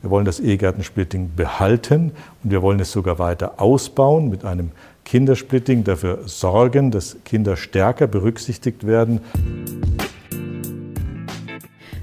Wir 0.00 0.10
wollen 0.10 0.24
das 0.24 0.38
Ehegattensplitting 0.38 1.30
behalten 1.34 2.12
und 2.44 2.52
wir 2.52 2.62
wollen 2.62 2.78
es 2.78 2.92
sogar 2.92 3.18
weiter 3.18 3.60
ausbauen 3.60 4.30
mit 4.30 4.44
einem 4.44 4.70
Kindersplitting, 5.04 5.82
dafür 5.82 6.20
sorgen, 6.26 6.92
dass 6.92 7.16
Kinder 7.24 7.56
stärker 7.56 8.06
berücksichtigt 8.06 8.86
werden. 8.86 9.20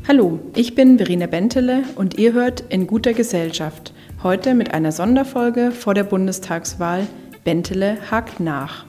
Hallo, 0.08 0.40
ich 0.56 0.76
bin 0.76 0.98
Verena 0.98 1.28
Bentele 1.28 1.84
und 1.96 2.18
ihr 2.18 2.34
hört 2.34 2.66
In 2.70 2.86
guter 2.86 3.14
Gesellschaft. 3.14 3.94
Heute 4.24 4.56
mit 4.56 4.74
einer 4.74 4.92
Sonderfolge 4.92 5.72
vor 5.72 5.94
der 5.94 6.04
Bundestagswahl 6.04 7.08
Bentele 7.46 7.98
hakt 8.12 8.42
nach. 8.42 8.86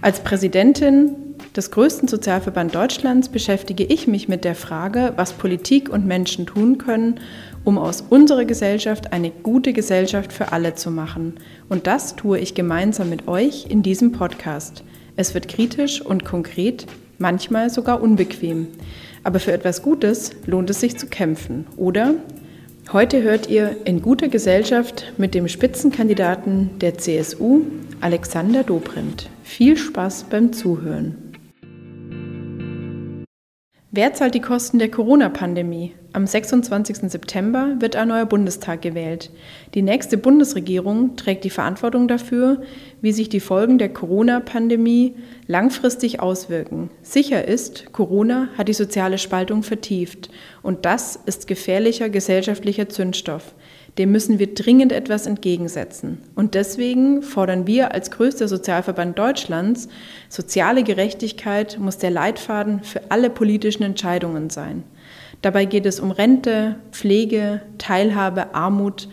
Als 0.00 0.20
Präsidentin 0.20 1.16
des 1.56 1.70
größten 1.72 2.08
Sozialverband 2.08 2.74
Deutschlands 2.74 3.28
beschäftige 3.28 3.82
ich 3.82 4.06
mich 4.06 4.28
mit 4.28 4.44
der 4.44 4.54
Frage, 4.54 5.12
was 5.16 5.32
Politik 5.32 5.88
und 5.88 6.06
Menschen 6.06 6.46
tun 6.46 6.78
können, 6.78 7.18
um 7.64 7.78
aus 7.78 8.02
unserer 8.08 8.44
Gesellschaft 8.44 9.12
eine 9.12 9.30
gute 9.30 9.72
Gesellschaft 9.72 10.32
für 10.32 10.52
alle 10.52 10.74
zu 10.74 10.90
machen. 10.90 11.34
Und 11.68 11.86
das 11.86 12.16
tue 12.16 12.38
ich 12.38 12.54
gemeinsam 12.54 13.10
mit 13.10 13.28
euch 13.28 13.66
in 13.68 13.82
diesem 13.82 14.12
Podcast. 14.12 14.84
Es 15.16 15.34
wird 15.34 15.48
kritisch 15.48 16.00
und 16.00 16.24
konkret, 16.24 16.86
manchmal 17.18 17.70
sogar 17.70 18.02
unbequem. 18.02 18.68
Aber 19.24 19.40
für 19.40 19.52
etwas 19.52 19.82
Gutes 19.82 20.32
lohnt 20.46 20.70
es 20.70 20.80
sich 20.80 20.96
zu 20.98 21.06
kämpfen, 21.06 21.66
oder? 21.76 22.14
Heute 22.92 23.22
hört 23.22 23.50
ihr 23.50 23.76
in 23.84 24.00
guter 24.00 24.28
Gesellschaft 24.28 25.12
mit 25.18 25.34
dem 25.34 25.46
Spitzenkandidaten 25.46 26.78
der 26.78 26.96
CSU, 26.96 27.62
Alexander 28.00 28.62
Dobrindt. 28.62 29.28
Viel 29.42 29.76
Spaß 29.76 30.24
beim 30.30 30.52
Zuhören. 30.54 31.27
Wer 34.00 34.14
zahlt 34.14 34.36
die 34.36 34.40
Kosten 34.40 34.78
der 34.78 34.92
Corona-Pandemie? 34.92 35.92
Am 36.12 36.24
26. 36.24 37.10
September 37.10 37.74
wird 37.80 37.96
ein 37.96 38.06
neuer 38.06 38.26
Bundestag 38.26 38.80
gewählt. 38.80 39.32
Die 39.74 39.82
nächste 39.82 40.16
Bundesregierung 40.16 41.16
trägt 41.16 41.42
die 41.42 41.50
Verantwortung 41.50 42.06
dafür, 42.06 42.62
wie 43.00 43.10
sich 43.10 43.28
die 43.28 43.40
Folgen 43.40 43.76
der 43.76 43.88
Corona-Pandemie 43.88 45.16
langfristig 45.48 46.20
auswirken. 46.20 46.90
Sicher 47.02 47.48
ist, 47.48 47.92
Corona 47.92 48.50
hat 48.56 48.68
die 48.68 48.72
soziale 48.72 49.18
Spaltung 49.18 49.64
vertieft 49.64 50.30
und 50.62 50.84
das 50.84 51.18
ist 51.26 51.48
gefährlicher 51.48 52.08
gesellschaftlicher 52.08 52.88
Zündstoff 52.88 53.52
dem 53.98 54.12
müssen 54.12 54.38
wir 54.38 54.54
dringend 54.54 54.92
etwas 54.92 55.26
entgegensetzen. 55.26 56.18
Und 56.36 56.54
deswegen 56.54 57.22
fordern 57.22 57.66
wir 57.66 57.92
als 57.92 58.12
größter 58.12 58.46
Sozialverband 58.46 59.18
Deutschlands, 59.18 59.88
soziale 60.28 60.84
Gerechtigkeit 60.84 61.78
muss 61.80 61.98
der 61.98 62.10
Leitfaden 62.10 62.82
für 62.84 63.10
alle 63.10 63.28
politischen 63.28 63.82
Entscheidungen 63.82 64.50
sein. 64.50 64.84
Dabei 65.42 65.64
geht 65.64 65.84
es 65.84 65.98
um 65.98 66.12
Rente, 66.12 66.76
Pflege, 66.92 67.60
Teilhabe, 67.78 68.54
Armut, 68.54 69.08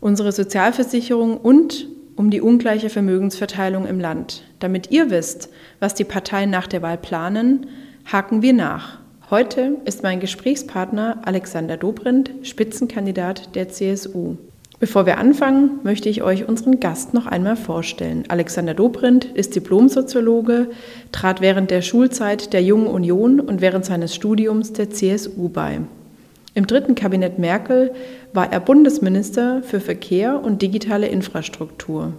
unsere 0.00 0.32
Sozialversicherung 0.32 1.36
und 1.36 1.86
um 2.16 2.30
die 2.30 2.40
ungleiche 2.40 2.90
Vermögensverteilung 2.90 3.86
im 3.86 4.00
Land. 4.00 4.44
Damit 4.58 4.90
ihr 4.90 5.10
wisst, 5.10 5.50
was 5.78 5.94
die 5.94 6.04
Parteien 6.04 6.50
nach 6.50 6.66
der 6.66 6.82
Wahl 6.82 6.98
planen, 6.98 7.66
haken 8.10 8.42
wir 8.42 8.52
nach. 8.52 9.01
Heute 9.32 9.78
ist 9.86 10.02
mein 10.02 10.20
Gesprächspartner 10.20 11.22
Alexander 11.24 11.78
Dobrindt, 11.78 12.32
Spitzenkandidat 12.42 13.54
der 13.54 13.70
CSU. 13.70 14.36
Bevor 14.78 15.06
wir 15.06 15.16
anfangen, 15.16 15.80
möchte 15.84 16.10
ich 16.10 16.22
euch 16.22 16.46
unseren 16.46 16.80
Gast 16.80 17.14
noch 17.14 17.24
einmal 17.24 17.56
vorstellen. 17.56 18.24
Alexander 18.28 18.74
Dobrindt 18.74 19.24
ist 19.24 19.56
Diplomsoziologe, 19.56 20.68
trat 21.12 21.40
während 21.40 21.70
der 21.70 21.80
Schulzeit 21.80 22.52
der 22.52 22.62
Jungen 22.62 22.88
Union 22.88 23.40
und 23.40 23.62
während 23.62 23.86
seines 23.86 24.14
Studiums 24.14 24.74
der 24.74 24.90
CSU 24.90 25.48
bei. 25.48 25.80
Im 26.52 26.66
dritten 26.66 26.94
Kabinett 26.94 27.38
Merkel 27.38 27.94
war 28.34 28.52
er 28.52 28.60
Bundesminister 28.60 29.62
für 29.62 29.80
Verkehr 29.80 30.44
und 30.44 30.60
digitale 30.60 31.06
Infrastruktur. 31.06 32.12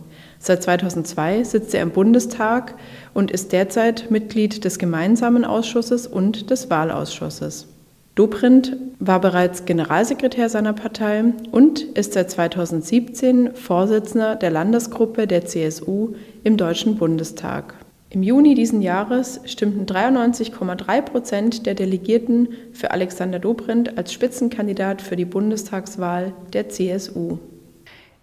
Seit 0.46 0.62
2002 0.62 1.46
sitzt 1.46 1.74
er 1.74 1.82
im 1.82 1.92
Bundestag 1.92 2.76
und 3.14 3.32
ist 3.32 3.54
derzeit 3.54 4.12
Mitglied 4.12 4.66
des 4.66 4.78
Gemeinsamen 4.78 5.46
Ausschusses 5.46 6.06
und 6.06 6.50
des 6.50 6.70
Wahlausschusses. 6.70 7.70
Dobrindt 8.16 8.76
war 9.00 9.22
bereits 9.22 9.64
Generalsekretär 9.64 10.50
seiner 10.50 10.74
Partei 10.74 11.24
und 11.52 11.84
ist 11.84 12.12
seit 12.12 12.30
2017 12.30 13.56
Vorsitzender 13.56 14.36
der 14.36 14.52
Landesgruppe 14.52 15.28
der 15.28 15.46
CSU 15.46 16.16
im 16.44 16.58
Deutschen 16.58 16.98
Bundestag. 16.98 17.76
Im 18.10 18.22
Juni 18.22 18.54
diesen 18.54 18.82
Jahres 18.82 19.40
stimmten 19.46 19.86
93,3 19.86 21.02
Prozent 21.04 21.66
der 21.66 21.74
Delegierten 21.74 22.50
für 22.74 22.92
Alexander 22.92 23.40
Dobrindt 23.40 23.98
als 23.98 24.12
Spitzenkandidat 24.12 25.02
für 25.02 25.16
die 25.16 25.24
Bundestagswahl 25.24 26.34
der 26.52 26.68
CSU. 26.68 27.38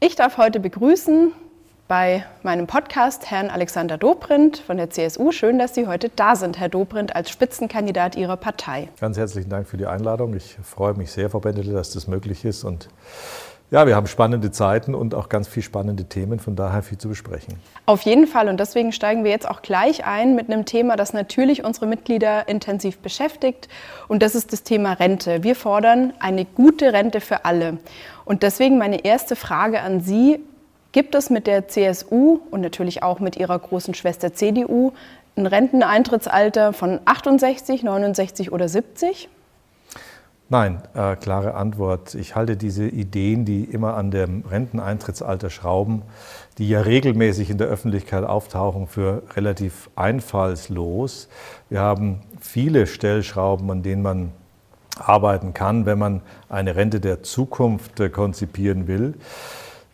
Ich 0.01 0.17
darf 0.17 0.37
heute 0.37 0.61
begrüßen 0.61 1.33
bei 1.91 2.25
meinem 2.45 2.69
Podcast 2.69 3.33
Herrn 3.33 3.51
Alexander 3.51 3.99
Dobrindt 3.99 4.59
von 4.59 4.77
der 4.77 4.91
CSU. 4.91 5.33
Schön, 5.33 5.59
dass 5.59 5.75
Sie 5.75 5.89
heute 5.89 6.09
da 6.09 6.37
sind, 6.37 6.61
Herr 6.61 6.69
Dobrindt, 6.69 7.17
als 7.17 7.31
Spitzenkandidat 7.31 8.15
Ihrer 8.15 8.37
Partei. 8.37 8.89
Ganz 9.01 9.19
herzlichen 9.19 9.51
Dank 9.51 9.67
für 9.67 9.77
die 9.77 9.87
Einladung. 9.87 10.33
Ich 10.35 10.57
freue 10.63 10.95
mich 10.95 11.11
sehr, 11.11 11.31
Frau 11.31 11.41
Bendele, 11.41 11.73
dass 11.73 11.91
das 11.93 12.07
möglich 12.07 12.45
ist. 12.45 12.63
Und 12.63 12.89
ja, 13.73 13.89
wir 13.89 13.97
haben 13.97 14.07
spannende 14.07 14.53
Zeiten 14.53 14.95
und 14.95 15.17
auch 15.17 15.29
ganz 15.29 15.49
viele 15.49 15.65
spannende 15.65 16.05
Themen, 16.05 16.39
von 16.39 16.55
daher 16.55 16.85
viel 16.85 16.97
zu 16.97 17.09
besprechen. 17.09 17.55
Auf 17.87 18.03
jeden 18.03 18.29
Fall 18.29 18.49
und 18.49 18.61
deswegen 18.61 18.93
steigen 18.93 19.25
wir 19.25 19.33
jetzt 19.33 19.49
auch 19.49 19.61
gleich 19.61 20.07
ein 20.07 20.37
mit 20.37 20.49
einem 20.49 20.67
Thema, 20.67 20.95
das 20.95 21.13
natürlich 21.13 21.65
unsere 21.65 21.87
Mitglieder 21.87 22.49
intensiv 22.49 22.99
beschäftigt 22.99 23.69
und 24.07 24.23
das 24.23 24.37
ist 24.37 24.53
das 24.53 24.63
Thema 24.63 24.93
Rente. 24.93 25.43
Wir 25.43 25.57
fordern 25.57 26.13
eine 26.21 26.45
gute 26.45 26.93
Rente 26.93 27.21
für 27.21 27.45
alle. 27.45 27.79
Und 28.25 28.45
deswegen 28.45 28.79
meine 28.79 29.05
erste 29.05 29.35
Frage 29.35 29.81
an 29.81 30.01
Sie, 30.01 30.39
Gibt 30.93 31.15
es 31.15 31.31
mit 31.31 31.47
der 31.47 31.69
CSU 31.69 32.41
und 32.51 32.63
natürlich 32.63 33.03
auch 33.03 33.21
mit 33.21 33.37
ihrer 33.37 33.59
großen 33.59 33.95
Schwester 33.95 34.35
CDU 34.35 34.93
ein 35.37 35.47
Renteneintrittsalter 35.47 36.73
von 36.73 36.99
68, 37.05 37.85
69 37.85 38.51
oder 38.51 38.69
70? 38.69 39.29
Nein, 40.49 40.83
äh, 40.95 41.15
klare 41.15 41.55
Antwort. 41.55 42.17
Ich 42.17 42.35
halte 42.35 42.57
diese 42.57 42.89
Ideen, 42.89 43.45
die 43.45 43.63
immer 43.63 43.97
an 43.97 44.11
dem 44.11 44.43
Renteneintrittsalter 44.51 45.49
schrauben, 45.49 46.03
die 46.59 46.69
ja 46.69 46.81
regelmäßig 46.81 47.51
in 47.51 47.59
der 47.59 47.69
Öffentlichkeit 47.69 48.25
auftauchen, 48.25 48.89
für 48.89 49.23
relativ 49.37 49.91
einfallslos. 49.95 51.29
Wir 51.69 51.79
haben 51.79 52.23
viele 52.41 52.89
Stellschrauben, 52.89 53.71
an 53.71 53.85
denen 53.85 54.03
man 54.03 54.33
arbeiten 54.99 55.55
kann, 55.55 55.87
wenn 55.87 56.01
man 56.01 56.21
eine 56.49 56.75
Rente 56.75 56.99
der 56.99 57.23
Zukunft 57.23 58.01
äh, 58.01 58.09
konzipieren 58.09 58.89
will. 58.89 59.15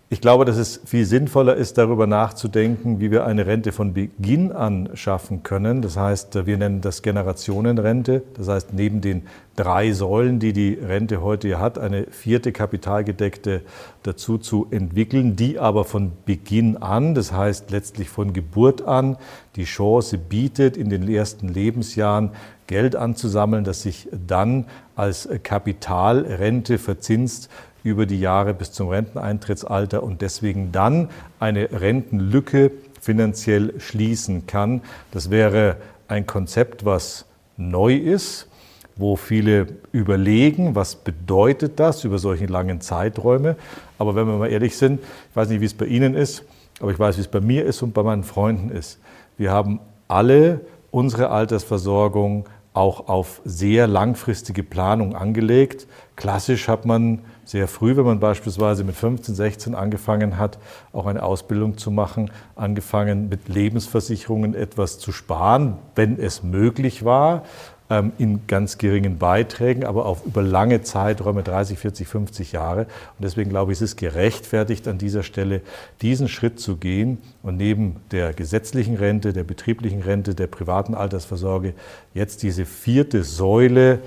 Ich 0.09 0.21
glaube, 0.21 0.45
dass 0.45 0.57
es 0.57 0.81
viel 0.85 1.05
sinnvoller 1.05 1.57
ist, 1.57 1.79
darüber 1.79 2.07
nachzudenken, 2.07 3.01
wie 3.01 3.11
wir 3.11 3.27
eine 3.27 3.45
Rente 3.45 3.73
von 3.73 3.93
Beginn 3.93 4.53
an 4.53 4.91
schaffen 4.95 5.43
können. 5.43 5.83
Das 5.83 5.97
heißt, 5.97 6.47
wir 6.47 6.57
nennen 6.57 6.81
das 6.81 7.03
Generationenrente. 7.03 8.23
Das 8.35 8.47
heißt, 8.47 8.73
neben 8.73 9.01
den 9.01 9.27
drei 9.57 9.91
Säulen, 9.91 10.39
die 10.39 10.53
die 10.53 10.75
Rente 10.75 11.23
heute 11.23 11.59
hat, 11.59 11.81
eine 11.81 12.05
vierte 12.05 12.53
kapitalgedeckte 12.53 13.63
dazu 14.05 14.39
zu 14.39 14.69
entwickeln, 14.71 15.35
die 15.35 15.59
aber 15.59 15.85
von 15.85 16.13
Beginn 16.25 16.77
an, 16.77 17.17
das 17.17 17.33
heißt 17.33 17.73
letztlich 17.73 18.09
von 18.09 18.33
Geburt 18.33 18.83
an, 18.83 19.17
die 19.57 19.65
Chance 19.65 20.19
bietet, 20.19 20.77
in 20.77 20.89
den 20.89 21.09
ersten 21.09 21.49
Lebensjahren 21.49 22.31
Geld 22.69 22.95
anzusammeln, 22.95 23.65
das 23.65 23.83
sich 23.83 24.09
dann 24.25 24.67
als 24.95 25.29
Kapitalrente 25.43 26.79
verzinst 26.79 27.49
über 27.87 28.05
die 28.05 28.19
Jahre 28.19 28.53
bis 28.53 28.73
zum 28.73 28.89
Renteneintrittsalter 28.89 30.03
und 30.03 30.21
deswegen 30.21 30.73
dann 30.73 31.09
eine 31.39 31.71
Rentenlücke 31.71 32.73
finanziell 33.01 33.79
schließen 33.79 34.49
kann. 34.49 34.83
Das 35.13 35.31
wäre 35.31 35.77
ein 36.09 36.27
Konzept, 36.27 36.85
was 36.85 37.27
neu 37.57 37.95
ist, 37.95 38.49
wo 38.97 39.15
viele 39.15 39.69
überlegen, 39.93 40.75
was 40.75 40.97
bedeutet 40.97 41.79
das 41.79 42.03
über 42.03 42.19
solche 42.19 42.47
langen 42.47 42.81
Zeiträume. 42.81 43.55
Aber 43.99 44.17
wenn 44.17 44.27
wir 44.27 44.37
mal 44.37 44.51
ehrlich 44.51 44.77
sind, 44.77 44.99
ich 45.31 45.37
weiß 45.37 45.49
nicht, 45.49 45.61
wie 45.61 45.67
es 45.67 45.75
bei 45.75 45.87
Ihnen 45.87 46.17
ist, 46.17 46.43
aber 46.81 46.91
ich 46.91 46.99
weiß, 46.99 47.19
wie 47.19 47.21
es 47.21 47.29
bei 47.29 47.41
mir 47.41 47.65
ist 47.67 47.83
und 47.83 47.95
bei 47.95 48.03
meinen 48.03 48.25
Freunden 48.25 48.71
ist. 48.71 48.99
Wir 49.39 49.53
haben 49.53 49.79
alle 50.09 50.61
unsere 50.91 51.31
Altersversorgung 51.31 52.47
auch 52.73 53.09
auf 53.09 53.41
sehr 53.45 53.87
langfristige 53.87 54.65
Planung 54.65 55.15
angelegt. 55.15 55.87
Klassisch 56.17 56.67
hat 56.67 56.85
man 56.85 57.21
sehr 57.47 57.69
früh, 57.69 57.97
wenn 57.97 58.05
man 58.05 58.21
beispielsweise 58.21 58.83
mit 58.85 58.97
15, 58.97 59.35
16 59.35 59.75
angefangen 59.75 60.37
hat, 60.37 60.59
auch 60.93 61.07
eine 61.07 61.23
Ausbildung 61.23 61.79
zu 61.79 61.91
machen, 61.91 62.31
angefangen 62.57 63.29
mit 63.29 63.49
Lebensversicherungen 63.49 64.55
etwas 64.55 64.99
zu 64.99 65.13
sparen, 65.13 65.79
wenn 65.95 66.19
es 66.19 66.43
möglich 66.43 67.05
war, 67.05 67.45
ähm, 67.89 68.13
in 68.19 68.49
ganz 68.49 68.79
geringen 68.79 69.19
Beiträgen, 69.19 69.85
aber 69.85 70.07
auch 70.07 70.25
über 70.25 70.43
lange 70.43 70.83
Zeiträume, 70.83 71.45
30, 71.45 71.79
40, 71.79 72.09
50 72.09 72.51
Jahre. 72.51 72.81
Und 72.81 73.23
deswegen 73.23 73.51
glaube 73.51 73.71
ich, 73.71 73.79
es 73.79 73.83
ist 73.83 73.97
gerechtfertigt, 73.97 74.89
an 74.89 74.99
dieser 74.99 75.23
Stelle 75.23 75.61
diesen 76.03 76.27
Schritt 76.27 76.59
zu 76.59 76.77
gehen 76.77 77.19
und 77.45 77.57
neben 77.57 78.01
der 78.11 78.33
gesetzlichen 78.33 78.97
Rente, 78.97 79.33
der 79.33 79.45
betrieblichen 79.45 80.03
Rente, 80.03 80.35
der 80.35 80.49
privaten 80.49 80.97
Altersvorsorge 80.97 81.75
jetzt 82.13 82.43
diese 82.43 82.65
vierte 82.65 83.23
Säule 83.23 84.01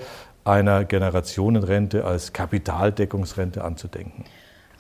einer 0.49 0.83
Generationenrente 0.83 2.05
als 2.05 2.33
Kapitaldeckungsrente 2.33 3.63
anzudenken. 3.63 4.25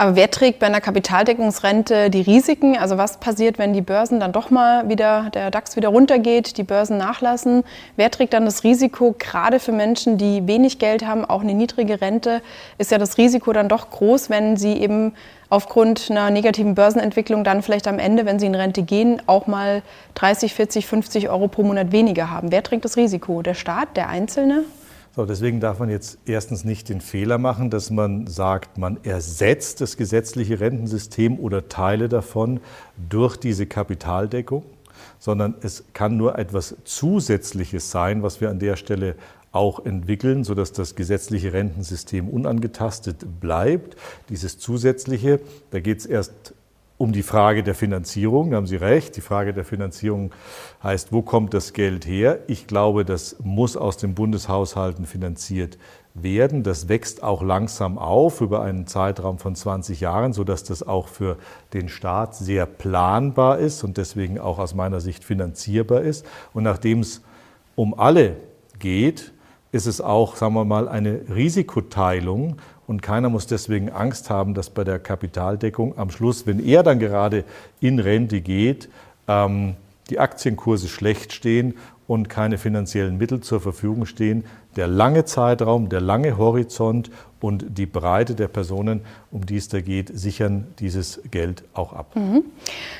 Aber 0.01 0.15
wer 0.15 0.31
trägt 0.31 0.59
bei 0.59 0.65
einer 0.65 0.79
Kapitaldeckungsrente 0.79 2.09
die 2.09 2.21
Risiken? 2.21 2.77
Also 2.77 2.97
was 2.97 3.19
passiert, 3.19 3.59
wenn 3.59 3.73
die 3.73 3.81
Börsen 3.81 4.21
dann 4.21 4.31
doch 4.31 4.49
mal 4.49 4.87
wieder, 4.87 5.29
der 5.33 5.51
DAX 5.51 5.75
wieder 5.75 5.89
runtergeht, 5.89 6.57
die 6.57 6.63
Börsen 6.63 6.97
nachlassen? 6.97 7.65
Wer 7.97 8.09
trägt 8.09 8.31
dann 8.31 8.45
das 8.45 8.63
Risiko? 8.63 9.13
Gerade 9.19 9.59
für 9.59 9.73
Menschen, 9.73 10.17
die 10.17 10.47
wenig 10.47 10.79
Geld 10.79 11.05
haben, 11.05 11.25
auch 11.25 11.41
eine 11.41 11.53
niedrige 11.53 11.99
Rente, 11.99 12.41
ist 12.77 12.91
ja 12.91 12.97
das 12.97 13.17
Risiko 13.17 13.51
dann 13.51 13.67
doch 13.67 13.89
groß, 13.89 14.29
wenn 14.29 14.55
sie 14.55 14.77
eben 14.77 15.15
aufgrund 15.49 16.09
einer 16.09 16.29
negativen 16.29 16.75
Börsenentwicklung 16.75 17.43
dann 17.43 17.61
vielleicht 17.61 17.85
am 17.85 17.99
Ende, 17.99 18.25
wenn 18.25 18.39
sie 18.39 18.45
in 18.45 18.55
Rente 18.55 18.83
gehen, 18.83 19.21
auch 19.25 19.47
mal 19.47 19.81
30, 20.15 20.53
40, 20.53 20.87
50 20.87 21.29
Euro 21.29 21.49
pro 21.49 21.63
Monat 21.63 21.91
weniger 21.91 22.31
haben. 22.31 22.53
Wer 22.53 22.63
trägt 22.63 22.85
das 22.85 22.95
Risiko? 22.95 23.41
Der 23.41 23.53
Staat, 23.53 23.97
der 23.97 24.07
Einzelne? 24.07 24.63
So, 25.19 25.25
deswegen 25.25 25.59
darf 25.59 25.79
man 25.79 25.89
jetzt 25.89 26.17
erstens 26.25 26.63
nicht 26.63 26.87
den 26.87 27.01
Fehler 27.01 27.37
machen, 27.39 27.69
dass 27.69 27.89
man 27.89 28.25
sagt, 28.27 28.77
man 28.77 29.03
ersetzt 29.03 29.81
das 29.81 29.97
gesetzliche 29.97 30.61
Rentensystem 30.61 31.37
oder 31.39 31.67
Teile 31.67 32.07
davon 32.07 32.61
durch 33.09 33.35
diese 33.35 33.65
Kapitaldeckung, 33.65 34.63
sondern 35.19 35.55
es 35.59 35.83
kann 35.91 36.15
nur 36.15 36.39
etwas 36.39 36.77
Zusätzliches 36.85 37.91
sein, 37.91 38.23
was 38.23 38.39
wir 38.39 38.49
an 38.49 38.59
der 38.59 38.77
Stelle 38.77 39.15
auch 39.51 39.85
entwickeln, 39.85 40.45
sodass 40.45 40.71
das 40.71 40.95
gesetzliche 40.95 41.51
Rentensystem 41.51 42.29
unangetastet 42.29 43.41
bleibt. 43.41 43.97
Dieses 44.29 44.57
Zusätzliche, 44.57 45.41
da 45.71 45.81
geht 45.81 45.99
es 45.99 46.05
erst 46.05 46.53
um 46.99 47.13
die 47.13 47.23
Frage 47.23 47.63
der 47.63 47.75
Finanzierung. 47.75 48.51
Da 48.51 48.57
haben 48.57 48.67
Sie 48.67 48.75
recht. 48.75 49.15
Die 49.15 49.21
Frage 49.21 49.53
der 49.53 49.63
Finanzierung 49.63 50.31
heißt, 50.83 51.13
wo 51.13 51.21
kommt 51.21 51.53
das 51.53 51.71
Geld 51.71 52.05
her? 52.05 52.39
Ich 52.47 52.67
glaube, 52.67 53.05
das 53.05 53.37
muss 53.41 53.77
aus 53.77 53.95
den 53.95 54.13
Bundeshaushalten 54.15 55.05
finanziert 55.05 55.77
werden. 56.13 56.61
Das 56.61 56.89
wächst 56.89 57.23
auch 57.23 57.41
langsam 57.41 57.97
auf 57.97 58.41
über 58.41 58.61
einen 58.61 58.85
Zeitraum 58.85 59.39
von 59.39 59.55
20 59.55 60.01
Jahren, 60.01 60.33
sodass 60.33 60.65
das 60.65 60.83
auch 60.83 61.07
für 61.07 61.37
den 61.71 61.87
Staat 61.87 62.35
sehr 62.35 62.65
planbar 62.65 63.59
ist 63.59 63.85
und 63.85 63.95
deswegen 63.95 64.37
auch 64.37 64.59
aus 64.59 64.75
meiner 64.75 64.99
Sicht 64.99 65.23
finanzierbar 65.23 66.01
ist. 66.01 66.25
Und 66.53 66.63
nachdem 66.63 66.99
es 66.99 67.21
um 67.75 67.97
alle 67.97 68.35
geht, 68.77 69.31
ist 69.71 69.85
es 69.85 70.01
auch, 70.01 70.35
sagen 70.35 70.53
wir 70.53 70.65
mal, 70.65 70.89
eine 70.89 71.21
Risikoteilung 71.33 72.57
und 72.89 73.03
keiner 73.03 73.29
muss 73.29 73.45
deswegen 73.45 73.91
Angst 73.91 74.31
haben, 74.31 74.55
dass 74.55 74.71
bei 74.71 74.83
der 74.83 74.97
Kapitaldeckung 74.97 75.95
am 75.99 76.09
Schluss, 76.09 76.47
wenn 76.47 76.59
er 76.59 76.81
dann 76.81 76.97
gerade 76.97 77.43
in 77.79 77.99
Rente 77.99 78.41
geht, 78.41 78.89
ähm, 79.27 79.75
die 80.09 80.17
Aktienkurse 80.17 80.87
schlecht 80.87 81.31
stehen 81.31 81.75
und 82.07 82.29
keine 82.29 82.57
finanziellen 82.57 83.19
Mittel 83.19 83.41
zur 83.41 83.61
Verfügung 83.61 84.07
stehen. 84.07 84.43
Der 84.75 84.87
lange 84.87 85.23
Zeitraum, 85.25 85.89
der 85.89 86.01
lange 86.01 86.39
Horizont 86.39 87.11
und 87.41 87.77
die 87.77 87.85
Breite 87.85 88.35
der 88.35 88.47
Personen, 88.47 89.01
um 89.31 89.45
die 89.45 89.57
es 89.57 89.69
da 89.69 89.81
geht, 89.81 90.11
sichern 90.13 90.67
dieses 90.79 91.21
Geld 91.31 91.63
auch 91.73 91.93
ab. 91.93 92.15
Mhm. 92.15 92.43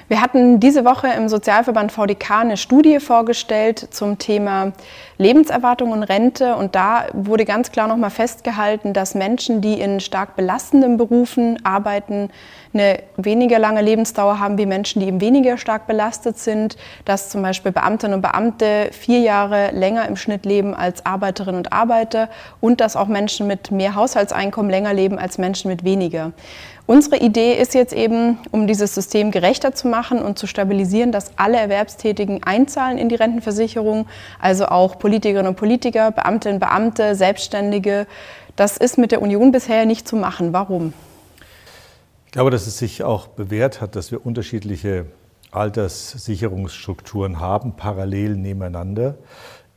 Wir 0.07 0.21
hatten 0.21 0.59
diese 0.59 0.85
Woche 0.85 1.07
im 1.07 1.29
Sozialverband 1.29 1.91
VDK 1.91 2.41
eine 2.41 2.57
Studie 2.57 2.99
vorgestellt 2.99 3.87
zum 3.91 4.17
Thema 4.17 4.73
Lebenserwartung 5.17 5.91
und 5.91 6.03
Rente. 6.03 6.55
Und 6.55 6.75
da 6.75 7.07
wurde 7.13 7.45
ganz 7.45 7.71
klar 7.71 7.87
nochmal 7.87 8.09
festgehalten, 8.09 8.93
dass 8.93 9.15
Menschen, 9.15 9.61
die 9.61 9.79
in 9.79 9.99
stark 9.99 10.35
belastenden 10.35 10.97
Berufen 10.97 11.63
arbeiten, 11.65 12.29
eine 12.73 12.99
weniger 13.17 13.57
lange 13.57 13.81
Lebensdauer 13.81 14.39
haben 14.39 14.57
wie 14.57 14.65
Menschen, 14.65 14.99
die 14.99 15.07
eben 15.07 15.21
weniger 15.21 15.57
stark 15.57 15.87
belastet 15.87 16.37
sind, 16.37 16.77
dass 17.03 17.29
zum 17.29 17.41
Beispiel 17.41 17.71
Beamtinnen 17.71 18.15
und 18.15 18.21
Beamte 18.21 18.89
vier 18.91 19.19
Jahre 19.19 19.71
länger 19.71 20.07
im 20.07 20.15
Schnitt 20.15 20.45
leben 20.45 20.75
als 20.75 21.05
Arbeiterinnen 21.05 21.57
und 21.57 21.73
Arbeiter 21.73 22.29
und 22.61 22.79
dass 22.79 22.95
auch 22.95 23.07
Menschen 23.07 23.47
mit 23.47 23.71
mehr 23.71 23.95
Haushaltseinkommen 24.29 24.69
länger 24.69 24.93
leben 24.93 25.17
als 25.17 25.37
Menschen 25.37 25.69
mit 25.69 25.83
weniger. 25.83 26.31
Unsere 26.85 27.17
Idee 27.17 27.53
ist 27.53 27.73
jetzt 27.75 27.93
eben, 27.93 28.39
um 28.51 28.65
dieses 28.65 28.95
System 28.95 29.31
gerechter 29.31 29.73
zu 29.73 29.87
machen 29.87 30.21
und 30.21 30.39
zu 30.39 30.47
stabilisieren, 30.47 31.11
dass 31.11 31.31
alle 31.37 31.57
Erwerbstätigen 31.57 32.43
einzahlen 32.43 32.97
in 32.97 33.09
die 33.09 33.15
Rentenversicherung, 33.15 34.07
also 34.39 34.65
auch 34.65 34.97
Politikerinnen 34.97 35.49
und 35.49 35.55
Politiker, 35.55 36.11
Beamtinnen 36.11 36.55
und 36.55 36.59
Beamte, 36.59 37.15
Selbstständige. 37.15 38.07
Das 38.55 38.77
ist 38.77 38.97
mit 38.97 39.11
der 39.11 39.21
Union 39.21 39.51
bisher 39.51 39.85
nicht 39.85 40.07
zu 40.07 40.15
machen. 40.15 40.51
Warum? 40.53 40.93
Ich 42.25 42.31
glaube, 42.31 42.51
dass 42.51 42.67
es 42.67 42.77
sich 42.77 43.03
auch 43.03 43.27
bewährt 43.27 43.81
hat, 43.81 43.95
dass 43.95 44.11
wir 44.11 44.25
unterschiedliche 44.25 45.05
Alterssicherungsstrukturen 45.51 47.39
haben, 47.39 47.73
parallel 47.73 48.35
nebeneinander. 48.35 49.15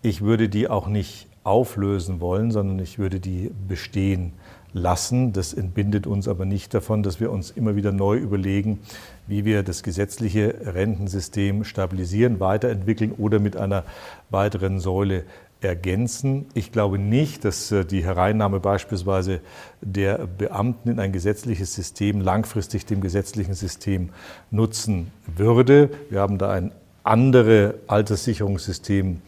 Ich 0.03 0.21
würde 0.21 0.49
die 0.49 0.69
auch 0.69 0.87
nicht 0.87 1.29
auflösen 1.45 2.21
wollen, 2.21 2.51
sondern 2.51 2.79
ich 2.79 2.99
würde 2.99 3.21
die 3.21 3.51
bestehen 3.69 4.33
lassen. 4.73 5.33
Das 5.33 5.53
entbindet 5.53 6.07
uns 6.07 6.29
aber 6.29 6.45
nicht 6.45 6.75
davon, 6.75 7.03
dass 7.03 7.21
wir 7.21 7.31
uns 7.31 7.51
immer 7.51 7.77
wieder 7.77 7.93
neu 7.93 8.17
überlegen, 8.17 8.81
wie 9.27 9.45
wir 9.45 9.63
das 9.63 9.83
gesetzliche 9.83 10.55
Rentensystem 10.65 11.65
stabilisieren, 11.65 12.41
weiterentwickeln 12.41 13.13
oder 13.13 13.39
mit 13.39 13.57
einer 13.57 13.85
weiteren 14.31 14.81
Säule 14.81 15.25
ergänzen. 15.61 16.47
Ich 16.55 16.73
glaube 16.73 16.99
nicht, 16.99 17.45
dass 17.45 17.71
äh, 17.71 17.85
die 17.85 18.05
Hereinnahme 18.05 18.61
beispielsweise 18.61 19.41
der 19.81 20.27
Beamten 20.27 20.91
in 20.91 20.99
ein 20.99 21.13
gesetzliches 21.13 21.75
System 21.75 22.21
langfristig 22.21 22.87
dem 22.87 23.01
gesetzlichen 23.01 23.55
System 23.55 24.11
nutzen 24.51 25.11
würde. 25.37 25.91
Wir 26.11 26.21
haben 26.21 26.39
da 26.39 26.51
ein 26.51 26.73
anderes 27.05 27.75
Alterssicherungssystem 27.87 29.23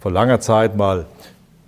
vor 0.00 0.12
langer 0.12 0.40
Zeit 0.40 0.76
mal 0.76 1.06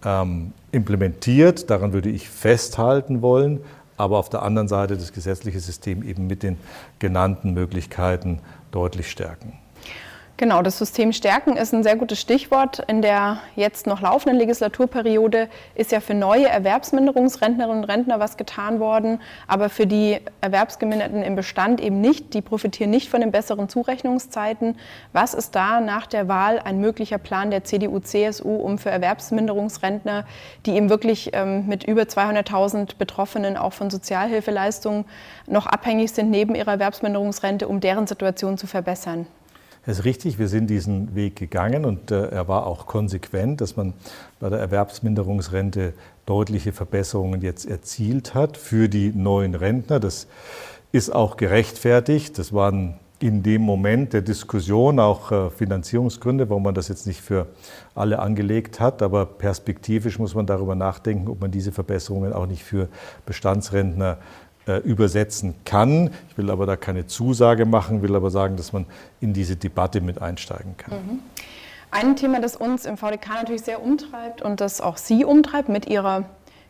ähm, 0.05 0.53
implementiert. 0.73 1.71
Daran 1.71 1.93
würde 1.93 2.11
ich 2.11 2.29
festhalten 2.29 3.23
wollen, 3.23 3.61
aber 3.97 4.19
auf 4.19 4.29
der 4.29 4.43
anderen 4.43 4.69
Seite 4.69 4.97
das 4.97 5.13
gesetzliche 5.13 5.61
System 5.61 6.03
eben 6.03 6.27
mit 6.27 6.43
den 6.43 6.59
genannten 6.99 7.55
Möglichkeiten 7.55 8.41
deutlich 8.71 9.11
stärken. 9.11 9.55
Genau, 10.39 10.61
das 10.61 10.77
System 10.77 11.15
stärken 11.15 11.57
ist 11.57 11.73
ein 11.73 11.83
sehr 11.83 11.97
gutes 11.97 12.21
Stichwort. 12.21 12.81
In 12.89 13.01
der 13.01 13.39
jetzt 13.55 13.87
noch 13.87 14.03
laufenden 14.03 14.39
Legislaturperiode 14.39 15.49
ist 15.75 15.93
ja 15.93 16.01
für 16.01 16.13
neue 16.13 16.47
Erwerbsminderungsrentnerinnen 16.47 17.79
und 17.79 17.89
Rentner 17.89 18.21
was 18.21 18.37
getan 18.37 18.79
worden, 18.79 19.23
aber 19.47 19.71
für 19.71 19.87
die 19.87 20.21
Erwerbsgeminderten 20.43 21.23
im 21.23 21.37
Bestand 21.37 21.81
eben 21.81 22.03
nicht. 22.03 22.35
Die 22.35 22.43
profitieren 22.43 22.91
nicht 22.91 23.09
von 23.09 23.23
den 23.23 23.33
besseren 23.33 23.71
Zurechnungszeiten. 23.71 24.77
Was 25.15 25.33
ist 25.33 25.55
da 25.55 25.81
nach 25.81 26.07
der 26.07 26.29
Wahl 26.29 26.59
ein 26.59 26.81
möglicher 26.81 27.17
Plan 27.17 27.51
der 27.51 27.65
CDU-CSU, 27.65 28.57
um 28.57 28.77
für 28.77 28.91
Erwerbsminderungsrentner, 28.91 30.27
die 30.67 30.73
eben 30.73 30.91
wirklich 30.91 31.31
ähm, 31.33 31.67
mit 31.67 31.85
über 31.85 32.03
200.000 32.03 32.99
Betroffenen 32.99 33.57
auch 33.57 33.73
von 33.73 33.89
Sozialhilfeleistungen 33.89 35.07
noch 35.47 35.65
abhängig 35.65 36.13
sind 36.13 36.31
neben 36.31 36.55
ihrer 36.55 36.73
Erwerbsminderungsrente, 36.73 37.67
um 37.67 37.81
deren 37.81 38.07
Situation 38.07 38.59
zu 38.59 38.67
verbessern? 38.67 39.27
Es 39.89 40.01
ist 40.01 40.05
richtig, 40.05 40.41
wir 40.41 40.49
sind 40.49 40.69
diesen 40.69 41.15
Weg 41.15 41.37
gegangen 41.37 41.85
und 41.85 42.11
äh, 42.11 42.27
er 42.31 42.49
war 42.49 42.67
auch 42.67 42.87
konsequent, 42.87 43.61
dass 43.61 43.77
man 43.77 43.95
bei 44.41 44.51
der 44.51 44.59
Erwerbsminderungsrente 44.59 45.95
deutliche 46.27 46.73
Verbesserungen 46.73 47.41
jetzt 47.41 47.67
erzielt 47.67 48.35
hat 48.35 48.57
für 48.57 48.89
die 48.89 49.13
neuen 49.15 49.55
Rentner. 49.55 50.01
Das 50.01 50.27
ist 50.91 51.11
auch 51.11 51.37
gerechtfertigt. 51.37 52.37
Das 52.37 52.53
waren 52.53 52.99
in 53.21 53.45
dem 53.45 53.63
Moment 53.63 54.13
der 54.13 54.23
Diskussion 54.23 54.99
auch 54.99 55.31
äh, 55.31 55.51
Finanzierungsgründe, 55.51 56.51
warum 56.51 56.65
man 56.65 56.75
das 56.75 56.89
jetzt 56.89 57.07
nicht 57.07 57.21
für 57.21 57.47
alle 57.95 58.19
angelegt 58.19 58.81
hat. 58.81 59.03
Aber 59.03 59.25
perspektivisch 59.25 60.19
muss 60.19 60.35
man 60.35 60.47
darüber 60.47 60.75
nachdenken, 60.75 61.29
ob 61.29 61.41
man 61.41 61.53
diese 61.53 61.71
Verbesserungen 61.71 62.33
auch 62.33 62.47
nicht 62.47 62.65
für 62.65 62.89
Bestandsrentner 63.25 64.19
äh, 64.67 64.79
übersetzen 64.79 65.55
kann. 65.65 66.11
Ich 66.29 66.37
will 66.39 66.51
aber 66.51 66.67
da 66.67 66.77
keine 66.77 67.07
Zusage 67.07 67.67
machen, 67.67 68.03
will 68.03 68.15
aber 68.15 68.31
sagen, 68.31 68.57
dass 68.57 68.73
man 68.73 68.87
in 69.21 69.33
diese 69.33 69.57
Debatte 69.57 70.01
mit 70.01 70.21
einsteigen 70.21 70.77
kann. 70.77 70.95
Mhm. 70.95 71.19
Ein 71.91 72.17
Thema, 72.17 72.41
das 72.41 72.57
uns 72.57 72.85
im 72.85 72.97
VDK 72.97 73.29
natürlich 73.35 73.63
sehr 73.63 73.83
umtreibt 73.83 74.43
und 74.43 74.61
das 74.61 74.81
auch 74.81 74.97
Sie 74.97 75.25
umtreibt 75.25 75.69
mit 75.69 75.87
Ihrer 75.87 76.25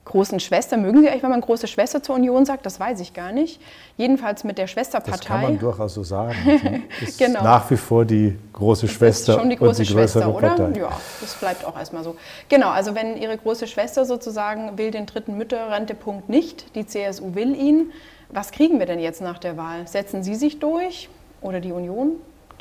großen 0.07 0.41
Schwester. 0.41 0.77
Mögen 0.79 1.03
Sie 1.03 1.09
eigentlich, 1.09 1.23
wenn 1.23 1.31
man 1.31 1.43
große 1.43 1.67
Schwester 1.67 2.03
zur 2.03 2.15
Union 2.15 2.47
sagt? 2.47 2.65
Das 2.65 2.81
weiß 2.81 3.01
ich 3.01 3.13
gar 3.13 3.33
nicht. 3.33 3.61
Jedenfalls 3.97 4.45
mit 4.45 4.57
der 4.57 4.67
Schwesterpartei. 4.67 5.19
Das 5.19 5.27
kann 5.27 5.43
man 5.43 5.59
durchaus 5.59 5.95
so 5.95 6.03
sagen. 6.03 6.35
Sie 6.99 7.05
ist 7.05 7.19
genau. 7.19 7.43
nach 7.43 7.71
wie 7.71 7.77
vor 7.77 8.05
die 8.05 8.39
große 8.53 8.89
Schwester 8.89 9.33
das 9.33 9.37
ist 9.37 9.41
schon 9.43 9.51
die 9.51 9.57
große 9.57 9.83
die 9.83 9.89
Schwester, 9.89 10.35
oder? 10.35 10.49
Partei. 10.49 10.79
Ja, 10.79 10.91
das 11.21 11.35
bleibt 11.35 11.65
auch 11.65 11.77
erstmal 11.77 12.05
so. 12.05 12.17
Genau, 12.49 12.71
also 12.71 12.95
wenn 12.95 13.17
Ihre 13.17 13.37
große 13.37 13.67
Schwester 13.67 14.05
sozusagen 14.05 14.79
will 14.79 14.91
den 14.91 15.07
dritten 15.07 15.37
Mütterrentepunkt 15.37 16.29
nicht, 16.29 16.75
die 16.75 16.87
CSU 16.87 17.35
will 17.35 17.55
ihn, 17.55 17.91
was 18.31 18.53
kriegen 18.53 18.79
wir 18.79 18.87
denn 18.87 18.99
jetzt 18.99 19.21
nach 19.21 19.39
der 19.39 19.57
Wahl? 19.57 19.87
Setzen 19.87 20.23
Sie 20.23 20.35
sich 20.35 20.59
durch 20.59 21.09
oder 21.43 21.61
die 21.61 21.73
Union? 21.73 22.13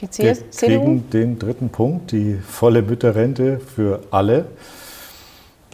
Die 0.02 0.08
CS 0.08 0.62
wir 0.62 0.68
kriegen 0.68 1.10
den 1.10 1.40
dritten 1.40 1.70
Punkt, 1.70 2.12
die 2.12 2.36
volle 2.36 2.82
Mütterrente 2.82 3.60
für 3.60 4.02
alle. 4.12 4.48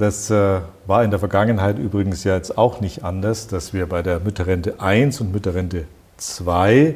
Das 0.02 0.32
äh, 0.32 0.62
war 0.88 1.04
in 1.04 1.12
der 1.12 1.20
Vergangenheit 1.20 1.78
übrigens 1.78 2.24
ja 2.24 2.36
jetzt 2.36 2.58
auch 2.58 2.82
nicht 2.82 3.04
anders, 3.04 3.46
dass 3.46 3.72
wir 3.72 3.86
bei 3.86 4.02
der 4.02 4.20
Mütterrente 4.20 4.82
1 4.82 5.22
und 5.22 5.32
Mütterrente 5.32 5.84
2 6.18 6.96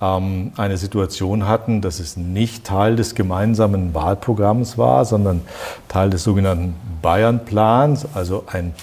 ähm, 0.00 0.52
eine 0.56 0.76
Situation 0.76 1.48
hatten, 1.48 1.80
dass 1.80 1.98
es 1.98 2.16
nicht 2.16 2.62
Teil 2.62 2.94
des 2.94 3.16
gemeinsamen 3.16 3.94
Wahlprogramms 3.94 4.78
war, 4.78 5.04
sondern 5.04 5.40
Teil 5.88 6.08
des 6.08 6.22
sogenannten 6.22 6.76
Bayern-Plans, 7.02 8.06
also 8.14 8.44
ein 8.46 8.74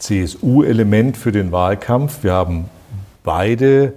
CSU-Element 0.00 1.16
für 1.16 1.30
den 1.30 1.52
Wahlkampf. 1.52 2.24
Wir 2.24 2.32
haben 2.32 2.70
beide 3.22 3.92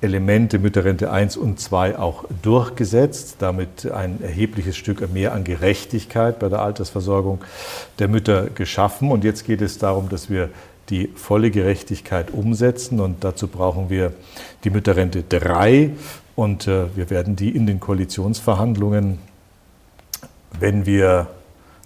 Elemente 0.00 0.60
Mütterrente 0.60 1.10
1 1.10 1.36
und 1.36 1.58
2 1.58 1.98
auch 1.98 2.24
durchgesetzt, 2.42 3.36
damit 3.40 3.90
ein 3.90 4.22
erhebliches 4.22 4.76
Stück 4.76 5.12
mehr 5.12 5.32
an 5.32 5.42
Gerechtigkeit 5.42 6.38
bei 6.38 6.48
der 6.48 6.62
Altersversorgung 6.62 7.40
der 7.98 8.06
Mütter 8.06 8.46
geschaffen. 8.54 9.10
Und 9.10 9.24
jetzt 9.24 9.44
geht 9.44 9.60
es 9.60 9.78
darum, 9.78 10.08
dass 10.08 10.30
wir 10.30 10.50
die 10.88 11.08
volle 11.14 11.50
Gerechtigkeit 11.50 12.30
umsetzen. 12.30 13.00
Und 13.00 13.24
dazu 13.24 13.48
brauchen 13.48 13.90
wir 13.90 14.12
die 14.62 14.70
Mütterrente 14.70 15.24
3. 15.28 15.90
Und 16.36 16.68
äh, 16.68 16.84
wir 16.94 17.10
werden 17.10 17.34
die 17.34 17.50
in 17.50 17.66
den 17.66 17.80
Koalitionsverhandlungen, 17.80 19.18
wenn 20.60 20.86
wir 20.86 21.26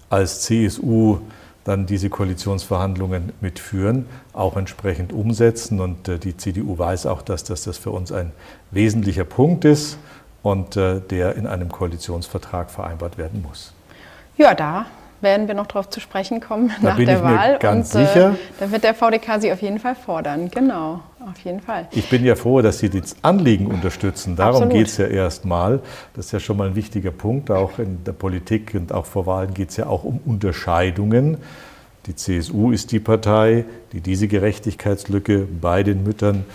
als 0.09 0.41
CSU 0.41 1.19
dann 1.63 1.85
diese 1.85 2.09
Koalitionsverhandlungen 2.09 3.31
mitführen, 3.41 4.07
auch 4.33 4.57
entsprechend 4.57 5.13
umsetzen. 5.13 5.79
Und 5.79 6.07
äh, 6.07 6.19
die 6.19 6.35
CDU 6.35 6.77
weiß 6.77 7.05
auch, 7.05 7.21
dass 7.21 7.43
das, 7.43 7.63
das 7.63 7.77
für 7.77 7.91
uns 7.91 8.11
ein 8.11 8.31
wesentlicher 8.71 9.23
Punkt 9.23 9.65
ist 9.65 9.97
und 10.41 10.75
äh, 10.75 10.99
der 10.99 11.35
in 11.35 11.47
einem 11.47 11.69
Koalitionsvertrag 11.69 12.69
vereinbart 12.69 13.17
werden 13.17 13.41
muss. 13.41 13.73
Ja, 14.37 14.53
da 14.53 14.87
werden 15.23 15.47
wir 15.47 15.55
noch 15.55 15.67
darauf 15.67 15.89
zu 15.89 15.99
sprechen 15.99 16.39
kommen 16.41 16.71
da 16.81 16.89
nach 16.89 16.97
der 16.97 17.23
Wahl. 17.23 17.57
ganz 17.59 17.95
und 17.95 18.01
äh, 18.01 18.05
sicher. 18.05 18.35
da 18.59 18.71
wird 18.71 18.83
der 18.83 18.93
VDK 18.93 19.41
Sie 19.41 19.51
auf 19.51 19.61
jeden 19.61 19.79
Fall 19.79 19.95
fordern. 19.95 20.49
Genau, 20.51 20.99
auf 21.19 21.39
jeden 21.43 21.61
Fall. 21.61 21.87
Ich 21.91 22.09
bin 22.09 22.23
ja 22.23 22.35
froh, 22.35 22.61
dass 22.61 22.79
Sie 22.79 22.89
das 22.89 23.15
Anliegen 23.21 23.67
unterstützen. 23.67 24.35
Darum 24.35 24.69
geht 24.69 24.87
es 24.87 24.97
ja 24.97 25.07
erstmal. 25.07 25.81
Das 26.13 26.27
ist 26.27 26.31
ja 26.33 26.39
schon 26.39 26.57
mal 26.57 26.67
ein 26.67 26.75
wichtiger 26.75 27.11
Punkt. 27.11 27.49
Auch 27.49 27.79
in 27.79 28.03
der 28.03 28.13
Politik 28.13 28.73
und 28.75 28.93
auch 28.93 29.05
vor 29.05 29.25
Wahlen 29.25 29.53
geht 29.53 29.69
es 29.69 29.77
ja 29.77 29.87
auch 29.87 30.03
um 30.03 30.19
Unterscheidungen. 30.25 31.37
Die 32.05 32.15
CSU 32.15 32.71
ist 32.71 32.91
die 32.91 32.99
Partei, 32.99 33.63
die 33.93 34.01
diese 34.01 34.27
Gerechtigkeitslücke 34.27 35.47
bei 35.61 35.83
den 35.83 36.03
Müttern 36.03 36.45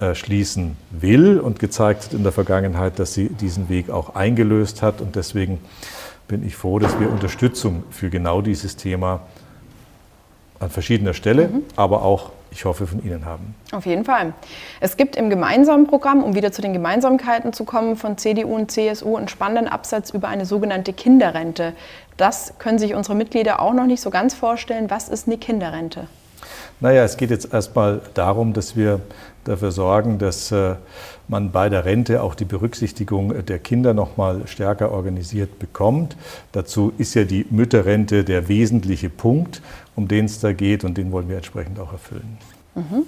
äh, 0.00 0.14
schließen 0.14 0.76
will 0.90 1.40
und 1.40 1.58
gezeigt 1.58 2.04
hat 2.04 2.12
in 2.12 2.22
der 2.22 2.32
Vergangenheit, 2.32 2.98
dass 2.98 3.14
sie 3.14 3.30
diesen 3.30 3.68
Weg 3.68 3.90
auch 3.90 4.14
eingelöst 4.14 4.82
hat. 4.82 5.00
Und 5.00 5.16
deswegen 5.16 5.58
bin 6.28 6.46
ich 6.46 6.54
froh, 6.54 6.78
dass 6.78 7.00
wir 7.00 7.10
Unterstützung 7.10 7.82
für 7.90 8.10
genau 8.10 8.42
dieses 8.42 8.76
Thema 8.76 9.20
an 10.60 10.70
verschiedener 10.70 11.14
Stelle, 11.14 11.48
mhm. 11.48 11.64
aber 11.76 12.02
auch, 12.02 12.30
ich 12.50 12.64
hoffe, 12.64 12.86
von 12.86 13.02
Ihnen 13.02 13.24
haben. 13.24 13.54
Auf 13.72 13.86
jeden 13.86 14.04
Fall. 14.04 14.34
Es 14.80 14.96
gibt 14.96 15.16
im 15.16 15.30
gemeinsamen 15.30 15.86
Programm, 15.86 16.22
um 16.22 16.34
wieder 16.34 16.52
zu 16.52 16.62
den 16.62 16.72
Gemeinsamkeiten 16.72 17.52
zu 17.52 17.64
kommen, 17.64 17.96
von 17.96 18.18
CDU 18.18 18.54
und 18.54 18.70
CSU 18.70 19.16
einen 19.16 19.28
spannenden 19.28 19.68
Absatz 19.68 20.10
über 20.10 20.28
eine 20.28 20.46
sogenannte 20.46 20.92
Kinderrente. 20.92 21.74
Das 22.16 22.54
können 22.58 22.78
sich 22.78 22.94
unsere 22.94 23.14
Mitglieder 23.14 23.60
auch 23.60 23.72
noch 23.72 23.86
nicht 23.86 24.00
so 24.00 24.10
ganz 24.10 24.34
vorstellen. 24.34 24.90
Was 24.90 25.08
ist 25.08 25.28
eine 25.28 25.38
Kinderrente? 25.38 26.08
Naja, 26.80 27.04
es 27.04 27.16
geht 27.16 27.30
jetzt 27.30 27.52
erstmal 27.52 28.00
darum, 28.14 28.52
dass 28.52 28.76
wir 28.76 29.00
dafür 29.44 29.72
sorgen, 29.72 30.18
dass 30.18 30.52
äh, 30.52 30.74
man 31.28 31.52
bei 31.52 31.68
der 31.68 31.84
Rente 31.84 32.22
auch 32.22 32.34
die 32.34 32.44
Berücksichtigung 32.44 33.44
der 33.44 33.58
Kinder 33.58 33.94
noch 33.94 34.16
mal 34.16 34.46
stärker 34.46 34.92
organisiert 34.92 35.58
bekommt. 35.58 36.16
Dazu 36.52 36.92
ist 36.98 37.14
ja 37.14 37.24
die 37.24 37.46
Mütterrente 37.50 38.24
der 38.24 38.48
wesentliche 38.48 39.10
Punkt, 39.10 39.62
um 39.94 40.08
den 40.08 40.24
es 40.24 40.40
da 40.40 40.52
geht 40.52 40.84
und 40.84 40.96
den 40.96 41.12
wollen 41.12 41.28
wir 41.28 41.36
entsprechend 41.36 41.78
auch 41.80 41.92
erfüllen. 41.92 42.38
Mhm. 42.74 43.04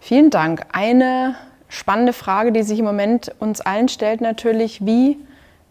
Vielen 0.00 0.30
Dank. 0.30 0.62
Eine 0.72 1.34
spannende 1.68 2.12
Frage, 2.12 2.52
die 2.52 2.62
sich 2.62 2.78
im 2.78 2.84
Moment 2.84 3.32
uns 3.38 3.60
allen 3.60 3.88
stellt, 3.88 4.20
natürlich, 4.20 4.84
wie 4.86 5.18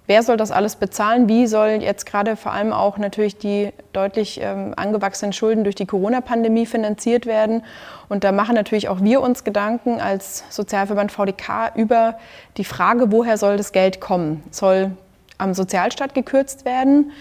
Wer 0.07 0.23
soll 0.23 0.37
das 0.37 0.51
alles 0.51 0.77
bezahlen? 0.77 1.27
Wie 1.27 1.47
soll 1.47 1.81
jetzt 1.81 2.05
gerade 2.05 2.37
vor 2.37 2.53
allem 2.53 2.71
auch 2.71 2.97
natürlich 2.97 3.37
die 3.37 3.73
deutlich 3.91 4.39
ähm, 4.41 4.73
angewachsenen 4.77 5.33
Schulden 5.33 5.65
durch 5.65 5.75
die 5.75 5.85
Corona-Pandemie 5.85 6.65
finanziert 6.65 7.25
werden? 7.25 7.63
Und 8.07 8.23
da 8.23 8.31
machen 8.31 8.55
natürlich 8.55 8.87
auch 8.87 9.01
wir 9.01 9.19
uns 9.19 9.43
Gedanken 9.43 9.99
als 9.99 10.45
Sozialverband 10.49 11.11
VDK 11.11 11.73
über 11.75 12.17
die 12.55 12.63
Frage, 12.63 13.11
woher 13.11 13.37
soll 13.37 13.57
das 13.57 13.73
Geld 13.73 13.99
kommen? 13.99 14.43
Soll 14.49 14.91
am 15.37 15.53
Sozialstaat 15.53 16.13
gekürzt 16.13 16.63
werden? 16.63 17.11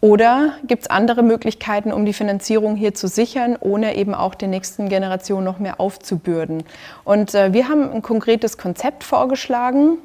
Oder 0.00 0.54
gibt 0.66 0.82
es 0.82 0.90
andere 0.90 1.22
Möglichkeiten, 1.22 1.92
um 1.92 2.04
die 2.04 2.12
Finanzierung 2.12 2.74
hier 2.74 2.92
zu 2.92 3.06
sichern, 3.06 3.56
ohne 3.58 3.96
eben 3.96 4.14
auch 4.14 4.34
den 4.34 4.50
nächsten 4.50 4.88
Generationen 4.88 5.44
noch 5.44 5.60
mehr 5.60 5.80
aufzubürden? 5.80 6.64
Und 7.04 7.36
äh, 7.36 7.52
wir 7.52 7.68
haben 7.68 7.90
ein 7.92 8.02
konkretes 8.02 8.58
Konzept 8.58 9.04
vorgeschlagen, 9.04 9.98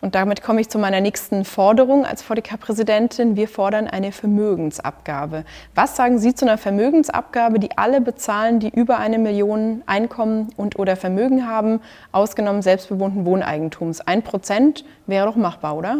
und 0.00 0.14
damit 0.14 0.42
komme 0.42 0.60
ich 0.60 0.68
zu 0.68 0.78
meiner 0.78 1.00
nächsten 1.00 1.44
Forderung 1.44 2.04
als 2.04 2.22
VDK-Präsidentin. 2.22 3.34
Wir 3.34 3.48
fordern 3.48 3.88
eine 3.88 4.12
Vermögensabgabe. 4.12 5.44
Was 5.74 5.96
sagen 5.96 6.20
Sie 6.20 6.34
zu 6.34 6.44
einer 6.44 6.56
Vermögensabgabe, 6.56 7.58
die 7.58 7.76
alle 7.76 8.00
bezahlen, 8.00 8.60
die 8.60 8.68
über 8.68 8.98
eine 8.98 9.18
Million 9.18 9.82
Einkommen 9.86 10.50
und 10.56 10.78
oder 10.78 10.94
Vermögen 10.94 11.48
haben, 11.48 11.80
ausgenommen 12.12 12.62
selbstbewohnten 12.62 13.24
Wohneigentums? 13.24 14.00
Ein 14.00 14.22
Prozent 14.22 14.84
wäre 15.06 15.26
doch 15.26 15.36
machbar, 15.36 15.76
oder? 15.76 15.98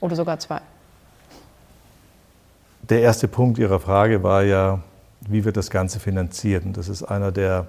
Oder 0.00 0.14
sogar 0.14 0.38
zwei? 0.38 0.60
Der 2.82 3.00
erste 3.00 3.28
Punkt 3.28 3.58
Ihrer 3.58 3.80
Frage 3.80 4.22
war 4.22 4.42
ja, 4.42 4.80
wie 5.26 5.44
wird 5.44 5.56
das 5.56 5.70
Ganze 5.70 6.00
finanziert? 6.00 6.66
Und 6.66 6.76
das 6.76 6.88
ist 6.88 7.02
einer 7.02 7.32
der 7.32 7.66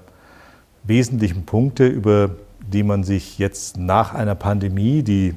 wesentlichen 0.84 1.46
Punkte, 1.46 1.88
über 1.88 2.32
die 2.68 2.84
man 2.84 3.04
sich 3.04 3.38
jetzt 3.38 3.78
nach 3.78 4.14
einer 4.14 4.36
Pandemie, 4.36 5.04
die 5.04 5.36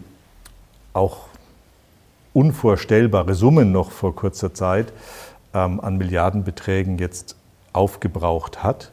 auch 0.93 1.29
unvorstellbare 2.33 3.35
Summen 3.35 3.73
noch 3.73 3.91
vor 3.91 4.15
kurzer 4.15 4.55
Zeit 4.55 4.93
ähm, 5.55 5.81
an 5.81 5.97
Milliardenbeträgen 5.99 6.99
jetzt 6.99 7.37
aufgebraucht 7.73 8.63
hat. 8.63 8.93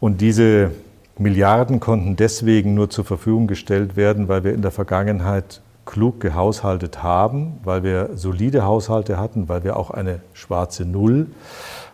Und 0.00 0.20
diese 0.20 0.72
Milliarden 1.18 1.80
konnten 1.80 2.16
deswegen 2.16 2.74
nur 2.74 2.90
zur 2.90 3.04
Verfügung 3.04 3.46
gestellt 3.46 3.96
werden, 3.96 4.28
weil 4.28 4.44
wir 4.44 4.52
in 4.52 4.62
der 4.62 4.70
Vergangenheit 4.70 5.62
klug 5.86 6.20
gehaushaltet 6.20 7.02
haben, 7.02 7.58
weil 7.64 7.82
wir 7.82 8.10
solide 8.14 8.64
Haushalte 8.64 9.18
hatten, 9.18 9.48
weil 9.48 9.64
wir 9.64 9.76
auch 9.76 9.90
eine 9.90 10.20
schwarze 10.34 10.84
Null 10.84 11.28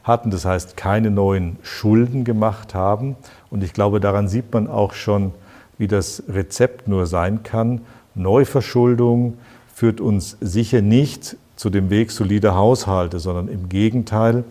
hatten, 0.02 0.30
das 0.30 0.44
heißt 0.44 0.76
keine 0.76 1.10
neuen 1.10 1.58
Schulden 1.62 2.24
gemacht 2.24 2.74
haben. 2.74 3.16
Und 3.52 3.62
ich 3.62 3.74
glaube, 3.74 4.00
daran 4.00 4.28
sieht 4.28 4.50
man 4.54 4.66
auch 4.66 4.94
schon, 4.94 5.32
wie 5.76 5.86
das 5.86 6.22
Rezept 6.26 6.88
nur 6.88 7.06
sein 7.06 7.42
kann. 7.42 7.82
Neuverschuldung 8.14 9.36
führt 9.74 10.00
uns 10.00 10.38
sicher 10.40 10.80
nicht 10.80 11.36
zu 11.56 11.68
dem 11.68 11.90
Weg 11.90 12.10
solider 12.12 12.54
Haushalte, 12.54 13.20
sondern 13.20 13.48
im 13.48 13.68
Gegenteil 13.68 14.44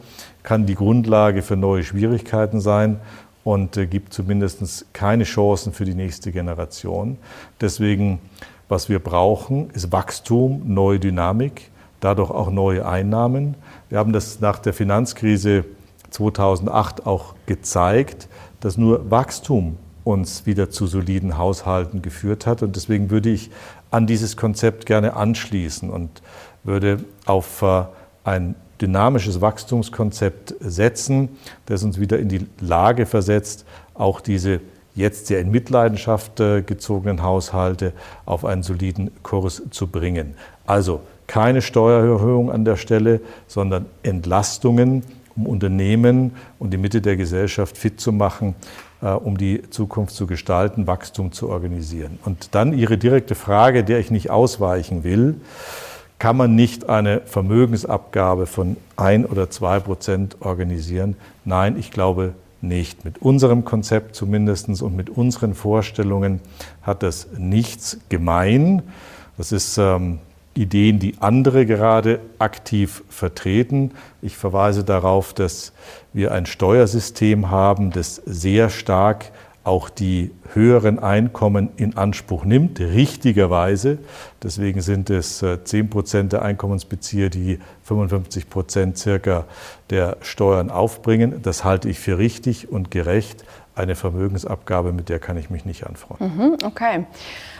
kann 0.44 0.68
die 0.68 0.76
Grundlage 0.76 1.42
für 1.42 1.58
neue 1.58 1.84
Schwierigkeiten 1.84 2.62
sein 2.62 3.00
und 3.44 3.76
äh, 3.76 3.88
gibt 3.88 4.14
zumindest 4.14 4.94
keine 4.94 5.24
Chancen 5.24 5.74
für 5.74 5.84
die 5.86 5.96
nächste 5.96 6.32
Generation. 6.32 7.18
Deswegen, 7.60 8.20
was 8.70 8.88
wir 8.88 9.00
brauchen, 9.00 9.72
ist 9.72 9.92
Wachstum, 9.92 10.62
neue 10.66 11.00
Dynamik, 11.00 11.72
dadurch 12.02 12.30
auch 12.30 12.52
neue 12.52 12.86
Einnahmen. 12.88 13.56
Wir 13.90 13.98
haben 13.98 14.14
das 14.14 14.42
nach 14.42 14.60
der 14.60 14.74
Finanzkrise 14.74 15.66
2008 16.12 17.08
auch 17.08 17.34
gezeigt, 17.48 18.28
dass 18.62 18.78
nur 18.78 19.12
Wachstum 19.12 19.78
uns 20.04 20.46
wieder 20.46 20.70
zu 20.70 20.88
soliden 20.88 21.38
Haushalten 21.38 22.02
geführt 22.02 22.48
hat. 22.48 22.64
Und 22.64 22.76
deswegen 22.76 23.10
würde 23.10 23.30
ich 23.30 23.52
an 23.92 24.08
dieses 24.08 24.38
Konzept 24.38 24.86
gerne 24.86 25.16
anschließen 25.16 25.90
und 25.90 26.22
würde 26.64 27.04
auf 27.26 27.62
äh, 27.62 27.84
ein 28.24 28.56
dynamisches 28.82 29.42
Wachstumskonzept 29.42 30.56
setzen, 30.60 31.30
das 31.66 31.84
uns 31.84 32.00
wieder 32.00 32.18
in 32.18 32.30
die 32.30 32.48
Lage 32.60 33.06
versetzt, 33.06 33.66
auch 33.94 34.22
diese 34.22 34.62
jetzt 34.96 35.28
sehr 35.28 35.40
in 35.40 35.52
Mitleidenschaft 35.52 36.40
äh, 36.40 36.62
gezogenen 36.62 37.22
Haushalte 37.22 37.94
auf 38.26 38.44
einen 38.44 38.64
soliden 38.64 39.12
Kurs 39.24 39.62
zu 39.70 39.88
bringen. 39.88 40.36
Also 40.66 41.02
keine 41.28 41.62
Steuererhöhung 41.62 42.52
an 42.52 42.66
der 42.66 42.76
Stelle, 42.76 43.22
sondern 43.48 43.86
Entlastungen, 44.04 45.04
um 45.36 45.46
Unternehmen 45.46 46.32
und 46.60 46.72
die 46.72 46.78
Mitte 46.78 47.02
der 47.02 47.16
Gesellschaft 47.16 47.78
fit 47.78 48.00
zu 48.00 48.12
machen, 48.12 48.56
äh, 49.02 49.08
um 49.08 49.38
die 49.38 49.62
Zukunft 49.70 50.16
zu 50.16 50.28
gestalten, 50.28 50.88
Wachstum 50.88 51.32
zu 51.32 51.50
organisieren. 51.50 52.20
Und 52.26 52.54
dann 52.56 52.74
Ihre 52.74 52.98
direkte 52.98 53.36
Frage, 53.36 53.84
der 53.84 54.00
ich 54.00 54.12
nicht 54.12 54.30
ausweichen 54.30 55.04
will, 55.04 55.36
kann 56.20 56.38
man 56.38 56.56
nicht 56.56 56.88
eine 56.88 57.22
Vermögensabgabe 57.22 58.46
von 58.46 58.78
ein 58.96 59.26
oder 59.26 59.50
zwei 59.50 59.80
Prozent 59.80 60.38
organisieren? 60.42 61.16
Nein, 61.46 61.80
ich 61.80 61.90
glaube 61.90 62.36
nicht. 62.62 63.06
Mit 63.06 63.24
unserem 63.24 63.66
Konzept 63.66 64.16
zumindest 64.16 64.70
und 64.84 64.96
mit 64.96 65.10
unseren 65.10 65.56
Vorstellungen 65.56 66.40
hat 66.84 67.02
das 67.02 67.28
nichts 67.38 67.98
gemein. 68.10 68.84
Das 69.38 69.52
ist 69.52 69.80
ähm, 69.80 70.20
Ideen, 70.54 71.00
die 71.00 71.16
andere 71.20 71.66
gerade 71.66 72.20
aktiv 72.40 73.04
vertreten. 73.10 73.92
Ich 74.22 74.36
verweise 74.38 74.84
darauf, 74.84 75.34
dass 75.34 75.72
wir 76.14 76.32
ein 76.34 76.46
Steuersystem 76.46 77.50
haben, 77.50 77.92
das 77.92 78.16
sehr 78.26 78.70
stark 78.70 79.32
auch 79.64 79.90
die 79.90 80.32
höheren 80.54 81.00
Einkommen 81.00 81.70
in 81.78 81.98
Anspruch 81.98 82.46
nimmt, 82.46 82.80
richtigerweise. 82.80 84.00
Deswegen 84.44 84.82
sind 84.82 85.10
es 85.10 85.44
10 85.64 85.86
äh, 85.86 85.90
Prozent 85.90 86.34
der 86.34 86.42
Einkommensbezieher, 86.42 87.30
die 87.30 87.60
55 87.84 88.50
Prozent 88.50 88.98
circa 88.98 89.46
der 89.90 90.18
Steuern 90.22 90.70
aufbringen. 90.70 91.42
Das 91.42 91.64
halte 91.64 91.90
ich 91.90 92.00
für 92.00 92.18
richtig 92.18 92.72
und 92.72 92.92
gerecht 92.92 93.44
eine 93.74 93.96
Vermögensabgabe, 93.96 94.92
mit 94.92 95.08
der 95.08 95.20
kann 95.20 95.38
ich 95.38 95.50
mich 95.50 95.64
nicht 95.64 95.86
anfreunden. 95.88 96.36
Mhm, 96.36 96.58
okay. 96.66 97.06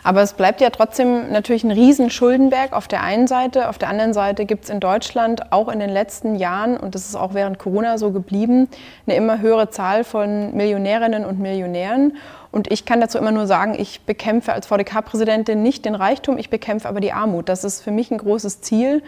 Aber 0.04 0.22
es 0.22 0.34
bleibt 0.34 0.60
ja 0.60 0.70
trotzdem 0.70 1.32
natürlich 1.32 1.64
ein 1.64 1.72
Riesenschuldenberg 1.72 2.74
auf 2.74 2.88
der 2.88 3.02
einen 3.02 3.28
Seite. 3.28 3.70
Auf 3.70 3.78
der 3.78 3.88
anderen 3.88 4.14
Seite 4.14 4.46
gibt 4.46 4.66
es 4.66 4.70
in 4.70 4.80
Deutschland 4.80 5.52
auch 5.54 5.70
in 5.70 5.80
den 5.80 5.90
letzten 5.90 6.36
Jahren, 6.36 6.78
und 6.78 6.96
das 6.96 7.06
ist 7.06 7.16
auch 7.16 7.34
während 7.34 7.60
Corona 7.60 7.98
so 7.98 8.12
geblieben, 8.12 8.68
eine 9.08 9.16
immer 9.16 9.40
höhere 9.40 9.70
Zahl 9.70 10.04
von 10.04 10.56
Millionärinnen 10.56 11.24
und 11.24 11.40
Millionären. 11.40 12.18
Und 12.52 12.70
ich 12.70 12.86
kann 12.86 13.00
dazu 13.00 13.18
immer 13.18 13.32
nur 13.32 13.48
sagen, 13.48 13.76
ich 13.78 14.02
bekämpfe 14.02 14.52
als 14.52 14.68
VDK-Präsidentin 14.68 15.64
nicht 15.64 15.86
den 15.86 15.96
Reichtum, 15.96 16.38
ich 16.38 16.50
bekämpfe 16.50 16.90
aber 16.90 17.00
die 17.00 17.14
Armut. 17.14 17.48
Das 17.48 17.64
ist 17.64 17.82
für 17.82 17.92
mich 17.92 18.12
ein 18.12 18.18
großes 18.18 18.62
Ziel. 18.62 19.04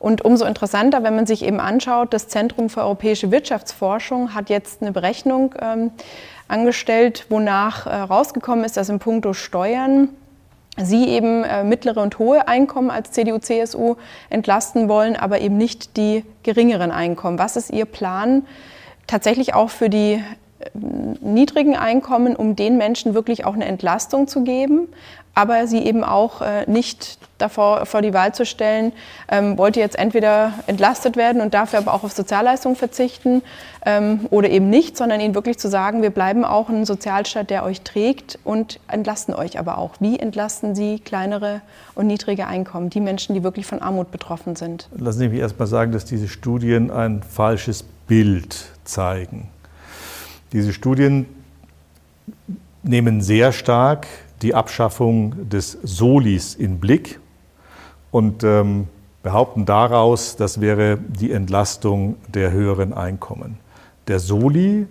Und 0.00 0.24
umso 0.24 0.44
interessanter, 0.44 1.04
wenn 1.04 1.14
man 1.14 1.26
sich 1.26 1.44
eben 1.44 1.60
anschaut, 1.60 2.12
das 2.12 2.26
Zentrum 2.26 2.68
für 2.68 2.80
europäische 2.80 3.30
Wirtschaftsforschung 3.30 4.34
hat 4.34 4.50
jetzt 4.50 4.82
eine 4.82 4.90
Berechnung 4.90 5.54
ähm, 5.60 5.92
angestellt, 6.48 7.26
wonach 7.28 7.86
äh, 7.86 7.94
rausgekommen 7.94 8.64
ist, 8.64 8.76
dass 8.76 8.88
in 8.88 8.98
puncto 8.98 9.32
Steuern 9.32 10.08
Sie 10.80 11.08
eben 11.08 11.42
äh, 11.42 11.64
mittlere 11.64 12.00
und 12.00 12.20
hohe 12.20 12.46
Einkommen 12.46 12.90
als 12.90 13.10
CDU, 13.10 13.38
CSU 13.38 13.96
entlasten 14.30 14.88
wollen, 14.88 15.16
aber 15.16 15.40
eben 15.40 15.56
nicht 15.56 15.96
die 15.96 16.24
geringeren 16.44 16.92
Einkommen. 16.92 17.38
Was 17.38 17.56
ist 17.56 17.70
Ihr 17.70 17.84
Plan 17.84 18.46
tatsächlich 19.08 19.54
auch 19.54 19.70
für 19.70 19.90
die 19.90 20.22
niedrigen 20.74 21.76
Einkommen, 21.76 22.36
um 22.36 22.56
den 22.56 22.76
Menschen 22.76 23.14
wirklich 23.14 23.44
auch 23.44 23.54
eine 23.54 23.66
Entlastung 23.66 24.28
zu 24.28 24.42
geben? 24.44 24.88
aber 25.38 25.68
sie 25.68 25.78
eben 25.78 26.02
auch 26.02 26.40
äh, 26.40 26.68
nicht 26.68 27.16
davor 27.38 27.86
vor 27.86 28.02
die 28.02 28.12
Wahl 28.12 28.34
zu 28.34 28.44
stellen, 28.44 28.90
ähm, 29.30 29.56
wollte 29.56 29.78
jetzt 29.78 29.96
entweder 29.96 30.52
entlastet 30.66 31.16
werden 31.16 31.40
und 31.40 31.54
dafür 31.54 31.78
aber 31.78 31.94
auch 31.94 32.02
auf 32.02 32.12
Sozialleistungen 32.12 32.74
verzichten 32.74 33.42
ähm, 33.86 34.26
oder 34.30 34.50
eben 34.50 34.68
nicht, 34.68 34.96
sondern 34.96 35.20
ihnen 35.20 35.36
wirklich 35.36 35.56
zu 35.56 35.68
sagen, 35.68 36.02
wir 36.02 36.10
bleiben 36.10 36.44
auch 36.44 36.68
ein 36.68 36.84
Sozialstaat, 36.84 37.50
der 37.50 37.62
euch 37.62 37.82
trägt 37.82 38.40
und 38.42 38.80
entlasten 38.88 39.32
euch 39.32 39.60
aber 39.60 39.78
auch. 39.78 39.92
Wie 40.00 40.18
entlasten 40.18 40.74
Sie 40.74 40.98
kleinere 40.98 41.60
und 41.94 42.08
niedrige 42.08 42.48
Einkommen, 42.48 42.90
die 42.90 43.00
Menschen, 43.00 43.36
die 43.36 43.44
wirklich 43.44 43.64
von 43.66 43.80
Armut 43.80 44.10
betroffen 44.10 44.56
sind? 44.56 44.88
Lassen 44.96 45.20
Sie 45.20 45.28
mich 45.28 45.38
erst 45.38 45.56
mal 45.56 45.66
sagen, 45.66 45.92
dass 45.92 46.04
diese 46.04 46.26
Studien 46.26 46.90
ein 46.90 47.22
falsches 47.22 47.84
Bild 48.08 48.72
zeigen. 48.82 49.50
Diese 50.52 50.72
Studien 50.72 51.26
nehmen 52.82 53.20
sehr 53.20 53.52
stark 53.52 54.06
die 54.42 54.54
Abschaffung 54.54 55.48
des 55.48 55.78
Solis 55.82 56.54
in 56.54 56.78
Blick 56.78 57.18
und 58.10 58.44
ähm, 58.44 58.86
behaupten 59.22 59.66
daraus, 59.66 60.36
das 60.36 60.60
wäre 60.60 60.98
die 60.98 61.32
Entlastung 61.32 62.16
der 62.28 62.52
höheren 62.52 62.94
Einkommen. 62.94 63.58
Der 64.06 64.20
Soli, 64.20 64.86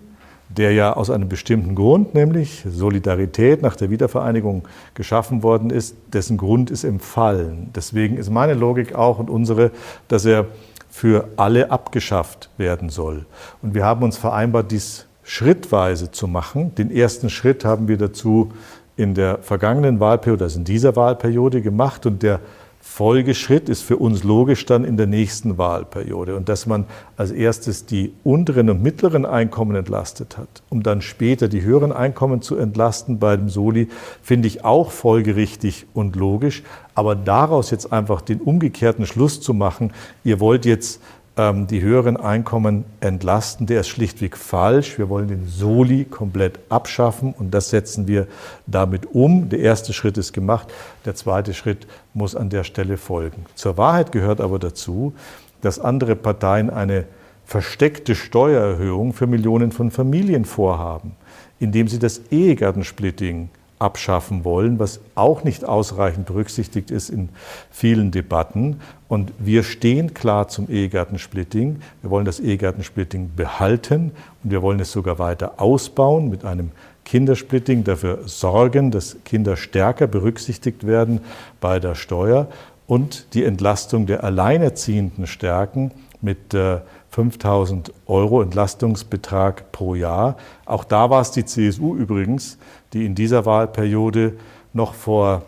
der 0.48 0.72
ja 0.72 0.92
aus 0.92 1.10
einem 1.10 1.28
bestimmten 1.28 1.74
Grund, 1.74 2.14
nämlich 2.14 2.64
Solidarität 2.68 3.62
nach 3.62 3.74
der 3.74 3.90
Wiedervereinigung 3.90 4.68
geschaffen 4.94 5.42
worden 5.42 5.70
ist, 5.70 5.96
dessen 6.12 6.36
Grund 6.36 6.70
ist 6.70 6.84
im 6.84 7.00
Fallen. 7.00 7.70
Deswegen 7.74 8.16
ist 8.16 8.30
meine 8.30 8.54
Logik 8.54 8.94
auch 8.94 9.18
und 9.18 9.28
unsere, 9.28 9.72
dass 10.06 10.24
er 10.24 10.46
für 10.88 11.28
alle 11.36 11.70
abgeschafft 11.70 12.48
werden 12.58 12.90
soll. 12.90 13.26
Und 13.60 13.74
wir 13.74 13.84
haben 13.84 14.02
uns 14.02 14.16
vereinbart, 14.16 14.70
dies 14.70 15.07
schrittweise 15.28 16.10
zu 16.10 16.26
machen. 16.26 16.74
Den 16.76 16.90
ersten 16.90 17.28
Schritt 17.28 17.62
haben 17.62 17.86
wir 17.86 17.98
dazu 17.98 18.50
in 18.96 19.12
der 19.12 19.38
vergangenen 19.42 20.00
Wahlperiode, 20.00 20.44
also 20.44 20.58
in 20.58 20.64
dieser 20.64 20.96
Wahlperiode 20.96 21.60
gemacht 21.60 22.06
und 22.06 22.22
der 22.22 22.40
Folgeschritt 22.80 23.68
ist 23.68 23.82
für 23.82 23.98
uns 23.98 24.24
logisch 24.24 24.64
dann 24.64 24.84
in 24.84 24.96
der 24.96 25.06
nächsten 25.06 25.58
Wahlperiode. 25.58 26.34
Und 26.34 26.48
dass 26.48 26.64
man 26.64 26.86
als 27.18 27.30
erstes 27.30 27.84
die 27.84 28.14
unteren 28.24 28.70
und 28.70 28.82
mittleren 28.82 29.26
Einkommen 29.26 29.76
entlastet 29.76 30.38
hat, 30.38 30.48
um 30.70 30.82
dann 30.82 31.02
später 31.02 31.48
die 31.48 31.60
höheren 31.60 31.92
Einkommen 31.92 32.40
zu 32.40 32.56
entlasten 32.56 33.18
bei 33.18 33.36
dem 33.36 33.50
Soli, 33.50 33.88
finde 34.22 34.48
ich 34.48 34.64
auch 34.64 34.90
folgerichtig 34.90 35.86
und 35.92 36.16
logisch. 36.16 36.62
Aber 36.94 37.14
daraus 37.14 37.70
jetzt 37.70 37.92
einfach 37.92 38.22
den 38.22 38.40
umgekehrten 38.40 39.04
Schluss 39.04 39.42
zu 39.42 39.52
machen, 39.52 39.92
ihr 40.24 40.40
wollt 40.40 40.64
jetzt 40.64 41.02
die 41.38 41.82
höheren 41.82 42.16
Einkommen 42.16 42.84
entlasten, 42.98 43.66
der 43.68 43.80
ist 43.80 43.88
schlichtweg 43.88 44.36
falsch. 44.36 44.98
Wir 44.98 45.08
wollen 45.08 45.28
den 45.28 45.46
Soli 45.46 46.04
komplett 46.04 46.58
abschaffen 46.68 47.32
und 47.32 47.52
das 47.52 47.70
setzen 47.70 48.08
wir 48.08 48.26
damit 48.66 49.14
um. 49.14 49.48
Der 49.48 49.60
erste 49.60 49.92
Schritt 49.92 50.18
ist 50.18 50.32
gemacht, 50.32 50.66
der 51.04 51.14
zweite 51.14 51.54
Schritt 51.54 51.86
muss 52.12 52.34
an 52.34 52.50
der 52.50 52.64
Stelle 52.64 52.96
folgen. 52.96 53.46
Zur 53.54 53.76
Wahrheit 53.76 54.10
gehört 54.10 54.40
aber 54.40 54.58
dazu, 54.58 55.12
dass 55.60 55.78
andere 55.78 56.16
Parteien 56.16 56.70
eine 56.70 57.04
versteckte 57.44 58.16
Steuererhöhung 58.16 59.12
für 59.12 59.28
Millionen 59.28 59.70
von 59.70 59.92
Familien 59.92 60.44
vorhaben, 60.44 61.12
indem 61.60 61.86
sie 61.86 62.00
das 62.00 62.20
Ehegattensplitting 62.32 63.48
abschaffen 63.78 64.44
wollen, 64.44 64.78
was 64.78 65.00
auch 65.14 65.44
nicht 65.44 65.64
ausreichend 65.64 66.26
berücksichtigt 66.26 66.90
ist 66.90 67.10
in 67.10 67.28
vielen 67.70 68.10
Debatten. 68.10 68.80
Und 69.08 69.32
wir 69.38 69.62
stehen 69.62 70.14
klar 70.14 70.48
zum 70.48 70.68
Ehegattensplitting. 70.68 71.80
Wir 72.02 72.10
wollen 72.10 72.24
das 72.24 72.40
Ehegattensplitting 72.40 73.30
behalten 73.36 74.12
und 74.42 74.50
wir 74.50 74.62
wollen 74.62 74.80
es 74.80 74.92
sogar 74.92 75.18
weiter 75.18 75.60
ausbauen 75.60 76.28
mit 76.28 76.44
einem 76.44 76.70
Kindersplitting, 77.04 77.84
dafür 77.84 78.20
sorgen, 78.26 78.90
dass 78.90 79.16
Kinder 79.24 79.56
stärker 79.56 80.06
berücksichtigt 80.06 80.86
werden 80.86 81.20
bei 81.60 81.80
der 81.80 81.94
Steuer 81.94 82.48
und 82.86 83.34
die 83.34 83.44
Entlastung 83.44 84.06
der 84.06 84.24
Alleinerziehenden 84.24 85.26
stärken 85.26 85.90
mit 86.20 86.54
5000 87.10 87.92
Euro 88.06 88.42
Entlastungsbetrag 88.42 89.72
pro 89.72 89.94
Jahr. 89.94 90.36
Auch 90.66 90.84
da 90.84 91.10
war 91.10 91.20
es 91.20 91.30
die 91.30 91.44
CSU 91.44 91.96
übrigens, 91.96 92.58
die 92.92 93.06
in 93.06 93.14
dieser 93.14 93.46
Wahlperiode 93.46 94.34
noch 94.72 94.94
vor 94.94 95.42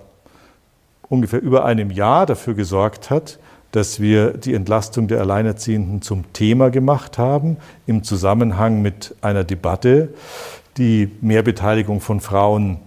ungefähr 1.09 1.42
über 1.42 1.64
einem 1.64 1.90
Jahr 1.90 2.27
dafür 2.27 2.55
gesorgt 2.55 3.11
hat, 3.11 3.38
dass 3.73 4.01
wir 4.01 4.33
die 4.33 4.55
Entlastung 4.55 5.07
der 5.07 5.20
Alleinerziehenden 5.20 6.03
zum 6.03 6.33
Thema 6.33 6.70
gemacht 6.70 7.18
haben, 7.18 7.57
im 7.87 8.03
Zusammenhang 8.03 8.83
mit 8.83 9.14
einer 9.20 9.44
Debatte, 9.44 10.14
die 10.77 11.11
Mehrbeteiligung 11.20 12.01
von 12.01 12.20
Frauen 12.20 12.79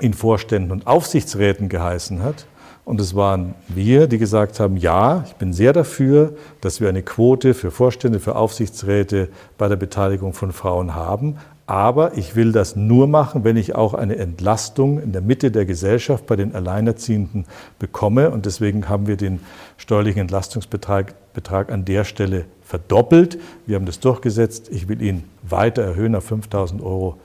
in 0.00 0.14
Vorständen 0.14 0.72
und 0.72 0.86
Aufsichtsräten 0.86 1.68
geheißen 1.68 2.22
hat. 2.22 2.46
Und 2.90 3.00
es 3.00 3.14
waren 3.14 3.54
wir, 3.68 4.08
die 4.08 4.18
gesagt 4.18 4.58
haben, 4.58 4.76
ja, 4.76 5.22
ich 5.24 5.34
bin 5.34 5.52
sehr 5.52 5.72
dafür, 5.72 6.34
dass 6.60 6.80
wir 6.80 6.88
eine 6.88 7.04
Quote 7.04 7.54
für 7.54 7.70
Vorstände, 7.70 8.18
für 8.18 8.34
Aufsichtsräte 8.34 9.28
bei 9.58 9.68
der 9.68 9.76
Beteiligung 9.76 10.32
von 10.32 10.50
Frauen 10.50 10.96
haben. 10.96 11.36
Aber 11.66 12.18
ich 12.18 12.34
will 12.34 12.50
das 12.50 12.74
nur 12.74 13.06
machen, 13.06 13.44
wenn 13.44 13.56
ich 13.56 13.76
auch 13.76 13.94
eine 13.94 14.16
Entlastung 14.16 15.00
in 15.00 15.12
der 15.12 15.22
Mitte 15.22 15.52
der 15.52 15.66
Gesellschaft 15.66 16.26
bei 16.26 16.34
den 16.34 16.52
Alleinerziehenden 16.52 17.46
bekomme. 17.78 18.30
Und 18.30 18.44
deswegen 18.44 18.88
haben 18.88 19.06
wir 19.06 19.16
den 19.16 19.38
steuerlichen 19.76 20.22
Entlastungsbetrag 20.22 21.14
Betrag 21.32 21.70
an 21.70 21.84
der 21.84 22.04
Stelle 22.04 22.46
verdoppelt. 22.62 23.38
Wir 23.66 23.76
haben 23.76 23.86
das 23.86 24.00
durchgesetzt. 24.00 24.68
Ich 24.70 24.88
will 24.88 25.00
ihn 25.00 25.24
weiter 25.42 25.82
erhöhen 25.82 26.14
auf 26.14 26.24
5000 26.24 26.82
Euro 26.82 27.18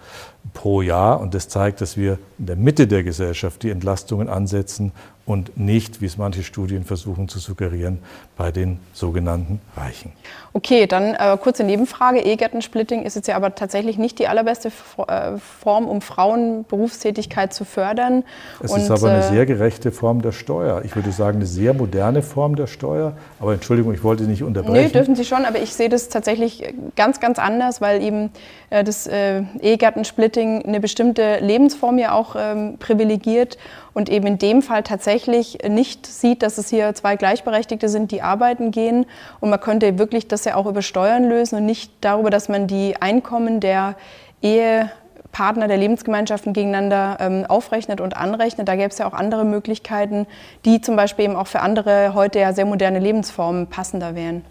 pro 0.53 0.81
Jahr. 0.81 1.19
Und 1.19 1.33
das 1.33 1.49
zeigt, 1.49 1.81
dass 1.81 1.97
wir 1.97 2.19
in 2.37 2.45
der 2.45 2.55
Mitte 2.55 2.87
der 2.87 3.03
Gesellschaft 3.03 3.63
die 3.63 3.71
Entlastungen 3.71 4.29
ansetzen 4.29 4.91
und 5.25 5.57
nicht, 5.57 6.01
wie 6.01 6.05
es 6.05 6.17
manche 6.17 6.43
Studien 6.43 6.83
versuchen 6.83 7.27
zu 7.27 7.39
suggerieren, 7.39 7.99
bei 8.37 8.51
den 8.51 8.79
sogenannten 8.93 9.59
Reichen. 9.75 10.11
Okay, 10.53 10.85
dann 10.85 11.15
äh, 11.15 11.37
kurze 11.41 11.63
Nebenfrage. 11.63 12.19
Ehegattensplitting 12.19 13.03
ist 13.03 13.15
jetzt 13.15 13.27
ja 13.27 13.35
aber 13.35 13.55
tatsächlich 13.55 13.97
nicht 13.97 14.19
die 14.19 14.27
allerbeste 14.27 14.71
äh, 15.07 15.37
Form, 15.37 15.87
um 15.87 16.01
Frauenberufstätigkeit 16.01 17.53
zu 17.53 17.65
fördern. 17.65 18.23
Es 18.61 18.71
und, 18.71 18.81
ist 18.81 18.91
aber 18.91 19.09
eine 19.09 19.25
äh, 19.25 19.29
sehr 19.29 19.45
gerechte 19.47 19.91
Form 19.91 20.21
der 20.21 20.31
Steuer. 20.31 20.83
Ich 20.85 20.95
würde 20.95 21.11
sagen, 21.11 21.37
eine 21.37 21.47
sehr 21.47 21.73
moderne 21.73 22.21
Form 22.21 22.55
der 22.55 22.67
Steuer. 22.67 23.17
Aber 23.39 23.53
Entschuldigung, 23.53 23.93
ich 23.93 24.03
wollte 24.03 24.23
nicht 24.23 24.43
unterbrechen. 24.43 24.73
Nee, 24.73 24.89
dürfen 24.89 25.15
Sie 25.15 25.25
schon, 25.25 25.45
aber 25.45 25.59
ich 25.59 25.73
sehe 25.73 25.89
das 25.89 26.09
tatsächlich 26.09 26.73
ganz, 26.95 27.19
ganz 27.19 27.39
anders, 27.39 27.81
weil 27.81 28.03
eben 28.03 28.29
äh, 28.69 28.83
das 28.83 29.07
äh, 29.07 29.41
Ehegattensplitting 29.59 30.65
eine 30.65 30.79
bestimmte 30.79 31.39
Lebensform 31.39 31.97
ja 31.97 32.13
auch 32.13 32.35
ähm, 32.37 32.77
privilegiert 32.77 33.57
und 33.95 34.09
eben 34.09 34.27
in 34.27 34.37
dem 34.37 34.61
Fall 34.61 34.83
tatsächlich 34.83 35.59
nicht 35.67 36.05
sieht, 36.05 36.43
dass 36.43 36.57
es 36.57 36.69
hier 36.69 36.93
zwei 36.95 37.15
Gleichberechtigte 37.15 37.87
sind, 37.87 38.11
die 38.11 38.21
arbeiten 38.21 38.71
gehen. 38.71 39.05
Und 39.39 39.49
man 39.49 39.59
könnte 39.61 39.97
wirklich 39.97 40.27
das 40.27 40.43
ja 40.43 40.55
auch 40.55 40.65
über 40.65 40.81
Steuern 40.81 41.23
lösen 41.23 41.55
und 41.55 41.65
nicht 41.65 41.93
darüber, 42.01 42.29
dass 42.29 42.49
man 42.49 42.67
die 42.67 42.97
Einkommen 42.99 43.61
der 43.61 43.95
Ehepartner 44.41 45.69
der 45.69 45.77
Lebensgemeinschaften 45.77 46.51
gegeneinander 46.51 47.17
ähm, 47.21 47.45
aufrechnet 47.47 48.01
und 48.01 48.17
anrechnet. 48.17 48.67
Da 48.67 48.75
gäbe 48.75 48.89
es 48.89 48.97
ja 48.97 49.07
auch 49.07 49.13
andere 49.13 49.45
Möglichkeiten, 49.45 50.27
die 50.65 50.81
zum 50.81 50.97
Beispiel 50.97 51.23
eben 51.23 51.37
auch 51.37 51.47
für 51.47 51.61
andere 51.61 52.13
heute 52.13 52.39
ja 52.39 52.51
sehr 52.51 52.65
moderne 52.65 52.99
Lebensformen 52.99 53.67
passender 53.67 54.13
wären. 54.13 54.43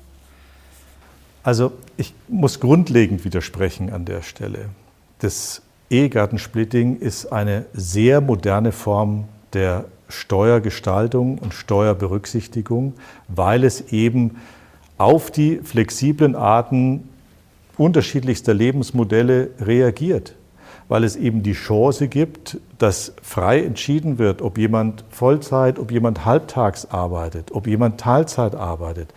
Also 1.42 1.72
ich 1.98 2.14
muss 2.28 2.60
grundlegend 2.60 3.26
widersprechen 3.26 3.92
an 3.92 4.06
der 4.06 4.22
Stelle. 4.22 4.70
Das 5.18 5.60
Ehegattensplitting 5.90 6.98
ist 6.98 7.26
eine 7.26 7.66
sehr 7.74 8.22
moderne 8.22 8.72
Form 8.72 9.28
der 9.54 9.86
Steuergestaltung 10.08 11.38
und 11.38 11.54
Steuerberücksichtigung, 11.54 12.94
weil 13.28 13.64
es 13.64 13.92
eben 13.92 14.36
auf 14.98 15.30
die 15.30 15.60
flexiblen 15.62 16.36
Arten 16.36 17.08
unterschiedlichster 17.76 18.54
Lebensmodelle 18.54 19.50
reagiert 19.60 20.34
weil 20.88 21.04
es 21.04 21.16
eben 21.16 21.42
die 21.42 21.52
Chance 21.52 22.08
gibt, 22.08 22.58
dass 22.78 23.14
frei 23.22 23.62
entschieden 23.62 24.18
wird, 24.18 24.42
ob 24.42 24.58
jemand 24.58 25.04
Vollzeit, 25.10 25.78
ob 25.78 25.90
jemand 25.90 26.24
halbtags 26.24 26.90
arbeitet, 26.90 27.52
ob 27.52 27.66
jemand 27.66 27.98
Teilzeit 27.98 28.54
arbeitet. 28.54 29.08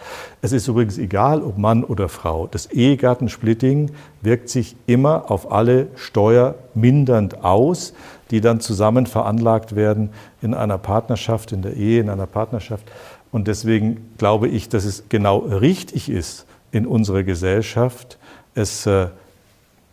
Es 0.41 0.51
ist 0.53 0.67
übrigens 0.67 0.97
egal, 0.97 1.41
ob 1.41 1.57
Mann 1.57 1.83
oder 1.83 2.09
Frau. 2.09 2.47
Das 2.47 2.67
Ehegattensplitting 2.67 3.91
wirkt 4.21 4.49
sich 4.49 4.75
immer 4.85 5.29
auf 5.29 5.51
alle 5.51 5.87
steuermindernd 5.95 7.43
aus, 7.43 7.93
die 8.31 8.41
dann 8.41 8.59
zusammen 8.59 9.05
veranlagt 9.05 9.75
werden 9.75 10.09
in 10.41 10.53
einer 10.53 10.77
Partnerschaft, 10.77 11.51
in 11.51 11.61
der 11.61 11.75
Ehe, 11.75 11.99
in 11.99 12.09
einer 12.09 12.27
Partnerschaft. 12.27 12.85
Und 13.31 13.47
deswegen 13.47 14.13
glaube 14.17 14.47
ich, 14.47 14.69
dass 14.69 14.85
es 14.85 15.03
genau 15.09 15.39
richtig 15.39 16.09
ist, 16.09 16.45
in 16.71 16.85
unserer 16.85 17.23
Gesellschaft 17.23 18.17
es 18.55 18.85
äh, 18.85 19.07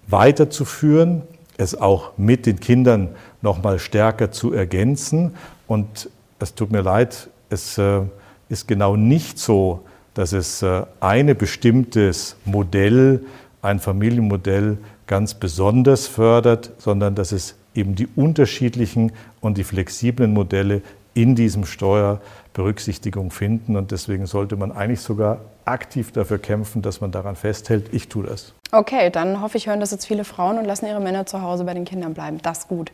weiterzuführen, 0.07 1.23
es 1.57 1.75
auch 1.75 2.13
mit 2.17 2.47
den 2.47 2.61
Kindern 2.61 3.11
noch 3.43 3.63
mal 3.63 3.79
stärker 3.79 4.31
zu 4.31 4.53
ergänzen. 4.53 5.35
Und 5.67 6.11
es 6.39 6.55
tut 6.55 6.73
mir 6.73 6.83
leid, 6.83 7.29
es 7.51 7.79
äh, 7.79 8.03
ist 8.49 8.69
genau 8.69 8.97
nicht 8.97 9.39
so, 9.39 9.81
dass 10.15 10.33
es 10.33 10.63
äh, 10.63 10.83
ein 11.01 11.37
bestimmtes 11.37 12.37
Modell, 12.45 13.25
ein 13.63 13.79
Familienmodell 13.79 14.79
ganz 15.07 15.35
besonders 15.35 16.07
fördert, 16.07 16.73
sondern 16.79 17.15
dass 17.15 17.33
es 17.33 17.57
eben 17.75 17.95
die 17.95 18.09
unterschiedlichen 18.15 19.13
und 19.41 19.59
die 19.59 19.65
flexiblen 19.65 20.33
Modelle 20.33 20.83
in 21.15 21.35
diesem 21.35 21.65
Steuerberücksichtigung 21.65 23.31
finden. 23.31 23.77
Und 23.77 23.91
deswegen 23.91 24.27
sollte 24.27 24.57
man 24.57 24.73
eigentlich 24.73 25.01
sogar 25.01 25.41
aktiv 25.65 26.13
dafür 26.13 26.39
kämpfen, 26.39 26.83
dass 26.83 27.01
man 27.01 27.11
daran 27.11 27.37
festhält. 27.37 27.89
Ich 27.93 28.09
tue 28.09 28.27
das. 28.27 28.55
Okay, 28.75 29.09
dann 29.09 29.41
hoffe 29.41 29.57
ich, 29.57 29.69
hören 29.69 29.79
das 29.79 29.93
jetzt 29.93 30.05
viele 30.05 30.25
Frauen 30.25 30.59
und 30.59 30.65
lassen 30.65 30.87
ihre 30.87 30.99
Männer 30.99 31.27
zu 31.27 31.43
Hause 31.43 31.63
bei 31.63 31.75
den 31.75 31.85
Kindern 31.85 32.13
bleiben. 32.13 32.39
Das 32.43 32.59
ist 32.59 32.69
gut. 32.69 32.91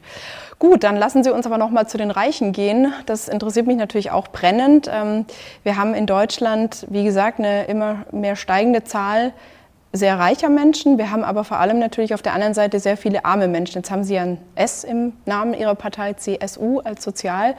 Gut, 0.59 0.85
dann 0.85 0.97
lassen 0.97 1.25
Sie 1.25 1.33
uns 1.33 1.47
aber 1.47 1.57
noch 1.57 1.71
mal 1.71 1.87
zu 1.87 1.97
den 1.97 2.11
Reichen 2.11 2.53
gehen. 2.53 2.93
Das 3.07 3.29
interessiert 3.29 3.67
mich 3.67 3.79
natürlich 3.79 4.11
auch 4.11 4.29
brennend. 4.29 4.91
Ähm, 4.93 5.25
wir 5.63 5.79
haben 5.79 5.95
in 5.95 6.05
Deutschland, 6.05 6.87
wie 6.91 7.03
gesagt, 7.03 7.39
eine 7.39 7.65
immer 7.65 8.05
mehr 8.13 8.37
steigende 8.37 8.85
Zahl 8.85 9.33
sehr 9.93 10.19
reicher 10.19 10.51
Menschen. 10.51 10.99
Wir 10.99 11.11
haben 11.11 11.25
aber 11.25 11.45
vor 11.45 11.59
allem 11.59 11.79
natürlich 11.79 12.13
auf 12.13 12.23
der 12.23 12.35
anderen 12.35 12.55
Seite 12.55 12.79
sehr 12.79 12.99
viele 12.99 13.25
arme 13.25 13.49
Menschen. 13.49 13.79
Jetzt 13.79 13.91
haben 13.91 14.05
Sie 14.05 14.15
ja 14.15 14.23
ein 14.23 14.39
S 14.57 14.85
im 14.85 15.15
Namen 15.25 15.55
Ihrer 15.55 15.75
Partei, 15.75 16.13
CSU 16.13 16.81
als 16.81 17.03
Sozial. 17.03 17.55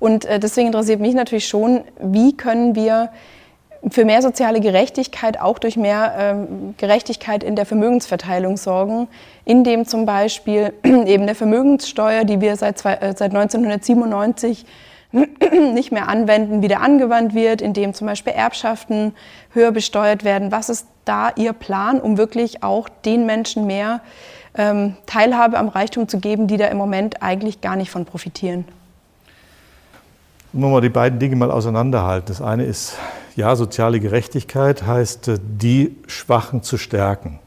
Und 0.00 0.24
äh, 0.24 0.40
deswegen 0.40 0.68
interessiert 0.68 1.00
mich 1.00 1.14
natürlich 1.14 1.46
schon, 1.46 1.84
wie 2.00 2.36
können 2.36 2.74
wir 2.74 3.10
für 3.88 4.04
mehr 4.04 4.22
soziale 4.22 4.60
Gerechtigkeit 4.60 5.40
auch 5.40 5.58
durch 5.58 5.76
mehr 5.76 6.14
ähm, 6.18 6.74
Gerechtigkeit 6.76 7.44
in 7.44 7.56
der 7.56 7.66
Vermögensverteilung 7.66 8.56
sorgen, 8.56 9.08
indem 9.44 9.86
zum 9.86 10.06
Beispiel 10.06 10.72
eben 10.84 11.26
der 11.26 11.34
Vermögenssteuer, 11.34 12.24
die 12.24 12.40
wir 12.40 12.56
seit, 12.56 12.78
zwei, 12.78 12.94
äh, 12.94 13.14
seit 13.16 13.34
1997 13.34 14.66
nicht 15.74 15.92
mehr 15.92 16.08
anwenden, 16.08 16.62
wieder 16.62 16.80
angewandt 16.80 17.34
wird, 17.34 17.62
indem 17.62 17.94
zum 17.94 18.06
Beispiel 18.06 18.32
Erbschaften 18.32 19.14
höher 19.52 19.72
besteuert 19.72 20.24
werden. 20.24 20.52
Was 20.52 20.68
ist 20.68 20.86
da 21.04 21.30
Ihr 21.36 21.52
Plan, 21.52 22.00
um 22.00 22.18
wirklich 22.18 22.62
auch 22.62 22.88
den 22.88 23.26
Menschen 23.26 23.66
mehr 23.66 24.00
ähm, 24.56 24.96
Teilhabe 25.06 25.58
am 25.58 25.68
Reichtum 25.68 26.08
zu 26.08 26.18
geben, 26.18 26.46
die 26.46 26.56
da 26.56 26.66
im 26.66 26.78
Moment 26.78 27.22
eigentlich 27.22 27.60
gar 27.60 27.76
nicht 27.76 27.90
von 27.90 28.04
profitieren? 28.04 28.64
Wir 30.52 30.68
mal 30.68 30.80
die 30.80 30.88
beiden 30.88 31.18
Dinge 31.18 31.36
mal 31.36 31.50
auseinanderhalten. 31.50 32.28
Das 32.28 32.40
eine 32.40 32.64
ist 32.64 32.96
ja, 33.36 33.54
soziale 33.54 34.00
Gerechtigkeit 34.00 34.84
heißt, 34.86 35.28
äh, 35.28 35.38
die 35.40 35.96
Schwachen 36.06 36.62
zu 36.62 36.78
stärken. 36.78 37.38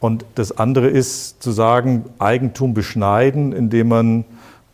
Und 0.00 0.24
das 0.36 0.56
andere 0.56 0.88
ist 0.88 1.42
zu 1.42 1.50
sagen, 1.50 2.04
Eigentum 2.18 2.72
beschneiden, 2.72 3.52
indem 3.52 3.88
man 3.88 4.24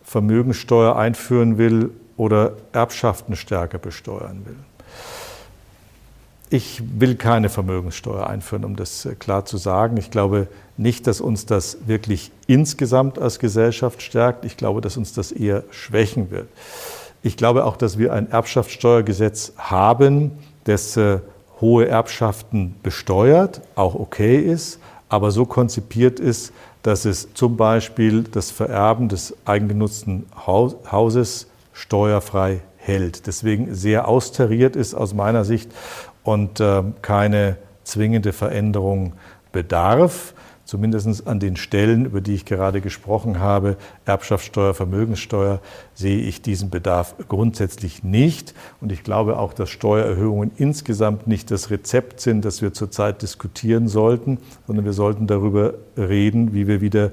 Vermögenssteuer 0.04 0.96
einführen 0.96 1.56
will 1.56 1.90
oder 2.18 2.52
Erbschaften 2.72 3.34
stärker 3.34 3.78
besteuern 3.78 4.42
will. 4.44 4.56
Ich 6.50 6.82
will 7.00 7.16
keine 7.16 7.48
Vermögenssteuer 7.48 8.28
einführen, 8.28 8.64
um 8.64 8.76
das 8.76 9.06
äh, 9.06 9.14
klar 9.14 9.46
zu 9.46 9.56
sagen. 9.56 9.96
Ich 9.96 10.10
glaube 10.10 10.48
nicht, 10.76 11.06
dass 11.06 11.22
uns 11.22 11.46
das 11.46 11.78
wirklich 11.86 12.30
insgesamt 12.46 13.18
als 13.18 13.38
Gesellschaft 13.38 14.02
stärkt. 14.02 14.44
Ich 14.44 14.58
glaube, 14.58 14.82
dass 14.82 14.98
uns 14.98 15.14
das 15.14 15.32
eher 15.32 15.64
schwächen 15.70 16.30
wird. 16.30 16.48
Ich 17.24 17.38
glaube 17.38 17.64
auch, 17.64 17.78
dass 17.78 17.96
wir 17.96 18.12
ein 18.12 18.30
Erbschaftssteuergesetz 18.30 19.54
haben, 19.56 20.32
das 20.64 20.94
äh, 20.98 21.20
hohe 21.58 21.88
Erbschaften 21.88 22.74
besteuert, 22.82 23.62
auch 23.76 23.94
okay 23.94 24.38
ist, 24.38 24.78
aber 25.08 25.30
so 25.30 25.46
konzipiert 25.46 26.20
ist, 26.20 26.52
dass 26.82 27.06
es 27.06 27.32
zum 27.32 27.56
Beispiel 27.56 28.24
das 28.24 28.50
Vererben 28.50 29.08
des 29.08 29.34
eigengenutzten 29.46 30.26
Hauses 30.46 31.46
steuerfrei 31.72 32.60
hält. 32.76 33.26
Deswegen 33.26 33.74
sehr 33.74 34.06
austariert 34.06 34.76
ist 34.76 34.92
aus 34.92 35.14
meiner 35.14 35.46
Sicht 35.46 35.70
und 36.24 36.60
äh, 36.60 36.82
keine 37.00 37.56
zwingende 37.84 38.34
Veränderung 38.34 39.14
bedarf 39.50 40.33
zumindest 40.64 41.26
an 41.26 41.40
den 41.40 41.56
Stellen, 41.56 42.06
über 42.06 42.20
die 42.20 42.34
ich 42.34 42.44
gerade 42.44 42.80
gesprochen 42.80 43.38
habe, 43.38 43.76
Erbschaftssteuer, 44.04 44.74
Vermögenssteuer, 44.74 45.60
sehe 45.94 46.18
ich 46.18 46.42
diesen 46.42 46.70
Bedarf 46.70 47.14
grundsätzlich 47.28 48.02
nicht. 48.02 48.54
Und 48.80 48.92
ich 48.92 49.04
glaube 49.04 49.38
auch, 49.38 49.52
dass 49.52 49.70
Steuererhöhungen 49.70 50.52
insgesamt 50.56 51.26
nicht 51.26 51.50
das 51.50 51.70
Rezept 51.70 52.20
sind, 52.20 52.44
das 52.44 52.62
wir 52.62 52.72
zurzeit 52.72 53.22
diskutieren 53.22 53.88
sollten, 53.88 54.38
sondern 54.66 54.84
wir 54.84 54.92
sollten 54.92 55.26
darüber 55.26 55.74
reden, 55.96 56.54
wie 56.54 56.66
wir 56.66 56.80
wieder 56.80 57.10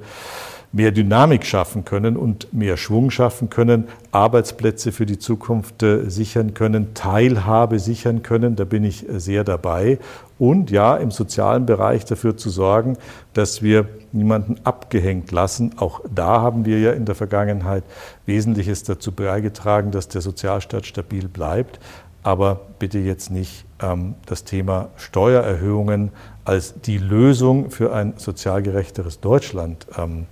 mehr 0.73 0.91
Dynamik 0.91 1.45
schaffen 1.45 1.83
können 1.83 2.15
und 2.15 2.53
mehr 2.53 2.77
Schwung 2.77 3.11
schaffen 3.11 3.49
können, 3.49 3.87
Arbeitsplätze 4.11 4.91
für 4.91 5.05
die 5.05 5.19
Zukunft 5.19 5.83
äh, 5.83 6.09
sichern 6.09 6.53
können, 6.53 6.93
Teilhabe 6.93 7.79
sichern 7.79 8.23
können. 8.23 8.55
Da 8.55 8.63
bin 8.63 8.83
ich 8.83 9.07
äh, 9.07 9.19
sehr 9.19 9.43
dabei. 9.43 9.99
Und 10.39 10.71
ja, 10.71 10.95
im 10.95 11.11
sozialen 11.11 11.65
Bereich 11.65 12.05
dafür 12.05 12.37
zu 12.37 12.49
sorgen, 12.49 12.97
dass 13.33 13.61
wir 13.61 13.87
niemanden 14.11 14.55
abgehängt 14.63 15.31
lassen. 15.31 15.73
Auch 15.77 16.01
da 16.13 16.41
haben 16.41 16.65
wir 16.65 16.79
ja 16.79 16.91
in 16.91 17.05
der 17.05 17.15
Vergangenheit 17.15 17.83
Wesentliches 18.25 18.83
dazu 18.83 19.11
beigetragen, 19.11 19.91
dass 19.91 20.07
der 20.07 20.21
Sozialstaat 20.21 20.85
stabil 20.85 21.27
bleibt. 21.27 21.79
Aber 22.23 22.61
bitte 22.79 22.99
jetzt 22.99 23.31
nicht 23.31 23.65
ähm, 23.81 24.15
das 24.25 24.43
Thema 24.43 24.89
Steuererhöhungen 24.95 26.11
als 26.45 26.81
die 26.81 26.97
Lösung 26.97 27.71
für 27.71 27.93
ein 27.93 28.13
sozial 28.17 28.61
gerechteres 28.61 29.19
Deutschland 29.19 29.85
ähm, 29.97 30.27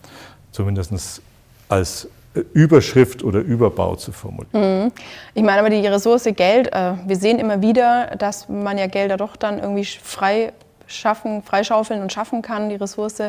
zumindest 0.52 1.22
als 1.68 2.08
Überschrift 2.54 3.24
oder 3.24 3.40
Überbau 3.40 3.96
zu 3.96 4.12
formulieren. 4.12 4.86
Mhm. 4.86 4.92
Ich 5.34 5.44
meine 5.44 5.60
aber 5.60 5.70
die 5.70 5.86
Ressource 5.86 6.30
Geld, 6.36 6.72
äh, 6.74 6.94
wir 7.06 7.16
sehen 7.16 7.40
immer 7.40 7.62
wieder, 7.62 8.16
dass 8.18 8.48
man 8.50 8.78
ja 8.78 8.88
Gelder 8.88 9.18
doch 9.18 9.36
dann 9.36 9.60
irgendwie 9.60 9.86
frei 9.86 10.54
schaffen, 10.90 11.44
freischaufeln 11.44 12.02
und 12.02 12.12
schaffen 12.12 12.42
kann, 12.42 12.70
die 12.70 12.76
Ressource 12.76 13.22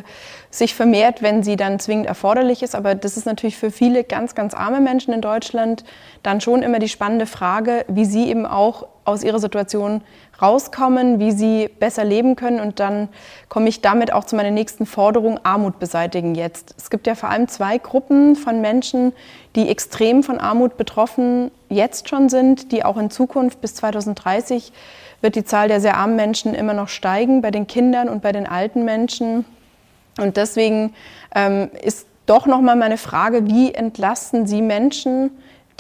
sich 0.50 0.74
vermehrt, 0.74 1.22
wenn 1.22 1.42
sie 1.42 1.56
dann 1.56 1.78
zwingend 1.78 2.06
erforderlich 2.06 2.62
ist. 2.62 2.74
Aber 2.74 2.94
das 2.94 3.16
ist 3.16 3.26
natürlich 3.26 3.56
für 3.56 3.70
viele 3.70 4.02
ganz, 4.04 4.34
ganz 4.34 4.54
arme 4.54 4.80
Menschen 4.80 5.12
in 5.12 5.20
Deutschland 5.20 5.84
dann 6.22 6.40
schon 6.40 6.62
immer 6.62 6.78
die 6.78 6.88
spannende 6.88 7.26
Frage, 7.26 7.84
wie 7.88 8.04
sie 8.04 8.28
eben 8.28 8.46
auch 8.46 8.86
aus 9.10 9.22
ihrer 9.22 9.38
Situation 9.38 10.02
rauskommen, 10.40 11.20
wie 11.20 11.32
sie 11.32 11.68
besser 11.78 12.04
leben 12.04 12.36
können. 12.36 12.60
Und 12.60 12.80
dann 12.80 13.08
komme 13.48 13.68
ich 13.68 13.80
damit 13.80 14.12
auch 14.12 14.24
zu 14.24 14.36
meiner 14.36 14.50
nächsten 14.50 14.86
Forderung, 14.86 15.38
Armut 15.42 15.78
beseitigen 15.78 16.34
jetzt. 16.34 16.74
Es 16.78 16.90
gibt 16.90 17.06
ja 17.06 17.14
vor 17.14 17.28
allem 17.28 17.48
zwei 17.48 17.78
Gruppen 17.78 18.36
von 18.36 18.60
Menschen, 18.60 19.12
die 19.56 19.68
extrem 19.68 20.22
von 20.22 20.38
Armut 20.38 20.76
betroffen 20.76 21.50
jetzt 21.68 22.08
schon 22.08 22.28
sind, 22.28 22.72
die 22.72 22.84
auch 22.84 22.96
in 22.96 23.10
Zukunft 23.10 23.60
bis 23.60 23.74
2030 23.74 24.72
wird 25.20 25.34
die 25.36 25.44
Zahl 25.44 25.68
der 25.68 25.80
sehr 25.80 25.96
armen 25.96 26.16
Menschen 26.16 26.54
immer 26.54 26.72
noch 26.72 26.88
steigen, 26.88 27.42
bei 27.42 27.50
den 27.50 27.66
Kindern 27.66 28.08
und 28.08 28.22
bei 28.22 28.32
den 28.32 28.46
alten 28.46 28.84
Menschen. 28.84 29.44
Und 30.18 30.36
deswegen 30.36 30.94
ähm, 31.34 31.70
ist 31.82 32.06
doch 32.26 32.46
nochmal 32.46 32.76
meine 32.76 32.96
Frage, 32.96 33.46
wie 33.46 33.72
entlasten 33.74 34.46
Sie 34.46 34.62
Menschen, 34.62 35.30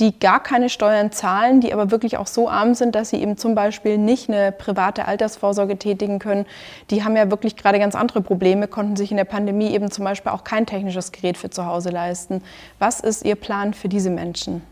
die 0.00 0.18
gar 0.18 0.42
keine 0.42 0.68
Steuern 0.68 1.12
zahlen, 1.12 1.60
die 1.60 1.72
aber 1.72 1.90
wirklich 1.90 2.16
auch 2.16 2.26
so 2.26 2.48
arm 2.48 2.74
sind, 2.74 2.94
dass 2.94 3.10
sie 3.10 3.18
eben 3.18 3.36
zum 3.36 3.54
Beispiel 3.54 3.98
nicht 3.98 4.28
eine 4.28 4.50
private 4.50 5.06
Altersvorsorge 5.06 5.76
tätigen 5.76 6.18
können. 6.18 6.46
Die 6.90 7.04
haben 7.04 7.16
ja 7.16 7.30
wirklich 7.30 7.56
gerade 7.56 7.78
ganz 7.78 7.94
andere 7.94 8.20
Probleme, 8.22 8.66
konnten 8.66 8.96
sich 8.96 9.10
in 9.10 9.16
der 9.16 9.24
Pandemie 9.24 9.70
eben 9.70 9.90
zum 9.90 10.04
Beispiel 10.04 10.32
auch 10.32 10.42
kein 10.42 10.66
technisches 10.66 11.12
Gerät 11.12 11.36
für 11.36 11.50
zu 11.50 11.66
Hause 11.66 11.90
leisten. 11.90 12.42
Was 12.78 13.00
ist 13.00 13.24
Ihr 13.24 13.36
Plan 13.36 13.74
für 13.74 13.88
diese 13.88 14.10
Menschen? 14.10 14.62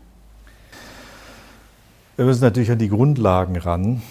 Wir 2.17 2.25
müssen 2.25 2.43
natürlich 2.43 2.71
an 2.71 2.79
die 2.79 2.89
Grundlagen 2.89 3.55
ran. 3.55 4.01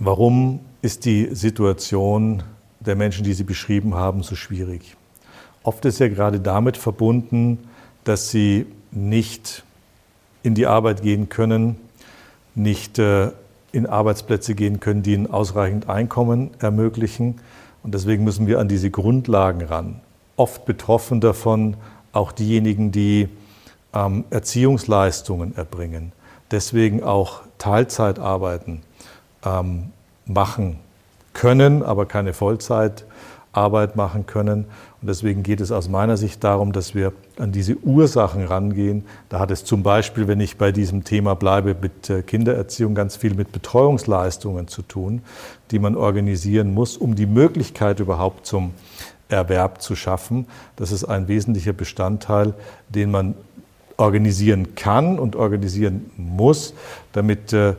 Warum 0.00 0.60
ist 0.82 1.04
die 1.04 1.28
Situation 1.34 2.42
der 2.80 2.96
Menschen, 2.96 3.24
die 3.24 3.32
Sie 3.32 3.44
beschrieben 3.44 3.94
haben, 3.94 4.22
so 4.22 4.34
schwierig? 4.34 4.96
oft 5.66 5.84
ist 5.84 5.98
ja 5.98 6.08
gerade 6.08 6.40
damit 6.40 6.76
verbunden, 6.76 7.58
dass 8.04 8.30
sie 8.30 8.66
nicht 8.92 9.64
in 10.46 10.54
die 10.54 10.68
Arbeit 10.68 11.02
gehen 11.02 11.28
können, 11.28 11.76
nicht 12.54 13.00
äh, 13.00 13.30
in 13.72 13.86
Arbeitsplätze 13.86 14.54
gehen 14.54 14.78
können, 14.78 15.02
die 15.02 15.14
ein 15.14 15.28
ausreichend 15.28 15.88
Einkommen 15.88 16.50
ermöglichen. 16.60 17.40
Und 17.82 17.94
deswegen 17.94 18.22
müssen 18.22 18.46
wir 18.46 18.60
an 18.60 18.68
diese 18.68 18.90
Grundlagen 18.90 19.62
ran. 19.62 20.00
Oft 20.36 20.64
betroffen 20.64 21.20
davon 21.20 21.76
auch 22.12 22.30
diejenigen, 22.30 22.92
die 22.92 23.28
ähm, 23.92 24.24
Erziehungsleistungen 24.30 25.56
erbringen, 25.56 26.12
deswegen 26.52 27.02
auch 27.02 27.42
Teilzeitarbeiten 27.58 28.82
ähm, 29.44 29.90
machen 30.26 30.78
können, 31.32 31.82
aber 31.82 32.06
keine 32.06 32.34
Vollzeitarbeit 32.34 33.96
machen 33.96 34.26
können. 34.26 34.66
Und 35.06 35.10
deswegen 35.10 35.44
geht 35.44 35.60
es 35.60 35.70
aus 35.70 35.88
meiner 35.88 36.16
Sicht 36.16 36.42
darum, 36.42 36.72
dass 36.72 36.96
wir 36.96 37.12
an 37.38 37.52
diese 37.52 37.76
Ursachen 37.76 38.42
rangehen. 38.42 39.04
Da 39.28 39.38
hat 39.38 39.52
es 39.52 39.64
zum 39.64 39.84
Beispiel, 39.84 40.26
wenn 40.26 40.40
ich 40.40 40.56
bei 40.56 40.72
diesem 40.72 41.04
Thema 41.04 41.36
bleibe, 41.36 41.76
mit 41.80 42.10
äh, 42.10 42.22
Kindererziehung 42.22 42.96
ganz 42.96 43.14
viel 43.14 43.34
mit 43.34 43.52
Betreuungsleistungen 43.52 44.66
zu 44.66 44.82
tun, 44.82 45.22
die 45.70 45.78
man 45.78 45.94
organisieren 45.94 46.74
muss, 46.74 46.96
um 46.96 47.14
die 47.14 47.26
Möglichkeit 47.26 48.00
überhaupt 48.00 48.46
zum 48.46 48.72
Erwerb 49.28 49.80
zu 49.80 49.94
schaffen. 49.94 50.46
Das 50.74 50.90
ist 50.90 51.04
ein 51.04 51.28
wesentlicher 51.28 51.72
Bestandteil, 51.72 52.54
den 52.88 53.12
man 53.12 53.36
organisieren 53.98 54.74
kann 54.74 55.20
und 55.20 55.36
organisieren 55.36 56.10
muss, 56.16 56.74
damit 57.12 57.52
äh, 57.52 57.74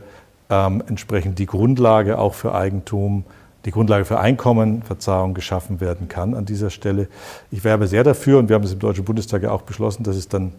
ähm, 0.48 0.82
entsprechend 0.88 1.38
die 1.38 1.44
Grundlage 1.44 2.18
auch 2.18 2.32
für 2.32 2.54
Eigentum, 2.54 3.24
die 3.68 3.72
Grundlage 3.72 4.04
für 4.06 4.18
Einkommen, 4.18 4.82
Verzahlung 4.82 5.34
geschaffen 5.34 5.82
werden 5.82 6.08
kann 6.08 6.32
an 6.32 6.46
dieser 6.46 6.70
Stelle. 6.70 7.06
Ich 7.50 7.64
werbe 7.64 7.86
sehr 7.86 8.02
dafür 8.02 8.38
und 8.38 8.48
wir 8.48 8.54
haben 8.54 8.64
es 8.64 8.72
im 8.72 8.78
Deutschen 8.78 9.04
Bundestag 9.04 9.42
ja 9.42 9.50
auch 9.50 9.60
beschlossen, 9.60 10.04
dass 10.04 10.16
es 10.16 10.26
dann 10.26 10.54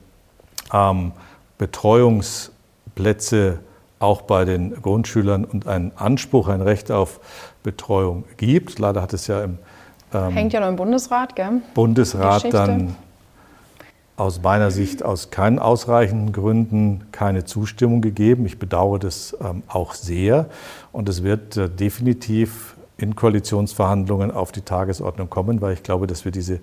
ähm, 0.72 1.14
Betreuungsplätze 1.58 3.62
auch 3.98 4.22
bei 4.22 4.46
den 4.46 4.80
Grundschülern 4.80 5.44
und 5.44 5.68
einen 5.68 5.92
Anspruch, 5.96 6.50
ein 6.50 6.62
Recht 6.62 6.92
auf 6.92 7.20
Betreuung 7.64 8.26
gibt. 8.38 8.78
Leider 8.78 9.02
hat 9.02 9.14
es 9.14 9.26
ja 9.26 9.44
im 9.44 9.58
ähm, 10.14 10.30
Hängt 10.30 10.54
ja 10.54 10.60
noch 10.60 10.68
im 10.68 10.76
Bundesrat, 10.76 11.36
gell? 11.36 11.64
Bundesrat 11.74 12.54
dann 12.54 12.96
aus 14.18 14.40
meiner 14.44 14.70
Sicht 14.70 15.02
aus 15.02 15.32
keinen 15.32 15.58
ausreichenden 15.58 16.32
Gründen 16.32 17.06
keine 17.12 17.44
Zustimmung 17.44 18.02
gegeben. 18.02 18.46
Ich 18.46 18.60
bedauere 18.60 19.00
das 19.00 19.36
ähm, 19.42 19.64
auch 19.68 19.96
sehr. 19.96 20.46
Und 20.92 21.10
es 21.10 21.24
wird 21.24 21.58
äh, 21.58 21.70
definitiv 21.70 22.76
in 23.02 23.16
Koalitionsverhandlungen 23.16 24.32
auf 24.32 24.52
die 24.52 24.62
Tagesordnung 24.62 25.30
kommen, 25.30 25.62
weil 25.62 25.74
ich 25.74 25.84
glaube, 25.84 26.08
dass 26.08 26.26
wir 26.26 26.32
diese 26.32 26.60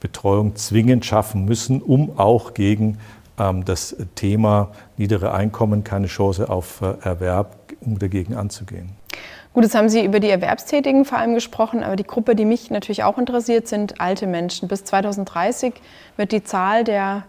Betreuung 0.00 0.56
zwingend 0.56 1.04
schaffen 1.04 1.44
müssen, 1.44 1.82
um 1.82 2.18
auch 2.18 2.54
gegen 2.54 2.98
ähm, 3.38 3.64
das 3.64 3.96
Thema 4.14 4.70
niedere 4.96 5.32
Einkommen, 5.32 5.82
keine 5.84 6.06
Chance 6.06 6.48
auf 6.48 6.82
äh, 6.82 6.94
Erwerb, 7.02 7.56
um 7.80 7.98
dagegen 7.98 8.34
anzugehen. 8.34 8.90
Gut, 9.52 9.64
jetzt 9.64 9.74
haben 9.74 9.88
Sie 9.88 10.04
über 10.04 10.20
die 10.20 10.30
Erwerbstätigen 10.30 11.04
vor 11.04 11.18
allem 11.18 11.34
gesprochen, 11.34 11.82
aber 11.82 11.96
die 11.96 12.04
Gruppe, 12.04 12.36
die 12.36 12.44
mich 12.44 12.70
natürlich 12.70 13.02
auch 13.02 13.18
interessiert, 13.18 13.66
sind 13.66 14.00
alte 14.00 14.28
Menschen. 14.28 14.68
Bis 14.68 14.84
2030 14.84 15.74
wird 16.16 16.30
die 16.30 16.44
Zahl 16.44 16.84
der 16.84 17.24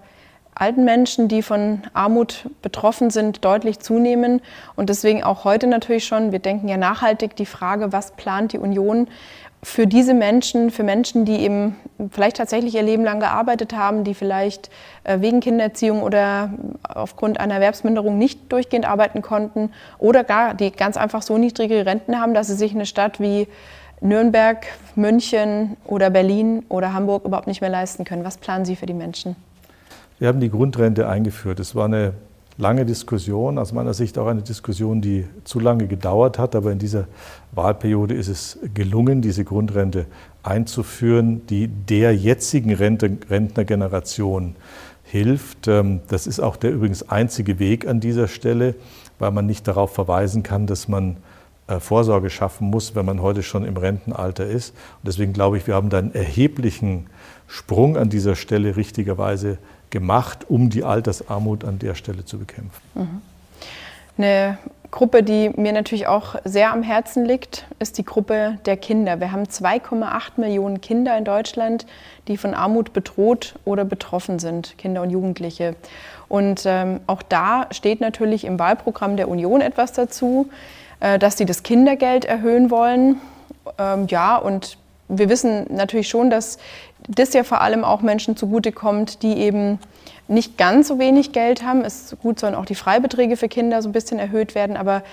alten 0.56 0.84
Menschen, 0.84 1.28
die 1.28 1.42
von 1.42 1.84
Armut 1.94 2.50
betroffen 2.62 3.10
sind, 3.10 3.44
deutlich 3.46 3.80
zunehmen. 3.80 4.42
Und 4.76 4.90
deswegen 4.90 5.24
auch 5.24 5.44
heute 5.44 5.68
natürlich 5.68 6.06
schon, 6.06 6.32
wir 6.32 6.40
denken 6.40 6.68
ja 6.68 6.78
nachhaltig 6.78 7.36
die 7.36 7.46
Frage, 7.46 7.92
was 7.92 8.12
plant 8.12 8.54
die 8.54 8.60
Union 8.60 9.08
für 9.64 9.86
diese 9.86 10.14
Menschen, 10.14 10.72
für 10.72 10.84
Menschen, 10.84 11.24
die 11.24 11.40
eben 11.42 11.76
vielleicht 12.10 12.38
tatsächlich 12.38 12.76
ihr 12.76 12.82
Leben 12.82 13.04
lang 13.04 13.20
gearbeitet 13.20 13.74
haben, 13.74 14.04
die 14.04 14.16
vielleicht 14.16 14.72
äh, 15.04 15.22
wegen 15.22 15.40
Kindererziehung 15.40 16.02
oder 16.02 16.52
aufgrund 16.84 17.40
einer 17.40 17.56
Erwerbsminderung 17.56 18.18
nicht 18.18 18.52
durchgehend 18.52 18.90
arbeiten 18.90 19.22
konnten 19.22 19.72
oder 20.00 20.24
gar 20.24 20.56
die 20.56 20.72
ganz 20.72 20.98
einfach 20.98 21.22
so 21.22 21.38
niedrige 21.38 21.86
Renten 21.86 22.20
haben, 22.20 22.34
dass 22.34 22.48
sie 22.48 22.56
sich 22.56 22.74
eine 22.74 22.88
Stadt 22.88 23.20
wie 23.20 23.48
Nürnberg, 24.02 24.66
München 24.96 25.78
oder 25.86 26.10
Berlin 26.10 26.66
oder 26.70 26.94
Hamburg 26.94 27.26
überhaupt 27.26 27.48
nicht 27.48 27.62
mehr 27.62 27.70
leisten 27.70 28.04
können. 28.04 28.24
Was 28.24 28.38
planen 28.38 28.66
Sie 28.66 28.76
für 28.76 28.88
die 28.88 28.96
Menschen? 28.96 29.36
Wir 30.22 30.28
haben 30.28 30.40
die 30.40 30.52
Grundrente 30.52 31.10
eingeführt. 31.10 31.60
Es 31.60 31.74
war 31.74 31.86
eine 31.86 32.14
lange 32.60 32.86
Diskussion, 32.86 33.58
aus 33.58 33.74
meiner 33.74 33.96
Sicht 33.96 34.20
auch 34.20 34.28
eine 34.28 34.44
Diskussion, 34.44 35.02
die 35.02 35.26
zu 35.46 35.60
lange 35.60 35.88
gedauert 35.88 36.38
hat. 36.38 36.56
Aber 36.56 36.72
in 36.72 36.78
dieser 36.78 37.08
Wahlperiode 37.54 38.14
ist 38.14 38.28
es 38.28 38.60
gelungen, 38.76 39.24
diese 39.24 39.44
Grundrente 39.44 40.06
einzuführen, 40.44 41.48
die 41.48 41.68
der 41.68 42.16
jetzigen 42.16 42.72
Rentnergeneration 42.72 44.56
hilft. 45.04 45.68
Ähm, 45.68 46.02
das 46.10 46.28
ist 46.28 46.40
auch 46.40 46.56
der 46.56 46.72
übrigens 46.72 47.10
einzige 47.10 47.58
Weg 47.58 47.88
an 47.88 48.00
dieser 48.00 48.28
Stelle, 48.28 48.76
weil 49.18 49.32
man 49.32 49.48
nicht 49.48 49.68
darauf 49.68 49.92
verweisen 49.92 50.44
kann, 50.44 50.68
dass 50.68 50.88
man 50.88 51.18
äh, 51.66 51.80
Vorsorge 51.80 52.30
schaffen 52.30 52.70
muss, 52.70 52.94
wenn 52.94 53.08
man 53.08 53.24
heute 53.24 53.42
schon 53.42 53.66
im 53.66 53.76
Rentenalter 53.76 54.46
ist. 54.46 54.76
Und 55.00 55.08
deswegen 55.08 55.34
glaube 55.34 55.58
ich, 55.58 55.66
wir 55.66 55.74
haben 55.74 55.90
da 55.90 55.98
einen 55.98 56.14
erheblichen 56.14 57.08
Sprung 57.48 57.98
an 57.98 58.10
dieser 58.10 58.36
Stelle 58.36 58.76
richtigerweise 58.76 59.58
gemacht, 59.92 60.50
um 60.50 60.70
die 60.70 60.84
Altersarmut 60.84 61.64
an 61.64 61.80
der 61.80 61.96
Stelle 61.96 62.26
zu 62.26 62.40
bekämpfen. 62.40 62.82
Mhm. 62.96 63.22
Eine 64.18 64.58
Gruppe, 64.92 65.24
die 65.24 65.50
mir 65.56 65.72
natürlich 65.72 66.08
auch 66.08 66.36
sehr 66.44 66.74
am 66.74 66.84
Herzen 66.84 67.26
liegt, 67.26 67.66
ist 67.80 67.98
die 67.98 68.04
Gruppe 68.04 68.58
der 68.66 68.76
Kinder. 68.76 69.20
Wir 69.22 69.32
haben 69.32 69.44
2,8 69.44 70.32
Millionen 70.36 70.82
Kinder 70.82 71.18
in 71.18 71.24
Deutschland, 71.24 71.86
die 72.28 72.36
von 72.36 72.54
Armut 72.54 72.92
bedroht 72.92 73.56
oder 73.64 73.86
betroffen 73.86 74.38
sind, 74.38 74.78
Kinder 74.78 75.02
und 75.02 75.10
Jugendliche. 75.10 75.76
Und 76.28 76.64
ähm, 76.66 77.00
auch 77.08 77.22
da 77.22 77.68
steht 77.72 78.02
natürlich 78.02 78.44
im 78.44 78.60
Wahlprogramm 78.60 79.16
der 79.16 79.30
Union 79.30 79.62
etwas 79.62 79.94
dazu, 79.94 80.50
äh, 81.00 81.18
dass 81.18 81.38
sie 81.38 81.46
das 81.46 81.64
Kindergeld 81.64 82.26
erhöhen 82.26 82.70
wollen. 82.70 83.22
Ähm, 83.78 84.08
ja, 84.08 84.36
und 84.36 84.78
wir 85.08 85.30
wissen 85.30 85.66
natürlich 85.70 86.10
schon, 86.10 86.30
dass 86.30 86.58
das 87.08 87.34
ja 87.34 87.44
vor 87.44 87.62
allem 87.62 87.84
auch 87.84 88.02
Menschen 88.02 88.38
zugutekommt, 88.38 89.24
die 89.24 89.38
eben 89.38 89.80
nicht 90.28 90.58
ganz 90.58 90.88
so 90.88 90.98
wenig 90.98 91.34
Geld 91.34 91.64
haben. 91.64 91.84
Es 91.84 92.12
ist 92.12 92.22
gut, 92.22 92.40
sollen 92.40 92.56
auch 92.56 92.66
die 92.66 92.76
Freibeträge 92.76 93.36
für 93.36 93.50
Kinder 93.50 93.82
so 93.82 93.90
ein 93.90 93.92
bisschen 93.92 94.18
erhöht 94.18 94.56
werden. 94.56 94.78
Aber 94.78 95.04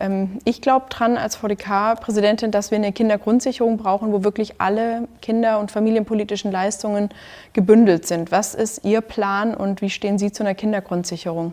ähm, 0.00 0.38
ich 0.44 0.60
glaube 0.60 0.86
dran 0.88 1.16
als 1.16 1.36
VDK-Präsidentin, 1.36 2.50
dass 2.50 2.70
wir 2.70 2.78
eine 2.78 2.92
Kindergrundsicherung 2.92 3.76
brauchen, 3.76 4.12
wo 4.12 4.24
wirklich 4.24 4.60
alle 4.60 5.06
kinder- 5.22 5.60
und 5.60 5.70
familienpolitischen 5.70 6.50
Leistungen 6.50 7.10
gebündelt 7.52 8.06
sind. 8.06 8.32
Was 8.32 8.54
ist 8.54 8.84
Ihr 8.84 9.00
Plan 9.00 9.54
und 9.54 9.80
wie 9.80 9.90
stehen 9.90 10.18
Sie 10.18 10.32
zu 10.32 10.42
einer 10.42 10.54
Kindergrundsicherung? 10.54 11.52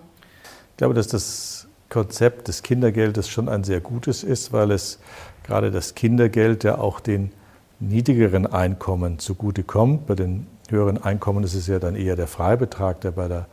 Ich 0.71 0.77
glaube, 0.77 0.95
dass 0.95 1.07
das 1.07 1.67
Konzept 1.89 2.47
des 2.47 2.63
Kindergeldes 2.63 3.29
schon 3.29 3.49
ein 3.49 3.63
sehr 3.63 3.81
gutes 3.81 4.23
ist, 4.23 4.51
weil 4.51 4.71
es 4.71 4.99
gerade 5.43 5.69
das 5.69 5.93
Kindergeld 5.93 6.63
ja 6.63 6.79
auch 6.79 6.99
den 6.99 7.31
niedrigeren 7.81 8.47
Einkommen 8.47 9.19
zugutekommt. 9.19 10.07
Bei 10.07 10.15
den 10.15 10.47
höheren 10.69 11.03
Einkommen 11.03 11.43
ist 11.43 11.55
es 11.55 11.67
ja 11.67 11.79
dann 11.79 11.95
eher 11.95 12.15
der 12.15 12.27
Freibetrag, 12.27 13.01
der 13.01 13.11
bei 13.11 13.27
der 13.27 13.47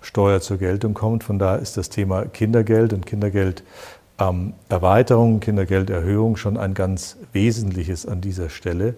Steuer 0.00 0.40
zur 0.40 0.56
Geltung 0.56 0.94
kommt. 0.94 1.22
Von 1.24 1.38
daher 1.38 1.58
ist 1.58 1.76
das 1.76 1.90
Thema 1.90 2.24
Kindergeld 2.24 2.94
und 2.94 3.04
Kindergelderweiterung, 3.04 5.40
Kindergelderhöhung 5.40 6.36
schon 6.36 6.56
ein 6.56 6.74
ganz 6.74 7.16
wesentliches 7.32 8.06
an 8.06 8.20
dieser 8.20 8.48
Stelle. 8.48 8.94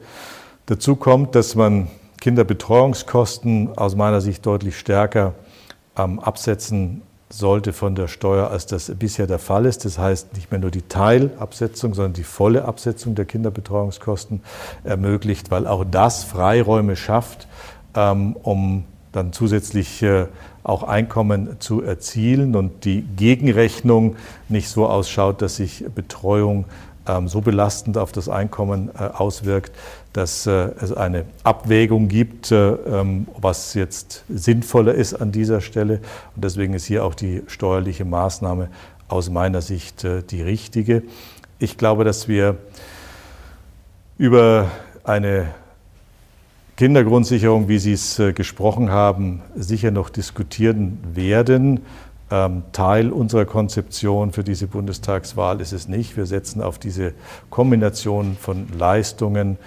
Dazu 0.66 0.96
kommt, 0.96 1.34
dass 1.34 1.54
man 1.54 1.88
Kinderbetreuungskosten 2.20 3.76
aus 3.76 3.96
meiner 3.96 4.20
Sicht 4.20 4.44
deutlich 4.46 4.78
stärker 4.78 5.34
absetzen 5.94 7.02
sollte 7.38 7.72
von 7.72 7.94
der 7.94 8.08
Steuer, 8.08 8.50
als 8.50 8.66
das 8.66 8.92
bisher 8.98 9.26
der 9.26 9.38
Fall 9.38 9.66
ist. 9.66 9.84
Das 9.84 9.98
heißt, 9.98 10.34
nicht 10.34 10.50
mehr 10.50 10.60
nur 10.60 10.70
die 10.70 10.82
Teilabsetzung, 10.82 11.94
sondern 11.94 12.12
die 12.12 12.24
volle 12.24 12.64
Absetzung 12.64 13.14
der 13.14 13.24
Kinderbetreuungskosten 13.24 14.40
ermöglicht, 14.84 15.50
weil 15.50 15.66
auch 15.66 15.84
das 15.84 16.24
Freiräume 16.24 16.96
schafft, 16.96 17.48
ähm, 17.94 18.36
um 18.42 18.84
dann 19.12 19.32
zusätzlich 19.32 20.02
äh, 20.02 20.26
auch 20.64 20.82
Einkommen 20.82 21.60
zu 21.60 21.82
erzielen 21.82 22.56
und 22.56 22.84
die 22.84 23.02
Gegenrechnung 23.02 24.16
nicht 24.48 24.68
so 24.68 24.86
ausschaut, 24.86 25.42
dass 25.42 25.56
sich 25.56 25.84
Betreuung 25.94 26.64
so 27.26 27.40
belastend 27.40 27.98
auf 27.98 28.12
das 28.12 28.28
Einkommen 28.28 28.90
äh, 28.98 29.04
auswirkt, 29.04 29.72
dass 30.12 30.46
äh, 30.46 30.70
es 30.80 30.92
eine 30.92 31.24
Abwägung 31.42 32.08
gibt, 32.08 32.50
äh, 32.50 32.72
ähm, 32.72 33.26
was 33.38 33.74
jetzt 33.74 34.24
sinnvoller 34.28 34.94
ist 34.94 35.14
an 35.14 35.32
dieser 35.32 35.60
Stelle. 35.60 36.00
Und 36.34 36.44
deswegen 36.44 36.74
ist 36.74 36.86
hier 36.86 37.04
auch 37.04 37.14
die 37.14 37.42
steuerliche 37.46 38.04
Maßnahme 38.04 38.68
aus 39.08 39.28
meiner 39.28 39.60
Sicht 39.60 40.06
die 40.30 40.42
richtige. 40.42 41.02
Ich 41.58 41.76
glaube, 41.76 42.04
dass 42.04 42.26
wir 42.26 42.56
über 44.16 44.70
eine 45.04 45.48
Kindergrundsicherung, 46.78 47.68
wie 47.68 47.78
Sie 47.78 47.92
es 47.92 48.20
gesprochen 48.34 48.90
haben, 48.90 49.42
sicher 49.54 49.90
noch 49.90 50.08
diskutieren 50.08 50.98
werden. 51.12 51.80
Ähm, 52.30 52.62
Teil 52.72 53.10
unserer 53.10 53.44
Konzeption 53.44 54.32
für 54.32 54.44
diese 54.44 54.66
Bundestagswahl 54.66 55.60
ist 55.60 55.72
es 55.72 55.88
nicht. 55.88 56.16
Wir 56.16 56.26
setzen 56.26 56.62
auf 56.62 56.78
diese 56.78 57.12
Kombination 57.50 58.36
von 58.40 58.66
Leistungen, 58.78 59.58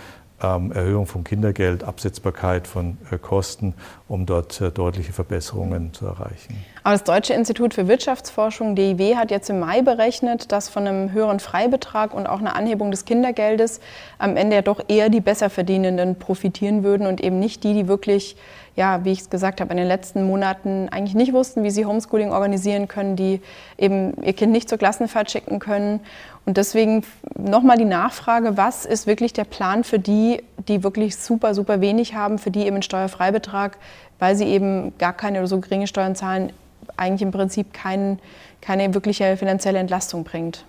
ähm, 0.42 0.72
Erhöhung 0.72 1.06
von 1.06 1.24
Kindergeld, 1.24 1.84
Absetzbarkeit 1.84 2.68
von 2.68 2.98
äh, 3.12 3.18
Kosten, 3.18 3.74
um 4.08 4.26
dort 4.26 4.60
äh, 4.62 4.72
deutliche 4.72 5.14
Verbesserungen 5.14 5.94
zu 5.94 6.06
erreichen. 6.06 6.56
Aber 6.88 6.94
das 6.94 7.04
Deutsche 7.04 7.34
Institut 7.34 7.74
für 7.74 7.90
Wirtschaftsforschung, 7.90 8.74
DIW, 8.74 9.18
hat 9.18 9.30
jetzt 9.30 9.50
im 9.50 9.60
Mai 9.60 9.82
berechnet, 9.82 10.54
dass 10.54 10.70
von 10.70 10.88
einem 10.88 11.12
höheren 11.12 11.42
Freibetrag 11.42 12.14
und 12.14 12.28
auch 12.28 12.40
einer 12.40 12.56
Anhebung 12.56 12.92
des 12.92 13.04
Kindergeldes 13.04 13.82
am 14.20 14.38
Ende 14.38 14.56
ja 14.56 14.62
doch 14.62 14.80
eher 14.88 15.10
die 15.10 15.20
Besserverdienenden 15.20 16.16
profitieren 16.16 16.86
würden 16.86 17.06
und 17.06 17.20
eben 17.20 17.40
nicht 17.40 17.66
die, 17.66 17.74
die 17.74 17.90
wirklich 17.90 18.38
ja, 18.78 19.04
wie 19.04 19.12
ich 19.12 19.20
es 19.20 19.30
gesagt 19.30 19.60
habe, 19.60 19.72
in 19.72 19.78
den 19.78 19.88
letzten 19.88 20.26
Monaten 20.26 20.88
eigentlich 20.88 21.14
nicht 21.14 21.34
wussten, 21.34 21.66
wie 21.66 21.72
sie 21.72 21.86
Homeschooling 21.86 22.32
organisieren 22.32 22.88
können, 22.88 23.18
die 23.18 23.42
eben 23.78 24.14
ihr 24.24 24.32
Kind 24.32 24.54
nicht 24.54 24.70
zur 24.70 24.78
Klassenfahrt 24.78 25.30
schicken 25.30 25.60
können. 25.60 26.00
Und 26.46 26.56
deswegen 26.56 27.04
nochmal 27.38 27.78
die 27.78 27.84
Nachfrage, 27.84 28.56
was 28.56 28.86
ist 28.86 29.08
wirklich 29.08 29.34
der 29.34 29.44
Plan 29.44 29.84
für 29.84 30.00
die, 30.00 30.42
die 30.70 30.84
wirklich 30.86 31.18
super, 31.18 31.54
super 31.54 31.82
wenig 31.82 32.16
haben, 32.16 32.38
für 32.38 32.50
die 32.50 32.66
eben 32.66 32.78
ein 32.78 32.82
Steuerfreibetrag, 32.82 33.78
weil 34.20 34.38
sie 34.38 34.46
eben 34.46 34.98
gar 34.98 35.12
keine 35.12 35.40
oder 35.40 35.48
so 35.48 35.60
geringe 35.60 35.88
Steuern 35.88 36.16
zahlen, 36.16 36.54
eigentlich 36.98 37.22
im 37.22 37.32
Prinzip 37.32 37.74
kein, 37.74 38.20
keine 38.62 38.94
wirkliche 38.94 39.38
finanzielle 39.38 39.80
Entlastung 39.80 40.24
bringt. 40.24 40.66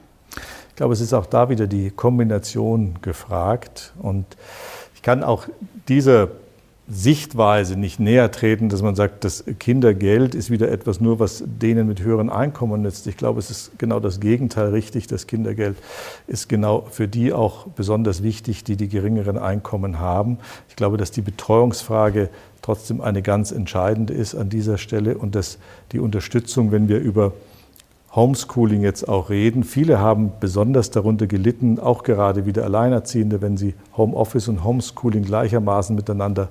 Ich 0.70 0.76
glaube, 0.76 0.92
es 0.92 1.00
ist 1.00 1.12
auch 1.12 1.26
da 1.26 1.48
wieder 1.48 1.66
die 1.66 1.90
Kombination 1.90 2.94
gefragt. 3.02 3.92
Und 4.00 4.24
ich 4.94 5.02
kann 5.02 5.24
auch 5.24 5.46
diese 5.88 6.30
Sichtweise 6.90 7.78
nicht 7.78 8.00
näher 8.00 8.30
treten, 8.30 8.70
dass 8.70 8.80
man 8.80 8.94
sagt, 8.94 9.22
das 9.22 9.44
Kindergeld 9.58 10.34
ist 10.34 10.50
wieder 10.50 10.70
etwas 10.70 11.02
nur, 11.02 11.18
was 11.18 11.44
denen 11.44 11.86
mit 11.86 12.00
höheren 12.00 12.30
Einkommen 12.30 12.80
nützt. 12.80 13.06
Ich 13.06 13.18
glaube, 13.18 13.40
es 13.40 13.50
ist 13.50 13.78
genau 13.78 14.00
das 14.00 14.20
Gegenteil 14.20 14.68
richtig. 14.68 15.06
Das 15.06 15.26
Kindergeld 15.26 15.76
ist 16.26 16.48
genau 16.48 16.86
für 16.90 17.06
die 17.06 17.34
auch 17.34 17.66
besonders 17.66 18.22
wichtig, 18.22 18.64
die 18.64 18.76
die 18.76 18.88
geringeren 18.88 19.36
Einkommen 19.36 19.98
haben. 19.98 20.38
Ich 20.70 20.76
glaube, 20.76 20.96
dass 20.96 21.10
die 21.10 21.20
Betreuungsfrage 21.20 22.30
trotzdem 22.68 23.00
eine 23.00 23.22
ganz 23.22 23.50
entscheidende 23.50 24.12
ist 24.12 24.34
an 24.34 24.50
dieser 24.50 24.76
Stelle 24.76 25.16
und 25.16 25.34
dass 25.34 25.56
die 25.92 26.00
Unterstützung, 26.00 26.70
wenn 26.70 26.86
wir 26.86 26.98
über 26.98 27.32
Homeschooling 28.14 28.82
jetzt 28.82 29.08
auch 29.08 29.30
reden. 29.30 29.64
Viele 29.64 30.00
haben 30.00 30.32
besonders 30.38 30.90
darunter 30.90 31.26
gelitten, 31.26 31.78
auch 31.78 32.02
gerade 32.02 32.44
wieder 32.44 32.64
Alleinerziehende, 32.64 33.40
wenn 33.40 33.56
sie 33.56 33.72
Homeoffice 33.96 34.48
und 34.48 34.64
Homeschooling 34.64 35.24
gleichermaßen 35.24 35.96
miteinander 35.96 36.48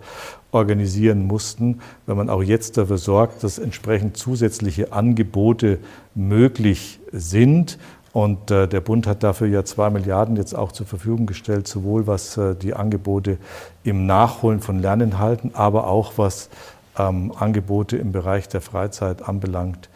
organisieren 0.51 1.27
mussten. 1.27 1.81
Wenn 2.07 2.17
man 2.17 2.31
auch 2.31 2.41
jetzt 2.41 2.77
dafür 2.79 2.97
sorgt, 2.97 3.43
dass 3.43 3.59
entsprechend 3.59 4.17
zusätzliche 4.17 4.93
Angebote 4.93 5.77
möglich 6.15 6.99
sind. 7.11 7.77
Und 8.13 8.51
äh, 8.51 8.67
der 8.67 8.81
Bund 8.81 9.05
hat 9.05 9.23
dafür 9.23 9.47
ja 9.47 9.63
zwei 9.65 9.89
Milliarden 9.89 10.35
jetzt 10.37 10.55
auch 10.55 10.71
zur 10.71 10.87
Verfügung 10.87 11.25
gestellt, 11.25 11.67
sowohl 11.67 12.07
was 12.07 12.37
äh, 12.37 12.55
die 12.55 12.73
Angebote 12.73 13.37
im 13.83 14.05
Nachholen 14.05 14.59
von 14.59 14.79
Lerninhalten, 14.79 15.53
aber 15.53 15.87
auch 15.87 16.13
was 16.17 16.49
ähm, 16.97 17.31
Angebote 17.37 17.97
im 17.97 18.11
Bereich 18.11 18.47
der 18.47 18.61
Freizeit 18.61 19.27
anbelangt 19.27 19.89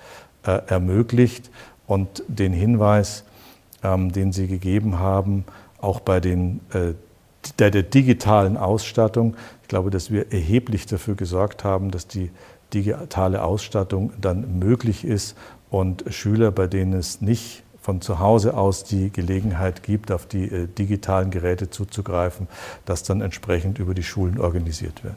äh, 0.43 0.59
ermöglicht. 0.67 1.49
Und 1.87 2.23
den 2.27 2.53
Hinweis, 2.53 3.25
ähm, 3.83 4.11
den 4.11 4.31
Sie 4.31 4.47
gegeben 4.47 4.99
haben, 4.99 5.45
auch 5.79 5.99
bei 5.99 6.19
den, 6.19 6.61
äh, 6.73 6.93
der, 7.59 7.71
der 7.71 7.83
digitalen 7.83 8.55
Ausstattung, 8.55 9.35
ich 9.63 9.67
glaube, 9.67 9.89
dass 9.89 10.11
wir 10.11 10.31
erheblich 10.31 10.85
dafür 10.85 11.15
gesorgt 11.15 11.63
haben, 11.63 11.91
dass 11.91 12.07
die 12.07 12.29
digitale 12.73 13.43
Ausstattung 13.43 14.13
dann 14.19 14.59
möglich 14.59 15.03
ist 15.05 15.35
und 15.69 16.05
Schüler, 16.09 16.51
bei 16.51 16.67
denen 16.67 16.93
es 16.93 17.21
nicht 17.21 17.63
von 17.81 17.99
zu 17.99 18.19
Hause 18.19 18.55
aus 18.55 18.83
die 18.83 19.11
Gelegenheit 19.11 19.83
gibt, 19.83 20.11
auf 20.11 20.27
die 20.27 20.45
äh, 20.45 20.67
digitalen 20.67 21.31
Geräte 21.31 21.69
zuzugreifen, 21.69 22.47
das 22.85 23.03
dann 23.03 23.21
entsprechend 23.21 23.79
über 23.79 23.93
die 23.93 24.03
Schulen 24.03 24.39
organisiert 24.39 25.03
wird. 25.03 25.15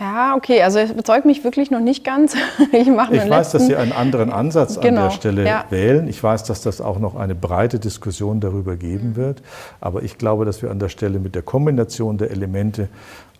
Ja, 0.00 0.36
okay, 0.36 0.62
also 0.62 0.78
es 0.78 0.92
überzeugt 0.92 1.26
mich 1.26 1.42
wirklich 1.42 1.72
noch 1.72 1.80
nicht 1.80 2.04
ganz. 2.04 2.36
Ich, 2.72 2.86
mache 2.88 3.16
ich 3.16 3.28
weiß, 3.28 3.50
dass 3.50 3.66
Sie 3.66 3.74
einen 3.74 3.92
anderen 3.92 4.30
Ansatz 4.30 4.78
genau, 4.78 5.02
an 5.02 5.08
der 5.08 5.14
Stelle 5.16 5.46
ja. 5.46 5.64
wählen. 5.70 6.06
Ich 6.06 6.22
weiß, 6.22 6.44
dass 6.44 6.60
das 6.60 6.80
auch 6.80 6.98
noch 6.98 7.16
eine 7.16 7.34
breite 7.34 7.80
Diskussion 7.80 8.40
darüber 8.40 8.76
geben 8.76 9.16
wird. 9.16 9.42
Aber 9.80 10.02
ich 10.02 10.18
glaube, 10.18 10.44
dass 10.44 10.62
wir 10.62 10.70
an 10.70 10.78
der 10.78 10.88
Stelle 10.88 11.18
mit 11.18 11.34
der 11.34 11.42
Kombination 11.42 12.18
der 12.18 12.30
Elemente 12.30 12.88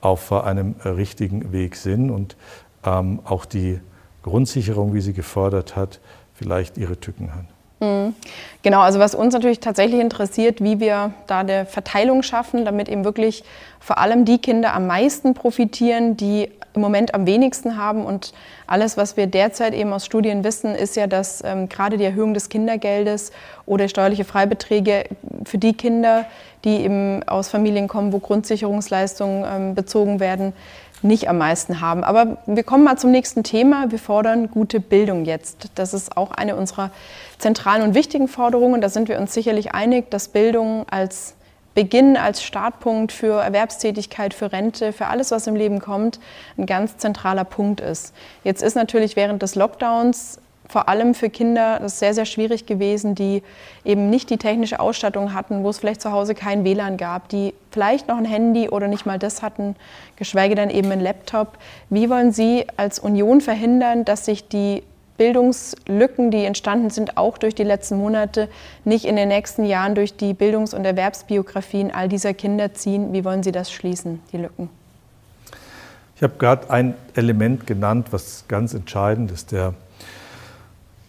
auf 0.00 0.32
einem 0.32 0.74
richtigen 0.84 1.52
Weg 1.52 1.76
sind 1.76 2.10
und 2.10 2.36
ähm, 2.84 3.20
auch 3.24 3.44
die 3.44 3.80
Grundsicherung, 4.22 4.94
wie 4.94 5.00
sie 5.00 5.12
gefordert 5.12 5.76
hat, 5.76 6.00
vielleicht 6.34 6.78
ihre 6.78 6.98
Tücken 6.98 7.34
hat. 7.34 7.44
Mhm. 7.80 8.14
Genau, 8.62 8.80
also 8.80 8.98
was 8.98 9.14
uns 9.14 9.34
natürlich 9.34 9.60
tatsächlich 9.60 10.00
interessiert, 10.00 10.62
wie 10.62 10.80
wir 10.80 11.12
da 11.26 11.40
eine 11.40 11.64
Verteilung 11.64 12.22
schaffen, 12.22 12.64
damit 12.64 12.88
eben 12.88 13.04
wirklich 13.04 13.44
vor 13.78 13.98
allem 13.98 14.24
die 14.24 14.38
Kinder 14.38 14.74
am 14.74 14.86
meisten 14.86 15.34
profitieren, 15.34 16.16
die 16.16 16.50
im 16.74 16.80
Moment 16.80 17.14
am 17.14 17.26
wenigsten 17.26 17.76
haben. 17.76 18.04
Und 18.04 18.32
alles, 18.66 18.96
was 18.96 19.16
wir 19.16 19.26
derzeit 19.26 19.74
eben 19.74 19.92
aus 19.92 20.04
Studien 20.04 20.44
wissen, 20.44 20.74
ist 20.74 20.96
ja, 20.96 21.06
dass 21.06 21.42
ähm, 21.44 21.68
gerade 21.68 21.96
die 21.98 22.04
Erhöhung 22.04 22.34
des 22.34 22.48
Kindergeldes 22.48 23.32
oder 23.66 23.88
steuerliche 23.88 24.24
Freibeträge 24.24 25.04
für 25.44 25.58
die 25.58 25.72
Kinder, 25.72 26.26
die 26.64 26.82
eben 26.82 27.22
aus 27.28 27.48
Familien 27.48 27.88
kommen, 27.88 28.12
wo 28.12 28.18
Grundsicherungsleistungen 28.18 29.44
ähm, 29.48 29.74
bezogen 29.74 30.20
werden, 30.20 30.52
nicht 31.02 31.28
am 31.28 31.38
meisten 31.38 31.80
haben. 31.80 32.04
Aber 32.04 32.38
wir 32.46 32.62
kommen 32.64 32.84
mal 32.84 32.96
zum 32.96 33.10
nächsten 33.10 33.44
Thema. 33.44 33.90
Wir 33.90 33.98
fordern 33.98 34.50
gute 34.50 34.80
Bildung 34.80 35.24
jetzt. 35.24 35.70
Das 35.74 35.94
ist 35.94 36.16
auch 36.16 36.32
eine 36.32 36.56
unserer 36.56 36.90
zentralen 37.38 37.82
und 37.82 37.94
wichtigen 37.94 38.28
Forderungen. 38.28 38.80
Da 38.80 38.88
sind 38.88 39.08
wir 39.08 39.18
uns 39.18 39.32
sicherlich 39.32 39.72
einig, 39.72 40.10
dass 40.10 40.28
Bildung 40.28 40.86
als 40.90 41.34
Beginn, 41.74 42.16
als 42.16 42.42
Startpunkt 42.42 43.12
für 43.12 43.40
Erwerbstätigkeit, 43.40 44.34
für 44.34 44.50
Rente, 44.50 44.92
für 44.92 45.06
alles, 45.06 45.30
was 45.30 45.46
im 45.46 45.54
Leben 45.54 45.78
kommt, 45.78 46.18
ein 46.56 46.66
ganz 46.66 46.96
zentraler 46.96 47.44
Punkt 47.44 47.80
ist. 47.80 48.14
Jetzt 48.42 48.62
ist 48.62 48.74
natürlich 48.74 49.14
während 49.14 49.42
des 49.42 49.54
Lockdowns 49.54 50.40
vor 50.68 50.88
allem 50.88 51.14
für 51.14 51.30
Kinder 51.30 51.78
das 51.80 51.98
sehr, 51.98 52.12
sehr 52.12 52.26
schwierig 52.26 52.66
gewesen, 52.66 53.14
die 53.14 53.42
eben 53.84 54.10
nicht 54.10 54.28
die 54.28 54.36
technische 54.36 54.80
Ausstattung 54.80 55.32
hatten, 55.32 55.64
wo 55.64 55.70
es 55.70 55.78
vielleicht 55.78 56.02
zu 56.02 56.12
Hause 56.12 56.34
kein 56.34 56.64
WLAN 56.64 56.98
gab, 56.98 57.28
die 57.30 57.54
vielleicht 57.70 58.08
noch 58.08 58.18
ein 58.18 58.26
Handy 58.26 58.68
oder 58.68 58.86
nicht 58.86 59.06
mal 59.06 59.18
das 59.18 59.42
hatten, 59.42 59.76
geschweige 60.16 60.54
denn 60.54 60.68
eben 60.68 60.90
ein 60.92 61.00
Laptop. 61.00 61.58
Wie 61.88 62.10
wollen 62.10 62.32
Sie 62.32 62.66
als 62.76 62.98
Union 62.98 63.40
verhindern, 63.40 64.04
dass 64.04 64.26
sich 64.26 64.48
die 64.48 64.82
Bildungslücken, 65.16 66.30
die 66.30 66.44
entstanden 66.44 66.90
sind, 66.90 67.16
auch 67.16 67.38
durch 67.38 67.54
die 67.54 67.64
letzten 67.64 67.96
Monate, 67.96 68.48
nicht 68.84 69.04
in 69.04 69.16
den 69.16 69.28
nächsten 69.28 69.64
Jahren 69.64 69.94
durch 69.94 70.16
die 70.16 70.32
Bildungs- 70.32 70.74
und 70.74 70.84
Erwerbsbiografien 70.84 71.92
all 71.92 72.08
dieser 72.08 72.34
Kinder 72.34 72.74
ziehen? 72.74 73.12
Wie 73.12 73.24
wollen 73.24 73.42
Sie 73.42 73.52
das 73.52 73.72
schließen, 73.72 74.20
die 74.32 74.36
Lücken? 74.36 74.68
Ich 76.14 76.22
habe 76.22 76.34
gerade 76.38 76.70
ein 76.70 76.94
Element 77.14 77.66
genannt, 77.66 78.08
was 78.12 78.44
ganz 78.48 78.74
entscheidend 78.74 79.30
ist. 79.30 79.50
Der 79.52 79.74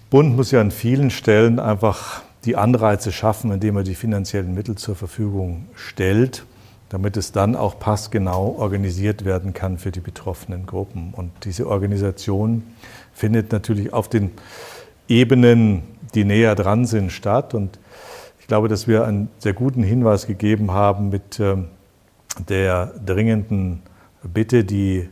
Bund 0.10 0.36
muss 0.36 0.50
ja 0.50 0.60
an 0.60 0.72
vielen 0.72 1.12
Stellen 1.12 1.60
einfach 1.60 2.24
die 2.46 2.56
Anreize 2.56 3.12
schaffen, 3.12 3.52
indem 3.52 3.78
er 3.78 3.84
die 3.84 3.94
finanziellen 3.94 4.56
Mittel 4.56 4.76
zur 4.76 4.96
Verfügung 4.96 5.68
stellt, 5.76 6.46
damit 6.90 7.16
es 7.16 7.32
dann 7.32 7.56
auch 7.56 7.78
passgenau 7.78 8.56
organisiert 8.58 9.24
werden 9.24 9.54
kann 9.54 9.78
für 9.78 9.92
die 9.92 10.00
betroffenen 10.00 10.66
Gruppen. 10.66 11.14
Und 11.16 11.32
diese 11.44 11.68
Organisation 11.68 12.64
findet 13.14 13.52
natürlich 13.52 13.94
auf 13.94 14.10
den 14.10 14.32
Ebenen, 15.08 15.84
die 16.16 16.24
näher 16.24 16.56
dran 16.56 16.86
sind, 16.86 17.12
statt. 17.12 17.54
Und 17.54 17.78
ich 18.40 18.48
glaube, 18.48 18.68
dass 18.68 18.88
wir 18.88 19.06
einen 19.06 19.30
sehr 19.38 19.54
guten 19.54 19.84
Hinweis 19.84 20.26
gegeben 20.26 20.72
haben 20.72 21.10
mit 21.10 21.40
ähm, 21.40 21.66
der 22.48 22.88
dringenden 23.06 23.84
Bitte, 24.24 24.64
die 24.64 25.08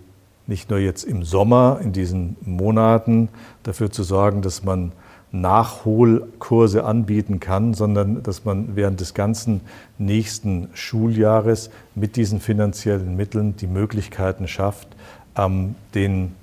nicht 0.47 0.69
nur 0.69 0.79
jetzt 0.79 1.03
im 1.03 1.23
Sommer, 1.23 1.79
in 1.83 1.91
diesen 1.91 2.38
Monaten 2.41 3.29
dafür 3.63 3.91
zu 3.91 4.03
sorgen, 4.03 4.41
dass 4.41 4.63
man 4.63 4.91
Nachholkurse 5.31 6.86
anbieten 6.86 7.39
kann, 7.39 7.73
sondern 7.73 8.23
dass 8.23 8.45
man 8.45 8.75
während 8.75 9.01
des 9.01 9.13
ganzen 9.13 9.62
nächsten 9.97 10.69
Schuljahres 10.73 11.69
mit 11.95 12.15
diesen 12.15 12.39
finanziellen 12.39 13.15
Mitteln 13.15 13.57
die 13.57 13.67
Möglichkeiten 13.67 14.47
schafft, 14.47 14.88
ähm, 15.36 15.75
den 15.93 16.33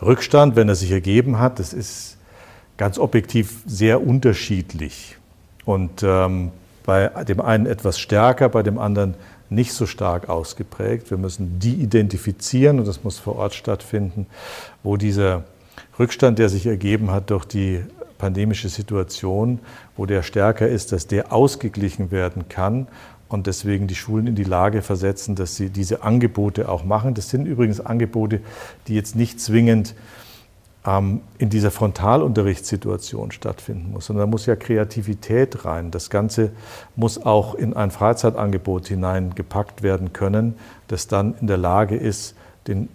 Rückstand, 0.00 0.56
wenn 0.56 0.68
er 0.68 0.74
sich 0.74 0.90
ergeben 0.90 1.38
hat, 1.38 1.58
das 1.58 1.72
ist 1.72 2.16
ganz 2.76 2.98
objektiv 2.98 3.62
sehr 3.66 4.04
unterschiedlich. 4.04 5.16
Und 5.64 6.02
ähm, 6.02 6.50
bei 6.84 7.08
dem 7.24 7.40
einen 7.40 7.66
etwas 7.66 7.98
stärker, 7.98 8.48
bei 8.48 8.62
dem 8.62 8.78
anderen 8.78 9.14
nicht 9.54 9.72
so 9.72 9.86
stark 9.86 10.28
ausgeprägt. 10.28 11.10
Wir 11.10 11.18
müssen 11.18 11.58
die 11.58 11.74
identifizieren 11.74 12.78
und 12.78 12.88
das 12.88 13.04
muss 13.04 13.18
vor 13.18 13.36
Ort 13.36 13.54
stattfinden, 13.54 14.26
wo 14.82 14.96
dieser 14.96 15.44
Rückstand, 15.98 16.38
der 16.38 16.48
sich 16.48 16.66
ergeben 16.66 17.10
hat 17.10 17.30
durch 17.30 17.44
die 17.44 17.80
pandemische 18.18 18.68
Situation, 18.68 19.58
wo 19.96 20.06
der 20.06 20.22
stärker 20.22 20.68
ist, 20.68 20.92
dass 20.92 21.06
der 21.06 21.32
ausgeglichen 21.32 22.10
werden 22.10 22.48
kann 22.48 22.86
und 23.28 23.46
deswegen 23.46 23.86
die 23.86 23.94
Schulen 23.94 24.26
in 24.28 24.34
die 24.34 24.44
Lage 24.44 24.82
versetzen, 24.82 25.34
dass 25.34 25.56
sie 25.56 25.70
diese 25.70 26.02
Angebote 26.02 26.68
auch 26.68 26.84
machen. 26.84 27.14
Das 27.14 27.30
sind 27.30 27.46
übrigens 27.46 27.80
Angebote, 27.80 28.40
die 28.86 28.94
jetzt 28.94 29.16
nicht 29.16 29.40
zwingend 29.40 29.94
in 30.86 31.48
dieser 31.48 31.70
Frontalunterrichtssituation 31.70 33.32
stattfinden 33.32 33.92
muss, 33.92 34.04
sondern 34.04 34.26
da 34.26 34.30
muss 34.30 34.44
ja 34.44 34.54
Kreativität 34.54 35.64
rein. 35.64 35.90
Das 35.90 36.10
Ganze 36.10 36.50
muss 36.94 37.24
auch 37.24 37.54
in 37.54 37.74
ein 37.74 37.90
Freizeitangebot 37.90 38.88
hineingepackt 38.88 39.82
werden 39.82 40.12
können, 40.12 40.56
das 40.88 41.06
dann 41.06 41.36
in 41.40 41.46
der 41.46 41.56
Lage 41.56 41.96
ist, 41.96 42.34
den 42.66 42.90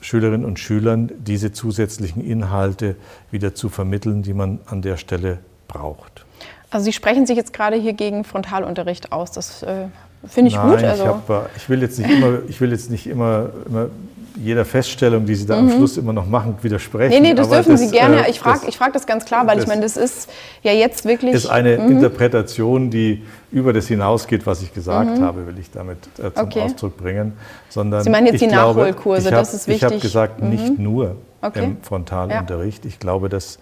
Schülerinnen 0.00 0.46
und 0.46 0.58
Schülern 0.58 1.10
diese 1.18 1.52
zusätzlichen 1.52 2.24
Inhalte 2.24 2.96
wieder 3.30 3.54
zu 3.54 3.68
vermitteln, 3.68 4.22
die 4.22 4.32
man 4.32 4.60
an 4.64 4.80
der 4.80 4.96
Stelle 4.96 5.38
braucht. 5.68 6.24
Also 6.70 6.84
Sie 6.84 6.92
sprechen 6.94 7.26
sich 7.26 7.36
jetzt 7.36 7.52
gerade 7.52 7.76
hier 7.76 7.92
gegen 7.92 8.24
Frontalunterricht 8.24 9.12
aus. 9.12 9.30
Das 9.32 9.62
äh, 9.62 9.88
finde 10.26 10.48
ich 10.48 10.56
Nein, 10.56 10.70
gut. 10.70 10.82
Also 10.82 11.02
ich, 11.02 11.08
hab, 11.08 11.30
äh, 11.30 11.48
ich, 11.56 11.68
will 11.68 11.82
jetzt 11.82 11.98
nicht 11.98 12.10
immer, 12.10 12.38
ich 12.48 12.60
will 12.60 12.70
jetzt 12.72 12.90
nicht 12.90 13.06
immer, 13.06 13.50
immer 13.66 13.88
jeder 14.36 14.64
Feststellung, 14.64 15.24
die 15.26 15.34
Sie 15.34 15.46
da 15.46 15.60
mhm. 15.60 15.70
am 15.70 15.76
Schluss 15.76 15.96
immer 15.96 16.12
noch 16.12 16.26
machen, 16.26 16.56
widersprechen. 16.62 17.10
Nee, 17.10 17.28
nee, 17.28 17.34
das 17.34 17.48
dürfen 17.48 17.72
das, 17.72 17.80
Sie 17.80 17.90
gerne. 17.90 18.26
Äh, 18.26 18.30
ich 18.30 18.38
frage 18.38 18.70
frag 18.72 18.92
das 18.92 19.06
ganz 19.06 19.24
klar, 19.24 19.46
weil 19.46 19.58
ich 19.58 19.66
meine, 19.66 19.82
das 19.82 19.96
ist 19.96 20.30
ja 20.62 20.72
jetzt 20.72 21.04
wirklich. 21.04 21.32
Das 21.32 21.44
ist 21.44 21.50
eine 21.50 21.78
mhm. 21.78 21.92
Interpretation, 21.92 22.90
die 22.90 23.22
über 23.50 23.72
das 23.72 23.86
hinausgeht, 23.88 24.46
was 24.46 24.62
ich 24.62 24.72
gesagt 24.72 25.18
mhm. 25.18 25.22
habe, 25.22 25.46
will 25.46 25.58
ich 25.58 25.70
damit 25.70 25.98
äh, 26.18 26.32
zum 26.32 26.46
okay. 26.46 26.60
Ausdruck 26.60 26.96
bringen. 26.96 27.32
Sondern 27.68 28.02
Sie 28.02 28.10
meinen 28.10 28.26
jetzt 28.26 28.40
die 28.40 28.48
glaube, 28.48 28.80
Nachholkurse, 28.80 29.30
hab, 29.30 29.38
das 29.38 29.54
ist 29.54 29.68
wichtig. 29.68 29.82
Ich 29.82 29.84
habe 29.84 30.00
gesagt, 30.00 30.42
mhm. 30.42 30.48
nicht 30.50 30.78
nur 30.78 31.16
okay. 31.40 31.64
im 31.64 31.76
Frontalunterricht. 31.82 32.84
Ja. 32.84 32.88
Ich 32.88 32.98
glaube, 32.98 33.28
dass 33.28 33.58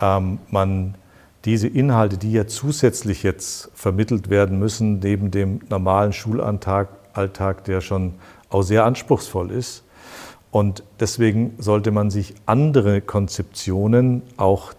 ähm, 0.00 0.38
man 0.50 0.94
diese 1.44 1.66
Inhalte, 1.66 2.18
die 2.18 2.32
ja 2.32 2.46
zusätzlich 2.46 3.22
jetzt 3.22 3.70
vermittelt 3.74 4.30
werden 4.30 4.58
müssen, 4.58 5.00
neben 5.00 5.30
dem 5.30 5.60
normalen 5.68 6.12
Schulalltag, 6.12 6.88
Alltag, 7.14 7.64
der 7.64 7.80
schon 7.80 8.14
auch 8.48 8.62
sehr 8.62 8.84
anspruchsvoll 8.84 9.50
ist, 9.50 9.82
und 10.52 10.84
deswegen 11.00 11.54
sollte 11.58 11.90
man 11.90 12.10
sich 12.10 12.34
andere 12.44 13.00
Konzeptionen 13.00 14.20
auch 14.36 14.74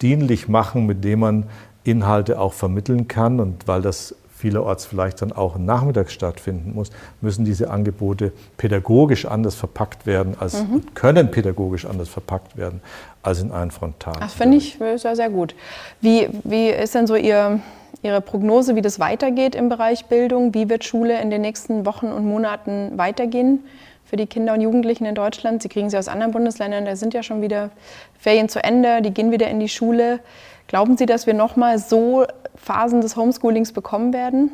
dienlich 0.00 0.48
machen, 0.48 0.86
mit 0.86 1.04
denen 1.04 1.20
man 1.20 1.46
Inhalte 1.84 2.40
auch 2.40 2.54
vermitteln 2.54 3.08
kann. 3.08 3.38
Und 3.38 3.68
weil 3.68 3.82
das 3.82 4.14
vielerorts 4.34 4.86
vielleicht 4.86 5.20
dann 5.20 5.32
auch 5.32 5.58
nachmittags 5.58 6.14
stattfinden 6.14 6.72
muss, 6.74 6.88
müssen 7.20 7.44
diese 7.44 7.70
Angebote 7.70 8.32
pädagogisch 8.56 9.26
anders 9.26 9.54
verpackt 9.54 10.06
werden, 10.06 10.34
als 10.40 10.62
mhm. 10.62 10.94
können 10.94 11.30
pädagogisch 11.30 11.84
anders 11.84 12.08
verpackt 12.08 12.56
werden 12.56 12.80
als 13.22 13.42
in 13.42 13.52
einen 13.52 13.70
Frontal. 13.70 14.14
Das 14.20 14.32
finde 14.32 14.56
ich 14.56 14.78
sehr, 14.78 15.14
sehr 15.14 15.28
gut. 15.28 15.54
Wie, 16.00 16.28
wie 16.44 16.70
ist 16.70 16.94
denn 16.94 17.06
so 17.06 17.16
Ihr, 17.16 17.60
Ihre 18.02 18.22
Prognose, 18.22 18.76
wie 18.76 18.82
das 18.82 18.98
weitergeht 18.98 19.54
im 19.54 19.68
Bereich 19.68 20.06
Bildung? 20.06 20.54
Wie 20.54 20.70
wird 20.70 20.84
Schule 20.84 21.20
in 21.20 21.28
den 21.28 21.42
nächsten 21.42 21.84
Wochen 21.84 22.06
und 22.06 22.24
Monaten 22.24 22.96
weitergehen? 22.96 23.60
Für 24.08 24.16
die 24.16 24.26
Kinder 24.26 24.54
und 24.54 24.62
Jugendlichen 24.62 25.04
in 25.04 25.14
Deutschland. 25.14 25.62
Sie 25.62 25.68
kriegen 25.68 25.90
sie 25.90 25.98
aus 25.98 26.08
anderen 26.08 26.32
Bundesländern, 26.32 26.86
da 26.86 26.96
sind 26.96 27.12
ja 27.12 27.22
schon 27.22 27.42
wieder 27.42 27.70
Ferien 28.18 28.48
zu 28.48 28.62
Ende, 28.64 29.02
die 29.02 29.12
gehen 29.12 29.30
wieder 29.30 29.48
in 29.48 29.60
die 29.60 29.68
Schule. 29.68 30.20
Glauben 30.66 30.96
Sie, 30.96 31.06
dass 31.06 31.26
wir 31.26 31.34
nochmal 31.34 31.78
so 31.78 32.26
Phasen 32.56 33.00
des 33.00 33.16
Homeschoolings 33.16 33.72
bekommen 33.72 34.12
werden? 34.12 34.52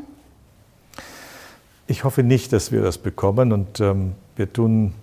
Ich 1.86 2.02
hoffe 2.04 2.22
nicht, 2.22 2.52
dass 2.52 2.72
wir 2.72 2.82
das 2.82 2.98
bekommen 2.98 3.52
und 3.52 3.80
ähm, 3.80 4.12
wir 4.36 4.52
tun 4.52 4.94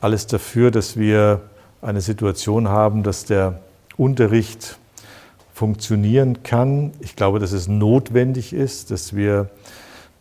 alles 0.00 0.26
dafür, 0.26 0.70
dass 0.70 0.96
wir 0.96 1.40
eine 1.80 2.00
Situation 2.00 2.68
haben, 2.68 3.02
dass 3.02 3.24
der 3.24 3.60
Unterricht 3.96 4.78
funktionieren 5.54 6.42
kann. 6.42 6.92
Ich 7.00 7.16
glaube, 7.16 7.38
dass 7.38 7.52
es 7.52 7.66
notwendig 7.66 8.52
ist, 8.52 8.90
dass 8.90 9.16
wir 9.16 9.50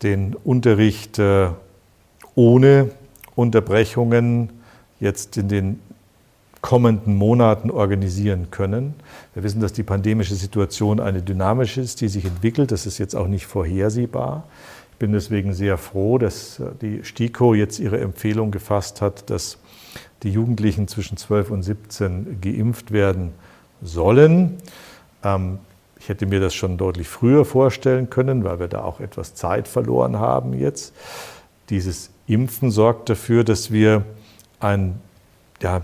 den 0.02 0.36
Unterricht 0.36 1.20
äh, 1.20 1.50
ohne 2.36 2.90
Unterbrechungen 3.36 4.50
jetzt 5.00 5.38
in 5.38 5.48
den 5.48 5.80
kommenden 6.62 7.16
Monaten 7.16 7.72
organisieren 7.72 8.52
können. 8.52 8.94
Wir 9.34 9.44
wissen, 9.44 9.62
dass 9.62 9.74
die 9.74 9.84
pandemische 9.84 10.36
Situation 10.36 11.00
eine 11.00 11.22
dynamische 11.22 11.82
ist, 11.82 12.02
die 12.02 12.08
sich 12.08 12.26
entwickelt. 12.26 12.72
Das 12.72 12.86
ist 12.86 13.00
jetzt 13.00 13.16
auch 13.16 13.28
nicht 13.28 13.48
vorhersehbar. 13.48 14.44
Ich 14.92 14.98
bin 14.98 15.12
deswegen 15.12 15.54
sehr 15.54 15.78
froh, 15.78 16.20
dass 16.20 16.62
die 16.82 17.04
STIKO 17.04 17.56
jetzt 17.56 17.80
ihre 17.80 18.00
Empfehlung 18.00 18.52
gefasst 18.52 19.02
hat, 19.02 19.32
dass 19.32 19.58
die 20.22 20.30
Jugendlichen 20.30 20.88
zwischen 20.88 21.18
12 21.18 21.50
und 21.50 21.64
17 21.64 22.40
geimpft 22.42 22.92
werden 22.92 23.32
sollen. 23.82 24.58
Ähm, 25.24 25.58
ich 26.00 26.10
hätte 26.10 26.26
mir 26.26 26.40
das 26.40 26.54
schon 26.54 26.78
deutlich 26.78 27.08
früher 27.08 27.46
vorstellen 27.46 28.10
können, 28.10 28.44
weil 28.44 28.60
wir 28.60 28.68
da 28.68 28.84
auch 28.84 29.00
etwas 29.00 29.36
Zeit 29.36 29.68
verloren 29.68 30.20
haben 30.20 30.54
jetzt. 30.54 30.94
Dieses 31.70 32.10
Impfen 32.34 32.72
sorgt 32.72 33.10
dafür, 33.10 33.44
dass 33.44 33.72
wir 33.72 34.06
ein 34.60 35.00
ja, 35.62 35.82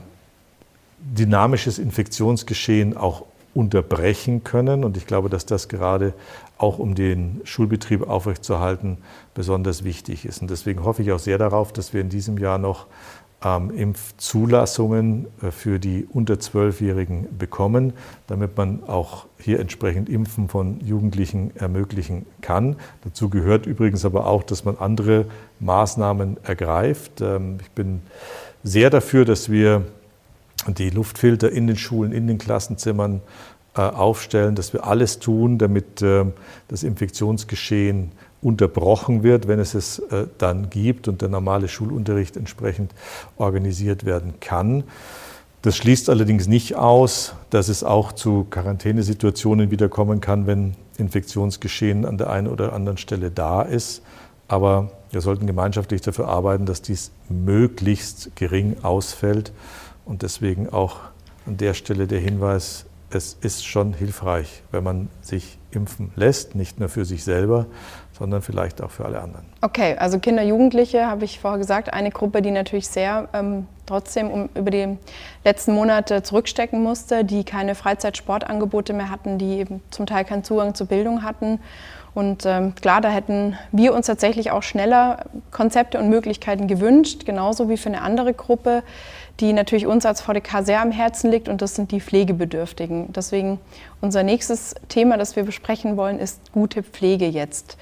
dynamisches 0.99 1.79
Infektionsgeschehen 1.79 2.95
auch 2.95 3.25
unterbrechen 3.53 4.43
können. 4.43 4.83
Und 4.83 4.97
ich 4.97 5.07
glaube, 5.07 5.29
dass 5.29 5.45
das 5.45 5.67
gerade 5.67 6.13
auch 6.57 6.79
um 6.79 6.95
den 6.95 7.41
Schulbetrieb 7.43 8.07
aufrechtzuerhalten 8.07 8.97
besonders 9.33 9.83
wichtig 9.83 10.25
ist. 10.25 10.41
Und 10.41 10.49
deswegen 10.49 10.83
hoffe 10.83 11.01
ich 11.01 11.11
auch 11.11 11.19
sehr 11.19 11.37
darauf, 11.37 11.73
dass 11.73 11.93
wir 11.93 12.01
in 12.01 12.09
diesem 12.09 12.37
Jahr 12.37 12.57
noch 12.57 12.85
ähm, 13.43 13.69
Impfzulassungen 13.71 15.27
äh, 15.41 15.51
für 15.51 15.79
die 15.79 16.07
unter 16.11 16.39
Zwölfjährigen 16.39 17.37
bekommen, 17.37 17.93
damit 18.25 18.57
man 18.57 18.83
auch 18.87 19.27
hier 19.37 19.59
entsprechend 19.59 20.09
Impfen 20.09 20.49
von 20.49 20.79
Jugendlichen 20.81 21.55
ermöglichen 21.55 22.25
kann. 22.41 22.77
Dazu 23.03 23.29
gehört 23.29 23.65
übrigens 23.67 24.05
aber 24.05 24.25
auch, 24.25 24.43
dass 24.43 24.65
man 24.65 24.77
andere 24.77 25.25
Maßnahmen 25.59 26.37
ergreift. 26.43 27.21
Ähm, 27.21 27.57
ich 27.61 27.69
bin 27.71 28.01
sehr 28.63 28.89
dafür, 28.89 29.23
dass 29.23 29.51
wir 29.51 29.83
die 30.67 30.89
Luftfilter 30.89 31.51
in 31.51 31.67
den 31.67 31.77
Schulen, 31.77 32.11
in 32.11 32.27
den 32.27 32.39
Klassenzimmern 32.39 33.21
äh, 33.75 33.81
aufstellen, 33.81 34.55
dass 34.55 34.73
wir 34.73 34.85
alles 34.85 35.19
tun, 35.19 35.59
damit 35.59 36.01
äh, 36.01 36.25
das 36.67 36.81
Infektionsgeschehen 36.81 38.11
unterbrochen 38.47 39.23
wird, 39.23 39.49
wenn 39.49 39.59
es 39.59 39.73
es 39.73 39.99
äh, 39.99 40.27
dann 40.37 40.69
gibt 40.69 41.09
und 41.09 41.21
der 41.21 41.27
normale 41.27 41.67
Schulunterricht 41.67 42.37
entsprechend 42.37 42.93
organisiert 43.37 44.05
werden 44.05 44.35
kann. 44.39 44.85
Das 45.63 45.75
schließt 45.75 46.09
allerdings 46.09 46.47
nicht 46.47 46.75
aus, 46.77 47.33
dass 47.49 47.67
es 47.67 47.83
auch 47.83 48.13
zu 48.13 48.45
Quarantänesituationen 48.49 49.69
wieder 49.69 49.89
kommen 49.89 50.21
kann, 50.21 50.47
wenn 50.47 50.75
Infektionsgeschehen 50.97 52.05
an 52.05 52.17
der 52.17 52.29
einen 52.29 52.47
oder 52.47 52.71
anderen 52.71 52.97
Stelle 52.97 53.31
da 53.31 53.63
ist. 53.63 54.01
Aber 54.47 54.91
wir 55.11 55.19
sollten 55.19 55.45
gemeinschaftlich 55.45 55.99
dafür 55.99 56.29
arbeiten, 56.29 56.65
dass 56.65 56.81
dies 56.81 57.11
möglichst 57.27 58.33
gering 58.37 58.77
ausfällt. 58.81 59.51
Und 60.05 60.21
deswegen 60.21 60.69
auch 60.69 60.99
an 61.45 61.57
der 61.57 61.73
Stelle 61.73 62.07
der 62.07 62.21
Hinweis, 62.21 62.85
es 63.09 63.37
ist 63.41 63.65
schon 63.65 63.93
hilfreich, 63.93 64.63
wenn 64.71 64.85
man 64.85 65.09
sich 65.21 65.57
impfen 65.71 66.11
lässt, 66.15 66.55
nicht 66.55 66.79
nur 66.79 66.89
für 66.89 67.05
sich 67.05 67.23
selber, 67.23 67.67
sondern 68.17 68.41
vielleicht 68.41 68.81
auch 68.81 68.91
für 68.91 69.05
alle 69.05 69.21
anderen. 69.21 69.45
Okay, 69.61 69.95
also 69.97 70.19
Kinder, 70.19 70.43
Jugendliche, 70.43 71.07
habe 71.07 71.25
ich 71.25 71.39
vorher 71.39 71.59
gesagt, 71.59 71.93
eine 71.93 72.11
Gruppe, 72.11 72.41
die 72.41 72.51
natürlich 72.51 72.87
sehr 72.87 73.29
ähm, 73.33 73.67
trotzdem 73.85 74.29
um, 74.29 74.49
über 74.55 74.71
die 74.71 74.97
letzten 75.43 75.73
Monate 75.73 76.23
zurückstecken 76.23 76.81
musste, 76.81 77.23
die 77.23 77.43
keine 77.43 77.75
Freizeitsportangebote 77.75 78.93
mehr 78.93 79.09
hatten, 79.09 79.37
die 79.37 79.59
eben 79.59 79.81
zum 79.91 80.05
Teil 80.05 80.25
keinen 80.25 80.43
Zugang 80.43 80.73
zur 80.73 80.87
Bildung 80.87 81.23
hatten. 81.23 81.59
Und 82.13 82.47
ähm, 82.47 82.73
klar, 82.73 82.99
da 82.99 83.09
hätten 83.09 83.55
wir 83.71 83.93
uns 83.93 84.07
tatsächlich 84.07 84.49
auch 84.49 84.63
schneller 84.63 85.25
Konzepte 85.51 85.99
und 85.99 86.09
Möglichkeiten 86.09 86.67
gewünscht, 86.67 87.25
genauso 87.25 87.69
wie 87.69 87.77
für 87.77 87.89
eine 87.89 88.01
andere 88.01 88.33
Gruppe, 88.33 88.81
die 89.39 89.53
natürlich 89.53 89.85
uns 89.85 90.05
als 90.05 90.21
VDK 90.21 90.65
sehr 90.65 90.81
am 90.81 90.91
Herzen 90.91 91.31
liegt 91.31 91.47
und 91.47 91.61
das 91.61 91.75
sind 91.75 91.91
die 91.91 92.01
Pflegebedürftigen. 92.01 93.13
Deswegen 93.13 93.59
unser 94.01 94.23
nächstes 94.23 94.75
Thema, 94.89 95.17
das 95.17 95.35
wir 95.35 95.43
besprechen 95.43 95.97
wollen, 95.97 96.19
ist 96.19 96.51
gute 96.53 96.83
Pflege 96.83 97.27
jetzt. 97.27 97.77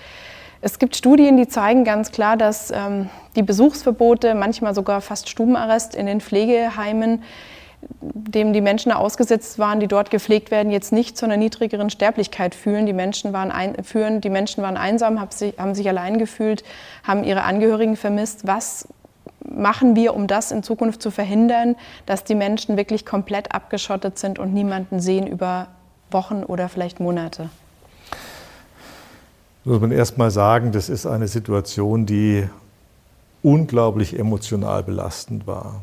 Es 0.61 0.79
gibt 0.79 0.95
Studien, 0.95 1.37
die 1.37 1.47
zeigen 1.47 1.83
ganz 1.83 2.11
klar, 2.11 2.37
dass 2.37 2.71
ähm, 2.71 3.09
die 3.35 3.43
Besuchsverbote, 3.43 4.33
manchmal 4.35 4.73
sogar 4.73 4.99
fast 5.01 5.29
Stubenarrest 5.29 5.95
in 5.95 6.07
den 6.07 6.21
Pflegeheimen, 6.21 7.23
dem 8.01 8.51
die 8.51 8.61
Menschen 8.61 8.91
ausgesetzt 8.91 9.59
waren, 9.59 9.79
die 9.79 9.87
dort 9.87 10.09
gepflegt 10.09 10.51
werden, 10.51 10.71
jetzt 10.71 10.91
nicht 10.91 11.17
zu 11.17 11.25
einer 11.25 11.37
niedrigeren 11.37 11.89
Sterblichkeit 11.89 12.55
fühlen. 12.55 12.85
Die 12.85 12.93
Menschen 12.93 13.31
waren, 13.31 13.51
ein, 13.51 13.83
führen, 13.83 14.21
die 14.21 14.29
Menschen 14.29 14.63
waren 14.63 14.77
einsam, 14.77 15.19
haben 15.19 15.31
sich, 15.31 15.53
haben 15.57 15.75
sich 15.75 15.87
allein 15.87 16.17
gefühlt, 16.17 16.63
haben 17.03 17.23
ihre 17.23 17.43
Angehörigen 17.43 17.95
vermisst. 17.95 18.47
Was 18.47 18.87
machen 19.49 19.95
wir, 19.95 20.13
um 20.13 20.27
das 20.27 20.51
in 20.51 20.63
Zukunft 20.63 21.01
zu 21.01 21.11
verhindern, 21.11 21.75
dass 22.05 22.23
die 22.23 22.35
Menschen 22.35 22.77
wirklich 22.77 23.05
komplett 23.05 23.53
abgeschottet 23.53 24.17
sind 24.17 24.39
und 24.39 24.53
niemanden 24.53 24.99
sehen 24.99 25.27
über 25.27 25.67
Wochen 26.11 26.43
oder 26.43 26.69
vielleicht 26.69 26.99
Monate? 26.99 27.49
Muss 29.63 29.81
man 29.81 29.91
erst 29.91 30.17
mal 30.17 30.29
sagen, 30.29 30.71
das 30.71 30.89
ist 30.89 31.05
eine 31.05 31.27
Situation, 31.27 32.05
die 32.05 32.47
unglaublich 33.41 34.17
emotional 34.17 34.83
belastend 34.83 35.47
war. 35.47 35.81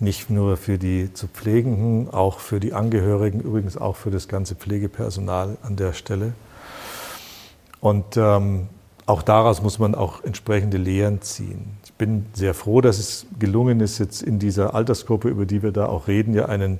Nicht 0.00 0.30
nur 0.30 0.56
für 0.56 0.78
die 0.78 1.12
zu 1.14 1.28
Pflegenden, 1.28 2.12
auch 2.12 2.40
für 2.40 2.58
die 2.58 2.72
Angehörigen, 2.72 3.40
übrigens 3.40 3.76
auch 3.76 3.96
für 3.96 4.10
das 4.10 4.26
ganze 4.26 4.56
Pflegepersonal 4.56 5.56
an 5.62 5.76
der 5.76 5.92
Stelle. 5.92 6.32
Und 7.80 8.16
ähm, 8.16 8.68
auch 9.06 9.22
daraus 9.22 9.62
muss 9.62 9.78
man 9.78 9.94
auch 9.94 10.24
entsprechende 10.24 10.78
Lehren 10.78 11.20
ziehen. 11.20 11.76
Bin 12.04 12.26
sehr 12.34 12.52
froh, 12.52 12.82
dass 12.82 12.98
es 12.98 13.24
gelungen 13.38 13.80
ist, 13.80 13.98
jetzt 13.98 14.22
in 14.22 14.38
dieser 14.38 14.74
Altersgruppe, 14.74 15.30
über 15.30 15.46
die 15.46 15.62
wir 15.62 15.72
da 15.72 15.86
auch 15.86 16.06
reden, 16.06 16.34
ja 16.34 16.44
eine 16.44 16.78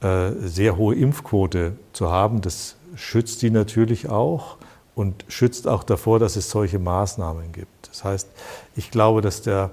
äh, 0.00 0.32
sehr 0.40 0.76
hohe 0.76 0.96
Impfquote 0.96 1.74
zu 1.92 2.10
haben. 2.10 2.40
Das 2.40 2.74
schützt 2.96 3.42
die 3.42 3.50
natürlich 3.50 4.08
auch 4.08 4.56
und 4.96 5.24
schützt 5.28 5.68
auch 5.68 5.84
davor, 5.84 6.18
dass 6.18 6.34
es 6.34 6.50
solche 6.50 6.80
Maßnahmen 6.80 7.52
gibt. 7.52 7.88
Das 7.88 8.02
heißt, 8.02 8.28
ich 8.74 8.90
glaube, 8.90 9.20
dass 9.20 9.42
der 9.42 9.70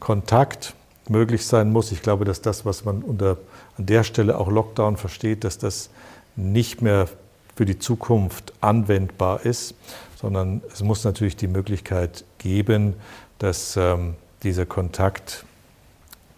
Kontakt 0.00 0.72
möglich 1.10 1.46
sein 1.46 1.70
muss. 1.70 1.92
Ich 1.92 2.00
glaube, 2.00 2.24
dass 2.24 2.40
das, 2.40 2.64
was 2.64 2.86
man 2.86 3.02
unter, 3.02 3.36
an 3.76 3.84
der 3.84 4.02
Stelle 4.02 4.38
auch 4.38 4.50
Lockdown 4.50 4.96
versteht, 4.96 5.44
dass 5.44 5.58
das 5.58 5.90
nicht 6.36 6.80
mehr 6.80 7.06
für 7.54 7.66
die 7.66 7.78
Zukunft 7.78 8.54
anwendbar 8.62 9.44
ist, 9.44 9.74
sondern 10.16 10.62
es 10.72 10.82
muss 10.82 11.04
natürlich 11.04 11.36
die 11.36 11.48
Möglichkeit 11.48 12.24
geben, 12.38 12.94
dass 13.38 13.76
ähm, 13.76 14.14
dieser 14.42 14.66
Kontakt 14.66 15.44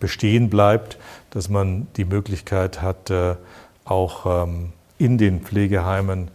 bestehen 0.01 0.51
bleibt, 0.51 0.99
dass 1.31 1.49
man 1.49 1.87
die 1.97 2.05
Möglichkeit 2.05 2.83
hat, 2.83 3.11
äh, 3.11 3.37
auch 3.85 4.45
ähm, 4.45 4.73
in 4.99 5.19
den 5.19 5.41
Pflegeheimen 5.41 6.31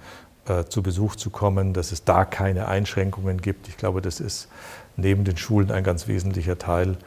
äh, 0.47 0.65
zu 0.65 0.82
Besuch 0.82 1.15
zu 1.15 1.30
kommen, 1.30 1.74
dass 1.74 1.91
es 1.91 2.03
da 2.03 2.26
keine 2.26 2.67
Einschränkungen 2.67 3.41
gibt. 3.41 3.67
Ich 3.67 3.78
glaube, 3.78 4.01
das 4.01 4.20
ist 4.20 4.47
neben 4.97 5.24
den 5.24 5.38
Schulen 5.38 5.72
ein 5.72 5.84
ganz 5.84 6.07
wesentlicher 6.07 6.57
Teil, 6.57 6.97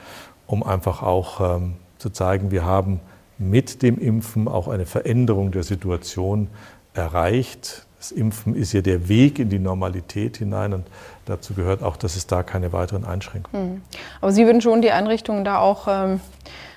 um 0.46 0.62
einfach 0.62 1.02
auch 1.02 1.56
ähm, 1.56 1.74
zu 1.98 2.10
zeigen, 2.10 2.50
wir 2.50 2.64
haben 2.64 3.00
mit 3.38 3.82
dem 3.82 3.98
Impfen 3.98 4.48
auch 4.48 4.68
eine 4.68 4.86
Veränderung 4.86 5.50
der 5.50 5.62
Situation 5.62 6.48
erreicht. 6.94 7.86
Das 8.02 8.10
Impfen 8.10 8.56
ist 8.56 8.72
ja 8.72 8.80
der 8.80 9.08
Weg 9.08 9.38
in 9.38 9.48
die 9.48 9.60
Normalität 9.60 10.38
hinein 10.38 10.74
und 10.74 10.88
dazu 11.24 11.54
gehört 11.54 11.84
auch, 11.84 11.96
dass 11.96 12.16
es 12.16 12.26
da 12.26 12.42
keine 12.42 12.72
weiteren 12.72 13.04
Einschränkungen 13.04 13.74
gibt. 13.74 13.94
Mhm. 13.94 13.98
Aber 14.20 14.32
Sie 14.32 14.44
würden 14.44 14.60
schon 14.60 14.82
die 14.82 14.90
Einrichtungen 14.90 15.44
da 15.44 15.60
auch 15.60 15.86
ähm, 15.86 16.20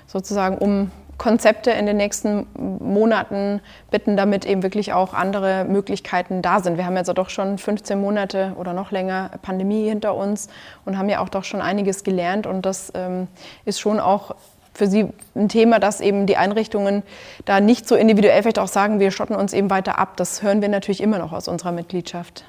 sozusagen 0.06 0.56
um 0.58 0.92
Konzepte 1.18 1.72
in 1.72 1.86
den 1.86 1.96
nächsten 1.96 2.46
Monaten 2.56 3.60
bitten, 3.90 4.16
damit 4.16 4.44
eben 4.44 4.62
wirklich 4.62 4.92
auch 4.92 5.14
andere 5.14 5.64
Möglichkeiten 5.64 6.42
da 6.42 6.60
sind. 6.60 6.76
Wir 6.76 6.86
haben 6.86 6.96
jetzt 6.96 7.08
doch 7.12 7.28
schon 7.28 7.58
15 7.58 8.00
Monate 8.00 8.52
oder 8.56 8.72
noch 8.72 8.92
länger 8.92 9.32
Pandemie 9.42 9.88
hinter 9.88 10.14
uns 10.14 10.48
und 10.84 10.96
haben 10.96 11.08
ja 11.08 11.18
auch 11.18 11.28
doch 11.28 11.42
schon 11.42 11.60
einiges 11.60 12.04
gelernt 12.04 12.46
und 12.46 12.64
das 12.64 12.92
ähm, 12.94 13.26
ist 13.64 13.80
schon 13.80 13.98
auch 13.98 14.36
für 14.76 14.86
Sie 14.86 15.08
ein 15.34 15.48
Thema, 15.48 15.78
dass 15.78 16.00
eben 16.00 16.26
die 16.26 16.36
Einrichtungen 16.36 17.02
da 17.44 17.60
nicht 17.60 17.88
so 17.88 17.94
individuell 17.94 18.42
vielleicht 18.42 18.58
auch 18.58 18.68
sagen, 18.68 19.00
wir 19.00 19.10
schotten 19.10 19.36
uns 19.36 19.52
eben 19.52 19.70
weiter 19.70 19.98
ab. 19.98 20.16
Das 20.16 20.42
hören 20.42 20.60
wir 20.60 20.68
natürlich 20.68 21.02
immer 21.02 21.18
noch 21.18 21.32
aus 21.32 21.48
unserer 21.48 21.72
Mitgliedschaft. 21.72 22.44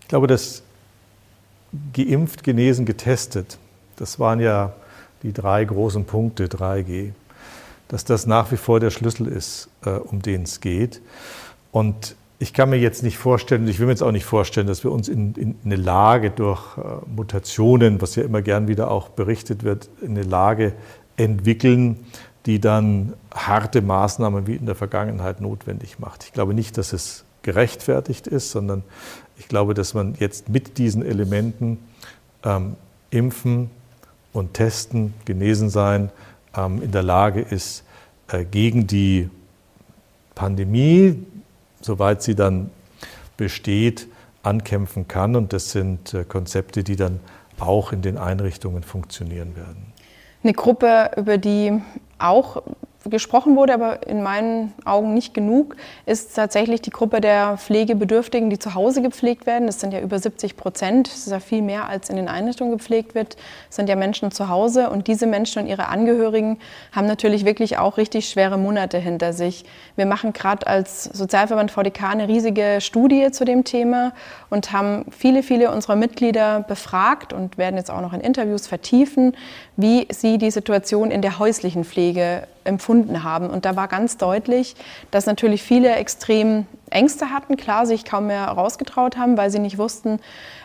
Ich 0.00 0.08
glaube, 0.08 0.26
dass 0.26 0.62
geimpft, 1.92 2.42
genesen, 2.44 2.86
getestet, 2.86 3.58
das 3.96 4.18
waren 4.18 4.40
ja 4.40 4.72
die 5.22 5.32
drei 5.32 5.64
großen 5.64 6.04
Punkte, 6.04 6.46
3G 6.46 7.12
dass 7.88 8.04
das 8.04 8.26
nach 8.26 8.50
wie 8.52 8.56
vor 8.56 8.80
der 8.80 8.90
Schlüssel 8.90 9.28
ist, 9.28 9.68
äh, 9.84 9.90
um 9.90 10.22
den 10.22 10.42
es 10.42 10.60
geht. 10.60 11.00
Und 11.70 12.16
ich 12.38 12.52
kann 12.52 12.68
mir 12.68 12.78
jetzt 12.78 13.02
nicht 13.02 13.16
vorstellen, 13.16 13.66
ich 13.68 13.78
will 13.78 13.86
mir 13.86 13.92
jetzt 13.92 14.02
auch 14.02 14.12
nicht 14.12 14.24
vorstellen, 14.24 14.66
dass 14.66 14.84
wir 14.84 14.92
uns 14.92 15.08
in, 15.08 15.34
in 15.34 15.56
eine 15.64 15.76
Lage 15.76 16.30
durch 16.30 16.76
äh, 16.76 16.80
Mutationen, 17.14 18.02
was 18.02 18.16
ja 18.16 18.24
immer 18.24 18.42
gern 18.42 18.68
wieder 18.68 18.90
auch 18.90 19.08
berichtet 19.08 19.62
wird, 19.62 19.88
in 20.02 20.10
eine 20.10 20.22
Lage 20.22 20.72
entwickeln, 21.16 22.04
die 22.46 22.60
dann 22.60 23.14
harte 23.34 23.82
Maßnahmen 23.82 24.46
wie 24.46 24.54
in 24.54 24.66
der 24.66 24.74
Vergangenheit 24.74 25.40
notwendig 25.40 25.98
macht. 25.98 26.24
Ich 26.24 26.32
glaube 26.32 26.54
nicht, 26.54 26.78
dass 26.78 26.92
es 26.92 27.24
gerechtfertigt 27.42 28.26
ist, 28.26 28.50
sondern 28.50 28.82
ich 29.36 29.48
glaube, 29.48 29.74
dass 29.74 29.94
man 29.94 30.14
jetzt 30.18 30.48
mit 30.48 30.78
diesen 30.78 31.04
Elementen 31.04 31.78
ähm, 32.44 32.76
impfen 33.10 33.70
und 34.32 34.54
testen, 34.54 35.14
genesen 35.24 35.70
sein, 35.70 36.10
ähm, 36.56 36.82
in 36.82 36.92
der 36.92 37.02
Lage 37.02 37.40
ist, 37.40 37.84
äh, 38.28 38.44
gegen 38.44 38.86
die 38.86 39.30
Pandemie, 40.34 41.24
soweit 41.80 42.22
sie 42.22 42.34
dann 42.34 42.70
besteht, 43.36 44.08
ankämpfen 44.42 45.08
kann. 45.08 45.36
Und 45.36 45.52
das 45.52 45.70
sind 45.70 46.14
äh, 46.14 46.24
Konzepte, 46.24 46.84
die 46.84 46.96
dann 46.96 47.20
auch 47.58 47.92
in 47.92 48.02
den 48.02 48.18
Einrichtungen 48.18 48.82
funktionieren 48.82 49.56
werden. 49.56 49.92
Eine 50.46 50.54
Gruppe, 50.54 51.10
über 51.16 51.38
die 51.38 51.82
auch 52.20 52.62
gesprochen 53.08 53.56
wurde, 53.56 53.74
aber 53.74 54.06
in 54.06 54.22
meinen 54.22 54.72
Augen 54.84 55.14
nicht 55.14 55.34
genug, 55.34 55.76
ist 56.06 56.34
tatsächlich 56.34 56.82
die 56.82 56.90
Gruppe 56.90 57.20
der 57.20 57.56
Pflegebedürftigen, 57.58 58.50
die 58.50 58.58
zu 58.58 58.74
Hause 58.74 59.02
gepflegt 59.02 59.46
werden. 59.46 59.66
Das 59.66 59.80
sind 59.80 59.92
ja 59.92 60.00
über 60.00 60.18
70 60.18 60.56
Prozent. 60.56 61.08
Das 61.08 61.18
ist 61.18 61.30
ja 61.30 61.40
viel 61.40 61.62
mehr, 61.62 61.88
als 61.88 62.10
in 62.10 62.16
den 62.16 62.28
Einrichtungen 62.28 62.72
gepflegt 62.72 63.14
wird. 63.14 63.36
Das 63.68 63.76
sind 63.76 63.88
ja 63.88 63.96
Menschen 63.96 64.30
zu 64.30 64.48
Hause. 64.48 64.90
Und 64.90 65.06
diese 65.06 65.26
Menschen 65.26 65.62
und 65.62 65.68
ihre 65.68 65.88
Angehörigen 65.88 66.58
haben 66.92 67.06
natürlich 67.06 67.44
wirklich 67.44 67.78
auch 67.78 67.96
richtig 67.96 68.28
schwere 68.28 68.58
Monate 68.58 68.98
hinter 68.98 69.32
sich. 69.32 69.64
Wir 69.96 70.06
machen 70.06 70.32
gerade 70.32 70.66
als 70.66 71.04
Sozialverband 71.04 71.70
VDK 71.70 72.10
eine 72.10 72.28
riesige 72.28 72.80
Studie 72.80 73.30
zu 73.30 73.44
dem 73.44 73.64
Thema 73.64 74.12
und 74.50 74.72
haben 74.72 75.06
viele, 75.10 75.42
viele 75.42 75.70
unserer 75.70 75.96
Mitglieder 75.96 76.60
befragt 76.60 77.32
und 77.32 77.58
werden 77.58 77.76
jetzt 77.76 77.90
auch 77.90 78.00
noch 78.00 78.12
in 78.12 78.20
Interviews 78.20 78.66
vertiefen, 78.66 79.36
wie 79.76 80.06
sie 80.10 80.38
die 80.38 80.50
Situation 80.50 81.10
in 81.10 81.22
der 81.22 81.38
häuslichen 81.38 81.84
Pflege 81.84 82.46
empfunden 82.66 83.22
haben. 83.22 83.48
Und 83.50 83.64
da 83.64 83.76
war 83.76 83.88
ganz 83.88 84.16
deutlich, 84.16 84.76
dass 85.10 85.26
natürlich 85.26 85.62
viele 85.62 85.94
extrem 85.94 86.66
Ängste 86.90 87.30
hatten, 87.30 87.56
klar, 87.56 87.86
sich 87.86 88.04
kaum 88.04 88.28
mehr 88.28 88.44
rausgetraut 88.46 89.16
haben, 89.16 89.36
weil 89.36 89.50
sie 89.50 89.58
nicht 89.58 89.78
wussten, 89.78 90.20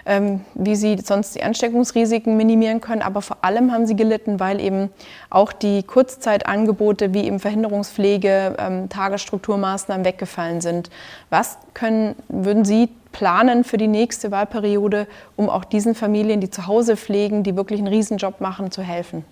ähm, 0.05 0.41
wie 0.53 0.75
sie 0.75 0.97
sonst 1.03 1.35
die 1.35 1.43
Ansteckungsrisiken 1.43 2.37
minimieren 2.37 2.81
können. 2.81 3.01
Aber 3.01 3.21
vor 3.21 3.37
allem 3.41 3.71
haben 3.71 3.87
sie 3.87 3.95
gelitten, 3.95 4.39
weil 4.39 4.59
eben 4.59 4.89
auch 5.29 5.51
die 5.51 5.83
Kurzzeitangebote 5.83 7.13
wie 7.13 7.25
eben 7.25 7.39
Verhinderungspflege, 7.39 8.55
ähm, 8.59 8.89
Tagesstrukturmaßnahmen 8.89 10.05
weggefallen 10.05 10.61
sind. 10.61 10.89
Was 11.29 11.57
können, 11.73 12.15
würden 12.29 12.65
Sie 12.65 12.89
planen 13.11 13.63
für 13.63 13.77
die 13.77 13.87
nächste 13.87 14.31
Wahlperiode, 14.31 15.07
um 15.35 15.49
auch 15.49 15.65
diesen 15.65 15.95
Familien, 15.95 16.39
die 16.39 16.49
zu 16.49 16.67
Hause 16.67 16.97
pflegen, 16.97 17.43
die 17.43 17.55
wirklich 17.55 17.79
einen 17.79 17.87
Riesenjob 17.87 18.41
machen, 18.41 18.71
zu 18.71 18.81
helfen? 18.81 19.25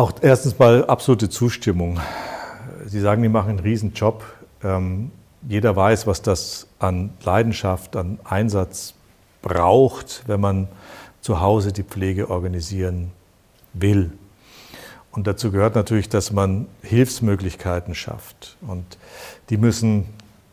Auch 0.00 0.14
erstens 0.22 0.58
mal 0.58 0.86
absolute 0.86 1.28
Zustimmung. 1.28 2.00
Sie 2.86 3.00
sagen, 3.00 3.22
die 3.22 3.28
machen 3.28 3.50
einen 3.50 3.58
Riesenjob. 3.58 4.24
Ähm, 4.64 5.10
jeder 5.46 5.76
weiß, 5.76 6.06
was 6.06 6.22
das 6.22 6.68
an 6.78 7.10
Leidenschaft, 7.22 7.96
an 7.96 8.18
Einsatz 8.24 8.94
braucht, 9.42 10.22
wenn 10.26 10.40
man 10.40 10.68
zu 11.20 11.42
Hause 11.42 11.74
die 11.74 11.82
Pflege 11.82 12.30
organisieren 12.30 13.10
will. 13.74 14.10
Und 15.12 15.26
dazu 15.26 15.50
gehört 15.50 15.74
natürlich, 15.74 16.08
dass 16.08 16.32
man 16.32 16.66
Hilfsmöglichkeiten 16.80 17.94
schafft. 17.94 18.56
Und 18.66 18.96
die 19.50 19.58
müssen 19.58 20.06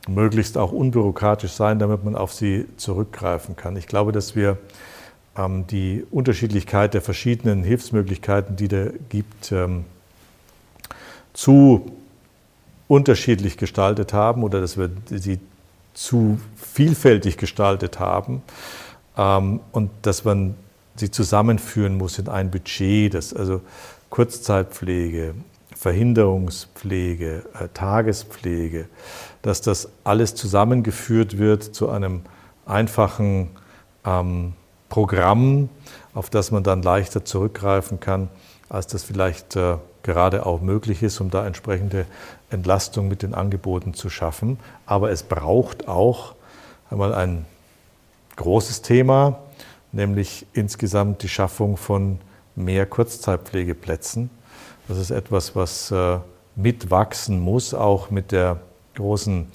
möglichst 0.10 0.58
auch 0.58 0.74
unbürokratisch 0.74 1.54
sein, 1.54 1.80
damit 1.80 2.04
man 2.04 2.18
auf 2.18 2.34
sie 2.34 2.66
zurückgreifen 2.76 3.56
kann. 3.56 3.78
Ich 3.78 3.88
glaube, 3.88 4.12
dass 4.12 4.36
wir 4.36 4.58
die 5.68 6.04
Unterschiedlichkeit 6.10 6.94
der 6.94 7.02
verschiedenen 7.02 7.64
Hilfsmöglichkeiten, 7.64 8.56
die 8.56 8.68
da 8.68 8.88
gibt, 9.10 9.52
ähm, 9.52 9.86
zu 11.34 11.92
unterschiedlich 12.88 13.58
gestaltet 13.58 14.14
haben 14.14 14.44
oder 14.44 14.62
dass 14.62 14.78
wir 14.78 14.90
sie 15.06 15.40
zu 15.94 16.40
vielfältig 16.56 17.38
gestaltet 17.38 18.00
haben 18.00 18.42
ähm, 19.18 19.60
und 19.72 19.92
dass 20.02 20.26
man 20.26 20.56
sie 20.96 21.12
zusammenführen 21.12 21.98
muss 21.98 22.18
in 22.18 22.30
ein 22.30 22.50
Budget, 22.50 23.14
das 23.14 23.34
also 23.34 23.62
Kurzzeitpflege, 24.10 25.36
Verhinderungspflege, 25.76 27.44
äh, 27.60 27.68
Tagespflege, 27.74 28.88
dass 29.44 29.62
das 29.62 29.90
alles 30.04 30.34
zusammengeführt 30.34 31.38
wird 31.38 31.64
zu 31.64 31.90
einem 31.90 32.22
einfachen 32.66 33.50
ähm, 34.06 34.54
Programm, 34.90 35.70
auf 36.14 36.30
das 36.30 36.52
man 36.52 36.64
dann 36.64 36.82
leichter 36.82 37.26
zurückgreifen 37.26 38.00
kann, 38.00 38.30
als 38.70 38.88
das 38.88 39.04
vielleicht 39.04 39.56
äh, 39.56 39.78
gerade 40.04 40.46
auch 40.46 40.62
möglich 40.62 41.04
ist, 41.04 41.20
um 41.20 41.30
da 41.30 41.46
entsprechende 41.46 42.06
Entlastung 42.50 43.08
mit 43.08 43.24
den 43.24 43.34
Angeboten 43.34 43.94
zu 43.94 44.10
schaffen. 44.10 44.60
Aber 44.86 45.12
es 45.12 45.24
braucht 45.24 45.88
auch 45.88 46.34
einmal 46.90 47.14
ein 47.14 47.46
großes 48.38 48.82
Thema, 48.82 49.40
nämlich 49.92 50.46
insgesamt 50.54 51.24
die 51.24 51.30
Schaffung 51.30 51.78
von 51.78 52.20
mehr 52.56 52.86
Kurzzeitpflegeplätzen. 52.86 54.30
Das 54.88 54.98
ist 54.98 55.12
etwas, 55.12 55.56
was 55.56 55.92
äh, 55.92 56.20
mitwachsen 56.56 57.40
muss, 57.40 57.74
auch 57.74 58.10
mit 58.10 58.32
der 58.32 58.62
großen 58.96 59.48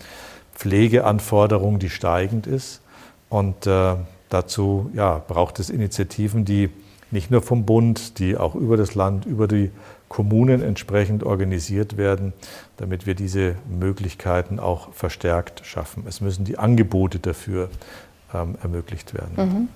Pflegeanforderung, 0.54 1.78
die 1.78 1.90
steigend 1.90 2.46
ist. 2.46 2.80
Und 3.28 3.66
äh, 3.66 3.96
dazu 4.32 4.90
ja, 4.94 5.22
braucht 5.26 5.58
es 5.58 5.70
Initiativen, 5.70 6.44
die 6.44 6.70
nicht 7.10 7.30
nur 7.30 7.42
vom 7.42 7.64
Bund, 7.64 8.18
die 8.18 8.36
auch 8.36 8.54
über 8.54 8.76
das 8.76 8.94
Land, 8.94 9.26
über 9.26 9.46
die 9.46 9.70
Kommunen 10.08 10.62
entsprechend 10.62 11.24
organisiert 11.24 11.96
werden, 11.96 12.32
damit 12.76 13.06
wir 13.06 13.14
diese 13.14 13.56
Möglichkeiten 13.68 14.58
auch 14.58 14.92
verstärkt 14.92 15.64
schaffen. 15.64 16.04
Es 16.06 16.20
müssen 16.20 16.44
die 16.44 16.58
Angebote 16.58 17.18
dafür 17.18 17.70
ähm, 18.34 18.56
ermöglicht 18.62 19.14
werden. 19.14 19.32
Mhm. 19.36 19.68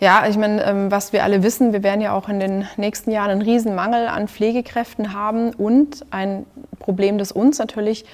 Ja, 0.00 0.26
ich 0.28 0.36
meine, 0.36 0.64
ähm, 0.64 0.90
was 0.90 1.12
wir 1.12 1.22
alle 1.22 1.44
wissen, 1.44 1.72
wir 1.72 1.84
werden 1.84 2.00
ja 2.00 2.12
auch 2.12 2.28
in 2.28 2.40
den 2.40 2.66
nächsten 2.76 3.12
Jahren 3.12 3.30
einen 3.30 3.42
Riesenmangel 3.42 4.08
an 4.08 4.26
Pflegekräften 4.26 5.12
haben 5.12 5.50
und 5.54 6.04
ein 6.10 6.44
Problem, 6.80 7.18
das 7.18 7.30
uns 7.30 7.58
natürlich 7.58 8.04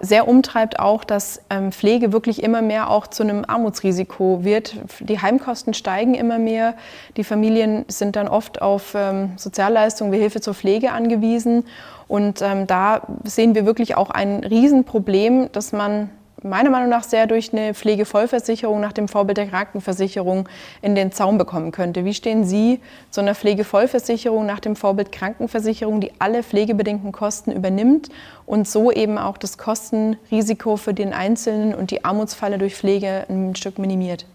sehr 0.00 0.28
umtreibt 0.28 0.78
auch, 0.78 1.04
dass 1.04 1.40
ähm, 1.50 1.72
Pflege 1.72 2.12
wirklich 2.12 2.42
immer 2.42 2.62
mehr 2.62 2.90
auch 2.90 3.06
zu 3.06 3.22
einem 3.22 3.44
Armutsrisiko 3.46 4.44
wird. 4.44 4.76
Die 5.00 5.20
Heimkosten 5.20 5.74
steigen 5.74 6.14
immer 6.14 6.38
mehr. 6.38 6.74
Die 7.16 7.24
Familien 7.24 7.84
sind 7.88 8.16
dann 8.16 8.28
oft 8.28 8.62
auf 8.62 8.94
ähm, 8.94 9.32
Sozialleistungen 9.36 10.12
wie 10.12 10.18
Hilfe 10.18 10.40
zur 10.40 10.54
Pflege 10.54 10.92
angewiesen. 10.92 11.64
Und 12.08 12.40
da 12.40 13.02
sehen 13.24 13.56
wir 13.56 13.66
wirklich 13.66 13.96
auch 13.96 14.10
ein 14.10 14.44
Riesenproblem, 14.44 15.50
dass 15.50 15.72
man 15.72 16.08
meiner 16.48 16.70
Meinung 16.70 16.88
nach 16.88 17.04
sehr 17.04 17.26
durch 17.26 17.52
eine 17.52 17.74
Pflegevollversicherung 17.74 18.80
nach 18.80 18.92
dem 18.92 19.08
Vorbild 19.08 19.36
der 19.36 19.46
Krankenversicherung 19.46 20.48
in 20.80 20.94
den 20.94 21.12
Zaum 21.12 21.38
bekommen 21.38 21.72
könnte. 21.72 22.04
Wie 22.04 22.14
stehen 22.14 22.44
Sie 22.44 22.80
zu 23.10 23.20
einer 23.20 23.34
Pflegevollversicherung 23.34 24.46
nach 24.46 24.60
dem 24.60 24.76
Vorbild 24.76 25.12
Krankenversicherung, 25.12 26.00
die 26.00 26.12
alle 26.18 26.42
pflegebedingten 26.42 27.12
Kosten 27.12 27.52
übernimmt 27.52 28.08
und 28.46 28.68
so 28.68 28.90
eben 28.92 29.18
auch 29.18 29.36
das 29.36 29.58
Kostenrisiko 29.58 30.76
für 30.76 30.94
den 30.94 31.12
Einzelnen 31.12 31.74
und 31.74 31.90
die 31.90 32.04
Armutsfalle 32.04 32.58
durch 32.58 32.76
Pflege 32.76 33.26
ein 33.28 33.56
Stück 33.56 33.78
minimiert? 33.78 34.26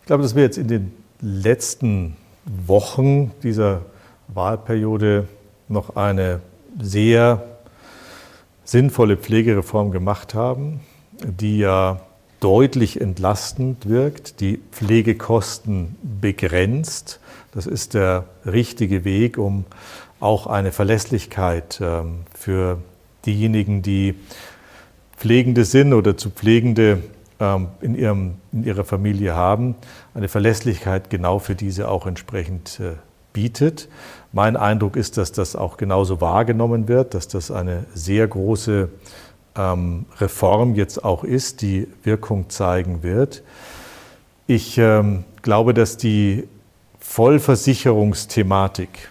Ich 0.00 0.06
glaube, 0.06 0.22
dass 0.22 0.34
wir 0.34 0.42
jetzt 0.42 0.58
in 0.58 0.68
den 0.68 0.92
letzten 1.20 2.16
Wochen 2.44 3.32
dieser 3.42 3.82
Wahlperiode 4.28 5.28
noch 5.68 5.96
eine 5.96 6.40
sehr 6.78 7.42
sinnvolle 8.64 9.16
Pflegereform 9.16 9.90
gemacht 9.90 10.34
haben 10.34 10.80
die 11.22 11.58
ja 11.58 12.00
deutlich 12.40 13.00
entlastend 13.00 13.88
wirkt, 13.88 14.40
die 14.40 14.60
Pflegekosten 14.70 15.96
begrenzt. 16.02 17.20
Das 17.52 17.66
ist 17.66 17.94
der 17.94 18.24
richtige 18.44 19.04
Weg, 19.04 19.38
um 19.38 19.64
auch 20.20 20.46
eine 20.46 20.72
Verlässlichkeit 20.72 21.80
ähm, 21.82 22.20
für 22.34 22.78
diejenigen, 23.26 23.82
die 23.82 24.14
Pflegende 25.16 25.64
sind 25.64 25.92
oder 25.92 26.16
zu 26.16 26.30
Pflegende 26.30 27.02
ähm, 27.40 27.68
in, 27.80 27.94
ihrem, 27.94 28.34
in 28.52 28.64
ihrer 28.64 28.84
Familie 28.84 29.34
haben, 29.34 29.74
eine 30.14 30.28
Verlässlichkeit 30.28 31.10
genau 31.10 31.38
für 31.38 31.54
diese 31.54 31.88
auch 31.88 32.06
entsprechend 32.06 32.80
äh, 32.80 32.94
bietet. 33.32 33.88
Mein 34.32 34.56
Eindruck 34.56 34.96
ist, 34.96 35.16
dass 35.16 35.32
das 35.32 35.56
auch 35.56 35.76
genauso 35.76 36.20
wahrgenommen 36.20 36.88
wird, 36.88 37.14
dass 37.14 37.28
das 37.28 37.50
eine 37.50 37.84
sehr 37.94 38.26
große 38.26 38.88
ähm, 39.56 40.06
Reform 40.18 40.74
jetzt 40.74 41.04
auch 41.04 41.24
ist, 41.24 41.62
die 41.62 41.88
Wirkung 42.02 42.50
zeigen 42.50 43.02
wird. 43.02 43.42
Ich 44.46 44.78
ähm, 44.78 45.24
glaube, 45.42 45.74
dass 45.74 45.96
die 45.96 46.48
Vollversicherungsthematik 47.00 49.10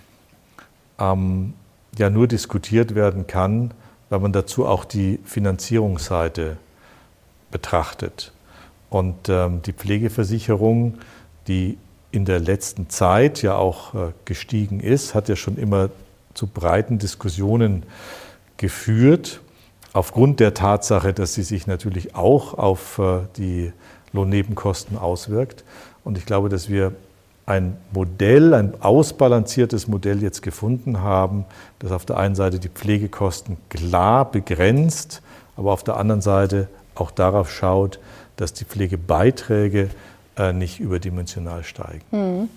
ähm, 1.00 1.54
ja 1.98 2.10
nur 2.10 2.28
diskutiert 2.28 2.96
werden 2.96 3.28
kann, 3.28 3.74
weil 4.10 4.20
man 4.20 4.34
dazu 4.34 4.66
auch 4.66 4.86
die 4.86 5.20
Finanzierungsseite 5.24 6.58
betrachtet. 7.52 8.32
Und 8.90 9.30
ähm, 9.30 9.62
die 9.64 9.74
Pflegeversicherung, 9.74 11.00
die 11.48 11.78
in 12.12 12.26
der 12.26 12.40
letzten 12.40 12.90
Zeit 12.90 13.42
ja 13.42 13.56
auch 13.56 13.96
äh, 13.96 14.12
gestiegen 14.26 14.80
ist, 14.80 15.16
hat 15.16 15.30
ja 15.30 15.36
schon 15.36 15.58
immer 15.58 15.90
zu 16.36 16.48
breiten 16.48 17.00
Diskussionen 17.00 17.84
geführt 18.58 19.42
aufgrund 19.94 20.40
der 20.40 20.54
Tatsache, 20.54 21.14
dass 21.14 21.34
sie 21.36 21.44
sich 21.44 21.68
natürlich 21.68 22.16
auch 22.16 22.56
auf 22.56 23.00
äh, 23.00 23.20
die 23.38 23.72
Lohnnebenkosten 24.12 24.98
auswirkt. 24.98 25.64
Und 26.04 26.18
ich 26.18 26.26
glaube, 26.26 26.50
dass 26.50 26.70
wir 26.70 26.94
ein 27.46 27.78
Modell, 27.92 28.54
ein 28.54 28.82
ausbalanciertes 28.82 29.88
Modell 29.88 30.22
jetzt 30.22 30.42
gefunden 30.42 31.02
haben, 31.02 31.46
das 31.80 31.92
auf 31.92 32.06
der 32.06 32.18
einen 32.18 32.36
Seite 32.36 32.60
die 32.60 32.70
Pflegekosten 32.70 33.58
klar 33.70 34.30
begrenzt, 34.30 35.22
aber 35.58 35.74
auf 35.74 35.84
der 35.84 35.98
anderen 35.98 36.22
Seite 36.22 36.70
auch 36.96 37.12
darauf 37.12 37.52
schaut, 37.52 38.00
dass 38.38 38.54
die 38.54 38.66
Pflegebeiträge 38.66 39.90
äh, 40.38 40.54
nicht 40.54 40.80
überdimensional 40.80 41.64
steigen. 41.64 42.02
Hm. 42.12 42.50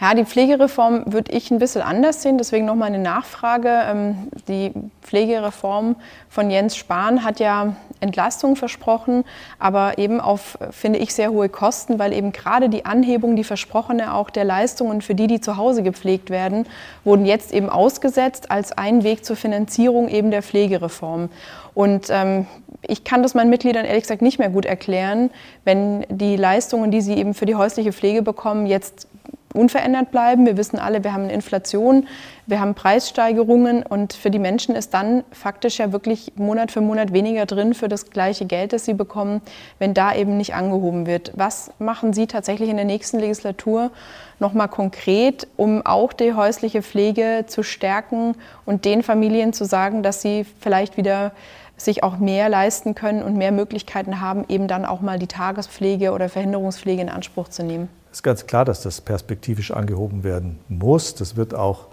Ja, 0.00 0.14
die 0.14 0.24
Pflegereform 0.24 1.12
würde 1.12 1.32
ich 1.32 1.50
ein 1.50 1.58
bisschen 1.58 1.82
anders 1.82 2.22
sehen. 2.22 2.38
Deswegen 2.38 2.66
nochmal 2.66 2.86
eine 2.86 3.00
Nachfrage. 3.00 3.68
Ähm, 3.68 4.28
die 4.46 4.72
Pflegereform 5.02 5.96
von 6.28 6.50
Jens 6.50 6.76
Spahn 6.76 7.24
hat 7.24 7.40
ja 7.40 7.74
Entlastung 7.98 8.54
versprochen, 8.54 9.24
aber 9.58 9.98
eben 9.98 10.20
auf, 10.20 10.56
finde 10.70 11.00
ich, 11.00 11.12
sehr 11.14 11.30
hohe 11.30 11.48
Kosten, 11.48 11.98
weil 11.98 12.12
eben 12.12 12.30
gerade 12.30 12.68
die 12.68 12.84
Anhebung, 12.84 13.34
die 13.34 13.42
versprochene 13.42 14.14
auch 14.14 14.30
der 14.30 14.44
Leistungen 14.44 15.02
für 15.02 15.16
die, 15.16 15.26
die 15.26 15.40
zu 15.40 15.56
Hause 15.56 15.82
gepflegt 15.82 16.30
werden, 16.30 16.66
wurden 17.02 17.26
jetzt 17.26 17.52
eben 17.52 17.68
ausgesetzt 17.68 18.52
als 18.52 18.70
ein 18.70 19.02
Weg 19.02 19.24
zur 19.24 19.34
Finanzierung 19.34 20.08
eben 20.08 20.30
der 20.30 20.42
Pflegereform. 20.44 21.28
Und 21.74 22.06
ähm, 22.10 22.46
ich 22.82 23.02
kann 23.02 23.24
das 23.24 23.34
meinen 23.34 23.50
Mitgliedern 23.50 23.84
ehrlich 23.84 24.04
gesagt 24.04 24.22
nicht 24.22 24.38
mehr 24.38 24.50
gut 24.50 24.64
erklären, 24.64 25.30
wenn 25.64 26.06
die 26.08 26.36
Leistungen, 26.36 26.92
die 26.92 27.00
sie 27.00 27.14
eben 27.14 27.34
für 27.34 27.46
die 27.46 27.56
häusliche 27.56 27.92
Pflege 27.92 28.22
bekommen, 28.22 28.66
jetzt 28.66 29.08
unverändert 29.54 30.10
bleiben. 30.10 30.46
Wir 30.46 30.56
wissen 30.56 30.78
alle, 30.78 31.04
wir 31.04 31.12
haben 31.12 31.24
eine 31.24 31.32
Inflation, 31.32 32.06
wir 32.46 32.60
haben 32.60 32.74
Preissteigerungen 32.74 33.82
und 33.82 34.12
für 34.12 34.30
die 34.30 34.38
Menschen 34.38 34.74
ist 34.74 34.94
dann 34.94 35.24
faktisch 35.32 35.78
ja 35.78 35.92
wirklich 35.92 36.32
Monat 36.36 36.70
für 36.70 36.80
Monat 36.80 37.12
weniger 37.12 37.46
drin 37.46 37.74
für 37.74 37.88
das 37.88 38.10
gleiche 38.10 38.46
Geld, 38.46 38.72
das 38.72 38.84
sie 38.84 38.94
bekommen, 38.94 39.40
wenn 39.78 39.94
da 39.94 40.14
eben 40.14 40.36
nicht 40.36 40.54
angehoben 40.54 41.06
wird. 41.06 41.32
Was 41.34 41.70
machen 41.78 42.12
Sie 42.12 42.26
tatsächlich 42.26 42.68
in 42.68 42.76
der 42.76 42.84
nächsten 42.84 43.18
Legislatur 43.18 43.90
nochmal 44.38 44.68
konkret, 44.68 45.46
um 45.56 45.84
auch 45.84 46.12
die 46.12 46.34
häusliche 46.34 46.82
Pflege 46.82 47.44
zu 47.46 47.62
stärken 47.62 48.34
und 48.64 48.84
den 48.84 49.02
Familien 49.02 49.52
zu 49.52 49.64
sagen, 49.64 50.02
dass 50.02 50.22
sie 50.22 50.46
vielleicht 50.60 50.96
wieder 50.96 51.32
sich 51.78 52.02
auch 52.02 52.18
mehr 52.18 52.48
leisten 52.48 52.94
können 52.94 53.22
und 53.22 53.36
mehr 53.36 53.52
Möglichkeiten 53.52 54.20
haben, 54.20 54.44
eben 54.48 54.68
dann 54.68 54.84
auch 54.84 55.00
mal 55.00 55.18
die 55.18 55.26
Tagespflege 55.26 56.12
oder 56.12 56.28
Verhinderungspflege 56.28 57.00
in 57.00 57.08
Anspruch 57.08 57.48
zu 57.48 57.62
nehmen? 57.62 57.88
Es 58.10 58.18
ist 58.18 58.22
ganz 58.22 58.46
klar, 58.46 58.64
dass 58.64 58.82
das 58.82 59.00
perspektivisch 59.00 59.70
angehoben 59.70 60.24
werden 60.24 60.58
muss. 60.68 61.14
Das 61.14 61.36
wird 61.36 61.54
auch 61.54 61.86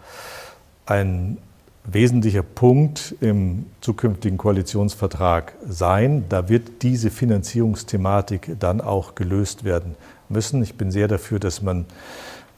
ein 0.86 1.38
wesentlicher 1.84 2.42
Punkt 2.42 3.16
im 3.22 3.66
zukünftigen 3.82 4.38
Koalitionsvertrag 4.38 5.54
sein. 5.68 6.26
Da 6.30 6.50
wird 6.50 6.82
diese 6.82 7.12
Finanzierungsthematik 7.12 8.58
dann 8.60 8.82
auch 8.82 9.16
gelöst 9.16 9.64
werden 9.64 9.96
müssen. 10.30 10.64
Ich 10.64 10.76
bin 10.76 10.92
sehr 10.92 11.08
dafür, 11.08 11.40
dass 11.40 11.62
man 11.62 11.86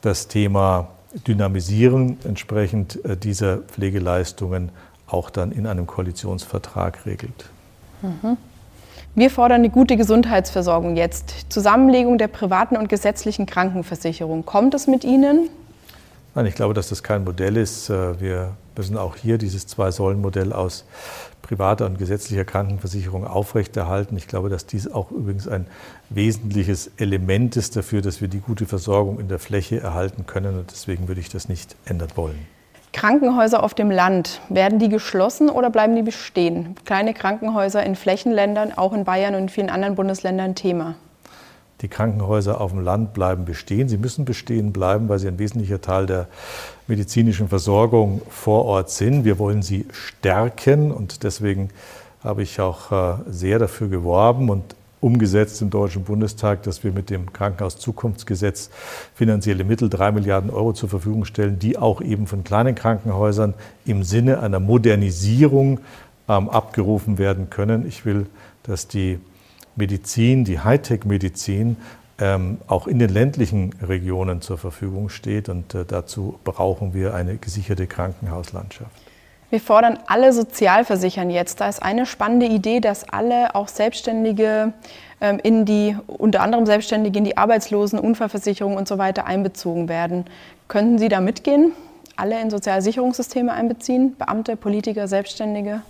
das 0.01 0.27
Thema 0.27 0.89
Dynamisieren 1.25 2.17
entsprechend 2.25 3.03
äh, 3.05 3.17
dieser 3.17 3.59
Pflegeleistungen 3.59 4.69
auch 5.07 5.29
dann 5.29 5.51
in 5.51 5.65
einem 5.67 5.87
Koalitionsvertrag 5.87 7.05
regelt. 7.05 7.49
Mhm. 8.01 8.37
Wir 9.15 9.31
fordern 9.31 9.61
eine 9.61 9.69
gute 9.69 9.97
Gesundheitsversorgung 9.97 10.95
jetzt. 10.95 11.47
Zusammenlegung 11.49 12.19
der 12.19 12.27
privaten 12.27 12.77
und 12.77 12.87
gesetzlichen 12.87 13.47
Krankenversicherung. 13.47 14.45
Kommt 14.45 14.75
es 14.75 14.85
mit 14.85 15.03
Ihnen? 15.03 15.49
Nein, 16.35 16.45
ich 16.45 16.53
glaube, 16.53 16.75
dass 16.75 16.89
das 16.89 17.01
kein 17.01 17.23
Modell 17.23 17.57
ist. 17.57 17.89
Äh, 17.89 18.21
wir 18.21 18.51
müssen 18.75 18.95
auch 18.95 19.15
hier 19.15 19.39
dieses 19.39 19.65
Zwei-Säulen-Modell 19.65 20.53
aus 20.53 20.85
privater 21.41 21.87
und 21.87 21.97
gesetzlicher 21.97 22.45
Krankenversicherung 22.45 23.25
aufrechterhalten. 23.25 24.17
Ich 24.17 24.27
glaube, 24.27 24.49
dass 24.49 24.67
dies 24.67 24.87
auch 24.87 25.09
übrigens 25.09 25.47
ein 25.47 25.65
wesentliches 26.09 26.91
Element 26.97 27.55
ist 27.55 27.75
dafür, 27.75 28.03
dass 28.03 28.21
wir 28.21 28.27
die 28.27 28.39
gute 28.39 28.67
Versorgung 28.67 29.19
in 29.19 29.29
der 29.29 29.39
Fläche 29.39 29.79
erhalten 29.79 30.27
können. 30.27 30.59
Und 30.59 30.69
deswegen 30.69 31.07
würde 31.07 31.21
ich 31.21 31.29
das 31.29 31.49
nicht 31.49 31.75
ändern 31.85 32.09
wollen. 32.15 32.56
Krankenhäuser 32.93 33.63
auf 33.63 33.73
dem 33.73 33.91
Land, 33.91 34.41
werden 34.49 34.79
die 34.79 34.89
geschlossen 34.89 35.49
oder 35.49 35.69
bleiben 35.69 35.95
die 35.95 36.01
bestehen? 36.01 36.75
Kleine 36.85 37.13
Krankenhäuser 37.13 37.83
in 37.83 37.95
Flächenländern, 37.95 38.73
auch 38.75 38.93
in 38.93 39.03
Bayern 39.03 39.35
und 39.35 39.41
in 39.43 39.49
vielen 39.49 39.69
anderen 39.69 39.95
Bundesländern 39.95 40.55
Thema. 40.55 40.95
Die 41.81 41.89
Krankenhäuser 41.89 42.59
auf 42.59 42.71
dem 42.71 42.83
Land 42.83 43.13
bleiben 43.13 43.45
bestehen. 43.45 43.87
Sie 43.87 43.97
müssen 43.97 44.25
bestehen 44.25 44.73
bleiben, 44.73 45.09
weil 45.09 45.19
sie 45.19 45.27
ein 45.27 45.37
wesentlicher 45.37 45.79
Teil 45.79 46.07
der 46.07 46.27
medizinischen 46.87 47.49
Versorgung 47.49 48.21
vor 48.29 48.65
Ort 48.65 48.89
sind. 48.89 49.25
Wir 49.25 49.37
wollen 49.37 49.61
sie 49.61 49.85
stärken 49.91 50.91
und 50.91 51.23
deswegen 51.23 51.69
habe 52.23 52.41
ich 52.41 52.59
auch 52.59 52.91
äh, 52.91 53.15
sehr 53.27 53.59
dafür 53.59 53.89
geworben 53.89 54.49
und 54.49 54.75
umgesetzt 54.99 55.61
im 55.61 55.69
Deutschen 55.69 56.03
Bundestag, 56.03 56.63
dass 56.63 56.83
wir 56.83 56.91
mit 56.91 57.09
dem 57.09 57.31
Krankenhauszukunftsgesetz 57.31 58.69
finanzielle 59.13 59.63
Mittel, 59.63 59.89
drei 59.89 60.11
Milliarden 60.11 60.49
Euro 60.49 60.73
zur 60.73 60.89
Verfügung 60.89 61.25
stellen, 61.25 61.59
die 61.59 61.77
auch 61.77 62.01
eben 62.01 62.27
von 62.27 62.43
kleinen 62.43 62.75
Krankenhäusern 62.75 63.53
im 63.85 64.03
Sinne 64.03 64.39
einer 64.39 64.59
Modernisierung 64.59 65.79
ähm, 66.27 66.49
abgerufen 66.49 67.17
werden 67.17 67.49
können. 67.49 67.87
Ich 67.87 68.05
will, 68.05 68.25
dass 68.63 68.87
die 68.87 69.19
Medizin, 69.75 70.43
die 70.43 70.59
Hightech-Medizin, 70.59 71.77
ähm, 72.19 72.57
auch 72.67 72.87
in 72.87 72.97
den 72.97 73.09
ländlichen 73.09 73.73
Regionen 73.81 74.41
zur 74.41 74.57
Verfügung 74.57 75.09
steht. 75.09 75.49
Und 75.49 75.75
äh, 75.75 75.85
dazu 75.85 76.39
brauchen 76.43 76.93
wir 76.93 77.13
eine 77.13 77.37
gesicherte 77.37 77.85
Krankenhauslandschaft. 77.85 79.06
Wir 79.49 79.61
fordern 79.61 79.97
alle 80.07 80.33
Sozialversichern 80.33 81.29
jetzt. 81.29 81.61
Da 81.61 81.69
ist 81.69 81.81
eine 81.81 82.05
spannende 82.05 82.47
Idee, 82.47 82.81
dass 82.81 83.07
alle 83.07 83.55
auch 83.55 83.69
Selbstständige 83.69 84.73
ähm, 85.21 85.39
in 85.41 85.63
die, 85.63 85.95
unter 86.07 86.41
anderem 86.41 86.65
Selbstständige 86.65 87.17
in 87.17 87.23
die 87.23 87.37
Arbeitslosen, 87.37 87.97
Unfallversicherung 87.97 88.75
und 88.75 88.89
so 88.89 88.97
weiter 88.97 89.25
einbezogen 89.25 89.87
werden. 89.87 90.25
Könnten 90.67 90.97
Sie 90.97 91.07
da 91.07 91.21
mitgehen? 91.21 91.71
Alle 92.17 92.41
in 92.41 92.49
Sozialsicherungssysteme 92.49 93.53
einbeziehen? 93.53 94.17
Beamte, 94.17 94.57
Politiker, 94.57 95.07
Selbstständige? 95.07 95.81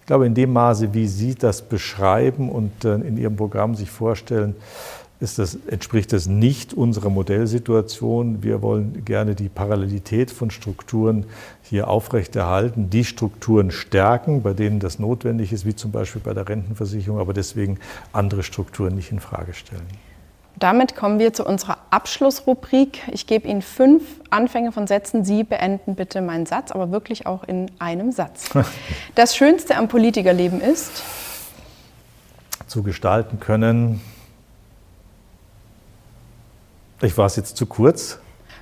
Ich 0.00 0.06
glaube, 0.06 0.26
in 0.26 0.34
dem 0.34 0.52
Maße, 0.52 0.94
wie 0.94 1.08
Sie 1.08 1.34
das 1.34 1.62
beschreiben 1.62 2.48
und 2.48 2.84
äh, 2.84 2.94
in 2.94 3.16
Ihrem 3.16 3.34
Programm 3.34 3.74
sich 3.74 3.90
vorstellen, 3.90 4.54
das, 5.20 5.58
entspricht 5.66 6.12
das 6.14 6.26
nicht 6.26 6.72
unserer 6.72 7.10
Modellsituation. 7.10 8.42
Wir 8.42 8.62
wollen 8.62 9.04
gerne 9.04 9.34
die 9.34 9.50
Parallelität 9.50 10.30
von 10.30 10.50
Strukturen 10.50 11.26
hier 11.62 11.88
aufrechterhalten, 11.88 12.88
die 12.88 13.04
Strukturen 13.04 13.70
stärken, 13.70 14.42
bei 14.42 14.54
denen 14.54 14.80
das 14.80 14.98
notwendig 14.98 15.52
ist, 15.52 15.66
wie 15.66 15.76
zum 15.76 15.92
Beispiel 15.92 16.22
bei 16.22 16.32
der 16.32 16.48
Rentenversicherung, 16.48 17.20
aber 17.20 17.34
deswegen 17.34 17.78
andere 18.12 18.42
Strukturen 18.42 18.94
nicht 18.94 19.12
in 19.12 19.20
Frage 19.20 19.52
stellen. 19.52 19.86
Damit 20.58 20.96
kommen 20.96 21.18
wir 21.18 21.32
zu 21.32 21.46
unserer 21.46 21.78
Abschlussrubrik. 21.90 23.00
Ich 23.12 23.26
gebe 23.26 23.48
Ihnen 23.48 23.62
fünf 23.62 24.02
Anfänge 24.30 24.72
von 24.72 24.86
Sätzen. 24.86 25.24
Sie 25.24 25.44
beenden 25.44 25.94
bitte 25.94 26.20
meinen 26.20 26.44
Satz, 26.44 26.70
aber 26.70 26.90
wirklich 26.90 27.26
auch 27.26 27.44
in 27.44 27.70
einem 27.78 28.12
Satz. 28.12 28.50
Das 29.14 29.36
Schönste 29.36 29.76
am 29.76 29.88
Politikerleben 29.88 30.60
ist, 30.60 31.02
zu 32.66 32.82
gestalten 32.82 33.40
können, 33.40 34.00
ich 37.02 37.16
war 37.16 37.26
es 37.26 37.36
jetzt 37.36 37.56
zu 37.56 37.66
kurz. 37.66 38.18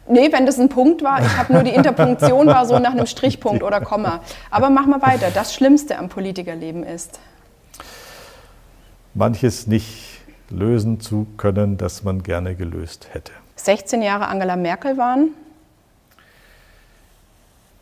Nee, 0.08 0.32
wenn 0.32 0.46
das 0.46 0.58
ein 0.58 0.68
Punkt 0.68 1.02
war, 1.02 1.20
ich 1.20 1.36
habe 1.36 1.52
nur 1.52 1.62
die 1.62 1.70
Interpunktion 1.74 2.46
war 2.46 2.66
so 2.66 2.78
nach 2.78 2.92
einem 2.92 3.06
Strichpunkt 3.06 3.62
oder 3.62 3.80
Komma. 3.80 4.20
Aber 4.50 4.70
mach 4.70 4.86
mal 4.86 5.02
weiter. 5.02 5.30
Das 5.32 5.54
Schlimmste 5.54 5.98
am 5.98 6.08
Politikerleben 6.08 6.82
ist. 6.82 7.20
Manches 9.14 9.66
nicht 9.66 10.20
lösen 10.50 11.00
zu 11.00 11.26
können, 11.36 11.76
das 11.76 12.04
man 12.04 12.22
gerne 12.22 12.54
gelöst 12.54 13.08
hätte. 13.12 13.32
16 13.56 14.02
Jahre 14.02 14.28
Angela 14.28 14.56
Merkel 14.56 14.96
waren. 14.96 15.30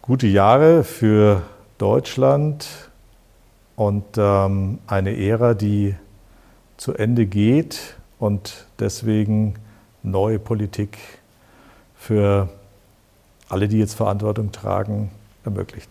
Gute 0.02 0.26
Jahre 0.26 0.82
für 0.82 1.42
Deutschland 1.78 2.66
und 3.76 4.04
ähm, 4.16 4.78
eine 4.86 5.16
Ära, 5.16 5.54
die 5.54 5.94
zu 6.76 6.94
Ende 6.94 7.26
geht 7.26 7.96
und 8.18 8.66
deswegen 8.78 9.54
neue 10.06 10.38
Politik 10.38 10.98
für 11.96 12.48
alle, 13.48 13.68
die 13.68 13.78
jetzt 13.78 13.94
Verantwortung 13.94 14.52
tragen, 14.52 15.10
ermöglicht. 15.44 15.88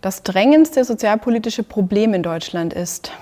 Das 0.00 0.22
drängendste 0.22 0.84
sozialpolitische 0.84 1.62
Problem 1.62 2.12
in 2.14 2.22
Deutschland 2.22 2.72
ist? 2.72 3.12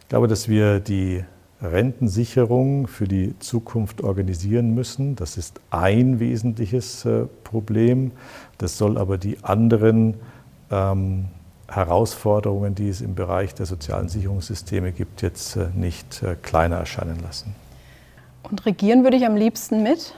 Ich 0.00 0.08
glaube, 0.08 0.26
dass 0.26 0.48
wir 0.48 0.80
die 0.80 1.24
Rentensicherung 1.62 2.86
für 2.86 3.06
die 3.06 3.38
Zukunft 3.38 4.02
organisieren 4.02 4.74
müssen. 4.74 5.16
Das 5.16 5.36
ist 5.36 5.60
ein 5.70 6.20
wesentliches 6.20 7.04
äh, 7.04 7.26
Problem. 7.44 8.12
Das 8.58 8.78
soll 8.78 8.96
aber 8.96 9.18
die 9.18 9.38
anderen 9.42 10.14
ähm, 10.70 11.26
Herausforderungen, 11.68 12.74
die 12.74 12.88
es 12.88 13.00
im 13.00 13.14
Bereich 13.14 13.54
der 13.54 13.66
sozialen 13.66 14.08
Sicherungssysteme 14.08 14.92
gibt, 14.92 15.22
jetzt 15.22 15.56
äh, 15.56 15.66
nicht 15.74 16.22
äh, 16.22 16.36
kleiner 16.40 16.76
erscheinen 16.76 17.20
lassen. 17.22 17.54
Und 18.50 18.64
regieren 18.66 19.02
würde 19.04 19.16
ich 19.16 19.26
am 19.26 19.36
liebsten 19.36 19.82
mit? 19.82 20.14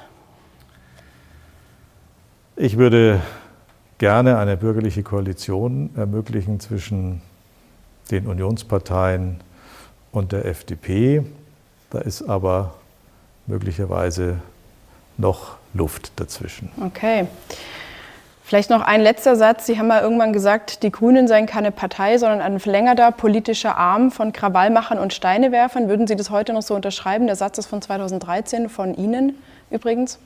Ich 2.56 2.76
würde 2.76 3.20
gerne 3.98 4.38
eine 4.38 4.56
bürgerliche 4.56 5.02
Koalition 5.02 5.90
ermöglichen 5.96 6.60
zwischen 6.60 7.22
den 8.10 8.26
Unionsparteien 8.26 9.40
und 10.12 10.32
der 10.32 10.44
FDP. 10.44 11.24
Da 11.90 12.00
ist 12.00 12.22
aber 12.22 12.74
möglicherweise 13.46 14.38
noch 15.16 15.56
Luft 15.74 16.12
dazwischen. 16.16 16.70
Okay. 16.84 17.26
Vielleicht 18.50 18.68
noch 18.68 18.80
ein 18.80 19.00
letzter 19.00 19.36
Satz. 19.36 19.66
Sie 19.66 19.78
haben 19.78 19.86
mal 19.86 20.02
irgendwann 20.02 20.32
gesagt, 20.32 20.82
die 20.82 20.90
Grünen 20.90 21.28
seien 21.28 21.46
keine 21.46 21.70
Partei, 21.70 22.18
sondern 22.18 22.40
ein 22.40 22.58
verlängerter 22.58 23.12
politischer 23.12 23.76
Arm 23.76 24.10
von 24.10 24.32
Krawallmachern 24.32 24.98
und 24.98 25.14
Steinewerfern. 25.14 25.88
Würden 25.88 26.08
Sie 26.08 26.16
das 26.16 26.30
heute 26.30 26.52
noch 26.52 26.62
so 26.62 26.74
unterschreiben? 26.74 27.28
Der 27.28 27.36
Satz 27.36 27.58
ist 27.58 27.66
von 27.66 27.80
2013 27.80 28.68
von 28.68 28.96
Ihnen 28.96 29.36
übrigens. 29.70 30.18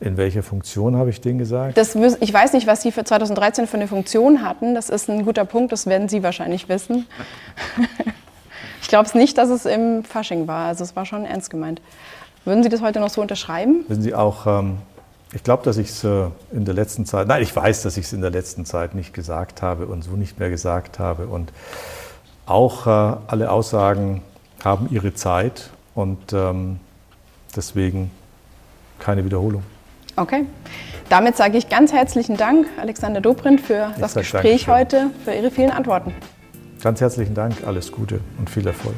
In 0.00 0.16
welcher 0.16 0.42
Funktion 0.42 0.96
habe 0.96 1.10
ich 1.10 1.20
den 1.20 1.36
gesagt? 1.36 1.76
Das, 1.76 1.94
ich 1.94 2.32
weiß 2.32 2.54
nicht, 2.54 2.66
was 2.66 2.80
Sie 2.80 2.90
für 2.90 3.04
2013 3.04 3.66
für 3.66 3.76
eine 3.76 3.86
Funktion 3.86 4.42
hatten. 4.42 4.74
Das 4.74 4.88
ist 4.88 5.10
ein 5.10 5.26
guter 5.26 5.44
Punkt, 5.44 5.72
das 5.72 5.84
werden 5.84 6.08
Sie 6.08 6.22
wahrscheinlich 6.22 6.70
wissen. 6.70 7.06
ich 8.80 8.88
glaube 8.88 9.04
es 9.04 9.14
nicht, 9.14 9.36
dass 9.36 9.50
es 9.50 9.66
im 9.66 10.04
Fasching 10.04 10.48
war. 10.48 10.68
Also 10.68 10.84
es 10.84 10.96
war 10.96 11.04
schon 11.04 11.26
ernst 11.26 11.50
gemeint. 11.50 11.82
Würden 12.46 12.62
Sie 12.62 12.70
das 12.70 12.80
heute 12.80 12.98
noch 12.98 13.10
so 13.10 13.20
unterschreiben? 13.20 13.84
Wissen 13.88 14.02
Sie 14.02 14.14
auch, 14.14 14.46
ähm, 14.46 14.78
ich 15.34 15.42
glaube, 15.42 15.64
dass 15.64 15.78
ich 15.78 15.88
es 15.88 16.04
äh, 16.04 16.28
in 16.52 16.64
der 16.64 16.74
letzten 16.74 17.06
Zeit, 17.06 17.26
nein, 17.26 17.42
ich 17.42 17.54
weiß, 17.54 17.82
dass 17.82 17.96
ich 17.96 18.06
es 18.06 18.12
in 18.12 18.20
der 18.20 18.30
letzten 18.30 18.64
Zeit 18.64 18.94
nicht 18.94 19.14
gesagt 19.14 19.62
habe 19.62 19.86
und 19.86 20.02
so 20.02 20.12
nicht 20.12 20.38
mehr 20.38 20.50
gesagt 20.50 20.98
habe. 20.98 21.26
Und 21.26 21.52
auch 22.46 22.86
äh, 22.86 23.16
alle 23.26 23.50
Aussagen 23.50 24.22
haben 24.62 24.88
ihre 24.90 25.14
Zeit 25.14 25.70
und 25.94 26.32
ähm, 26.32 26.78
deswegen 27.56 28.10
keine 28.98 29.24
Wiederholung. 29.24 29.62
Okay. 30.16 30.44
Damit 31.08 31.36
sage 31.36 31.58
ich 31.58 31.68
ganz 31.68 31.92
herzlichen 31.92 32.36
Dank, 32.36 32.66
Alexander 32.78 33.20
Dobrindt, 33.20 33.60
für 33.60 33.90
ich 33.94 34.00
das 34.00 34.14
Gespräch 34.14 34.68
heute, 34.68 35.10
für 35.24 35.32
Ihre 35.32 35.50
vielen 35.50 35.70
Antworten. 35.70 36.14
Ganz 36.82 37.00
herzlichen 37.00 37.34
Dank, 37.34 37.66
alles 37.66 37.92
Gute 37.92 38.20
und 38.38 38.50
viel 38.50 38.66
Erfolg. 38.66 38.96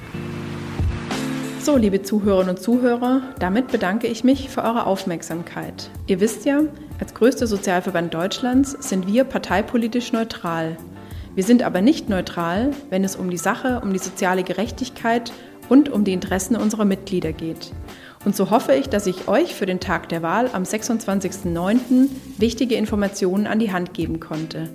So, 1.65 1.79
liebe 1.79 2.03
Zuhörerinnen 2.03 2.57
und 2.57 2.63
Zuhörer, 2.63 3.23
damit 3.39 3.69
bedanke 3.69 4.07
ich 4.07 4.23
mich 4.23 4.51
für 4.51 4.63
eure 4.63 4.85
Aufmerksamkeit. 4.85 5.89
Ihr 6.07 6.21
wisst 6.21 6.45
ja, 6.45 6.61
als 7.01 7.15
größter 7.15 7.47
Sozialverband 7.47 8.13
Deutschlands 8.13 8.73
sind 8.87 9.07
wir 9.07 9.25
parteipolitisch 9.25 10.13
neutral. 10.13 10.77
Wir 11.35 11.43
sind 11.43 11.63
aber 11.63 11.81
nicht 11.81 12.11
neutral, 12.11 12.73
wenn 12.91 13.03
es 13.03 13.17
um 13.17 13.31
die 13.31 13.39
Sache, 13.39 13.81
um 13.83 13.95
die 13.95 13.99
soziale 13.99 14.43
Gerechtigkeit 14.43 15.33
und 15.71 15.89
um 15.89 16.05
die 16.05 16.13
Interessen 16.13 16.55
unserer 16.55 16.85
Mitglieder 16.85 17.33
geht. 17.33 17.73
Und 18.27 18.37
so 18.37 18.51
hoffe 18.51 18.75
ich, 18.75 18.91
dass 18.91 19.07
ich 19.07 19.27
euch 19.27 19.55
für 19.55 19.65
den 19.65 19.81
Tag 19.81 20.11
der 20.11 20.21
Wahl 20.21 20.51
am 20.53 20.65
26.09. 20.65 22.11
wichtige 22.37 22.75
Informationen 22.75 23.47
an 23.47 23.59
die 23.59 23.73
Hand 23.73 23.95
geben 23.95 24.21
konnte. 24.21 24.69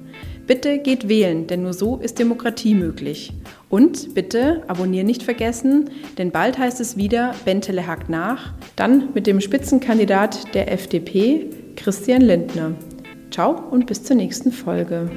Bitte 0.50 0.80
geht 0.80 1.08
wählen, 1.08 1.46
denn 1.46 1.62
nur 1.62 1.74
so 1.74 1.98
ist 1.98 2.18
Demokratie 2.18 2.74
möglich. 2.74 3.32
Und 3.70 4.16
bitte 4.16 4.64
abonnieren 4.66 5.06
nicht 5.06 5.22
vergessen, 5.22 5.92
denn 6.18 6.32
bald 6.32 6.58
heißt 6.58 6.82
es 6.82 6.98
wieder 6.98 7.36
Bentele 7.46 7.86
hakt 7.86 8.10
nach, 8.10 8.54
dann 8.76 9.10
mit 9.14 9.28
dem 9.28 9.42
Spitzenkandidat 9.42 10.56
der 10.56 10.72
FDP, 10.72 11.52
Christian 11.76 12.24
Lindner. 12.24 12.74
Ciao 13.30 13.62
und 13.70 13.86
bis 13.86 14.04
zur 14.04 14.16
nächsten 14.16 14.52
Folge. 14.52 15.12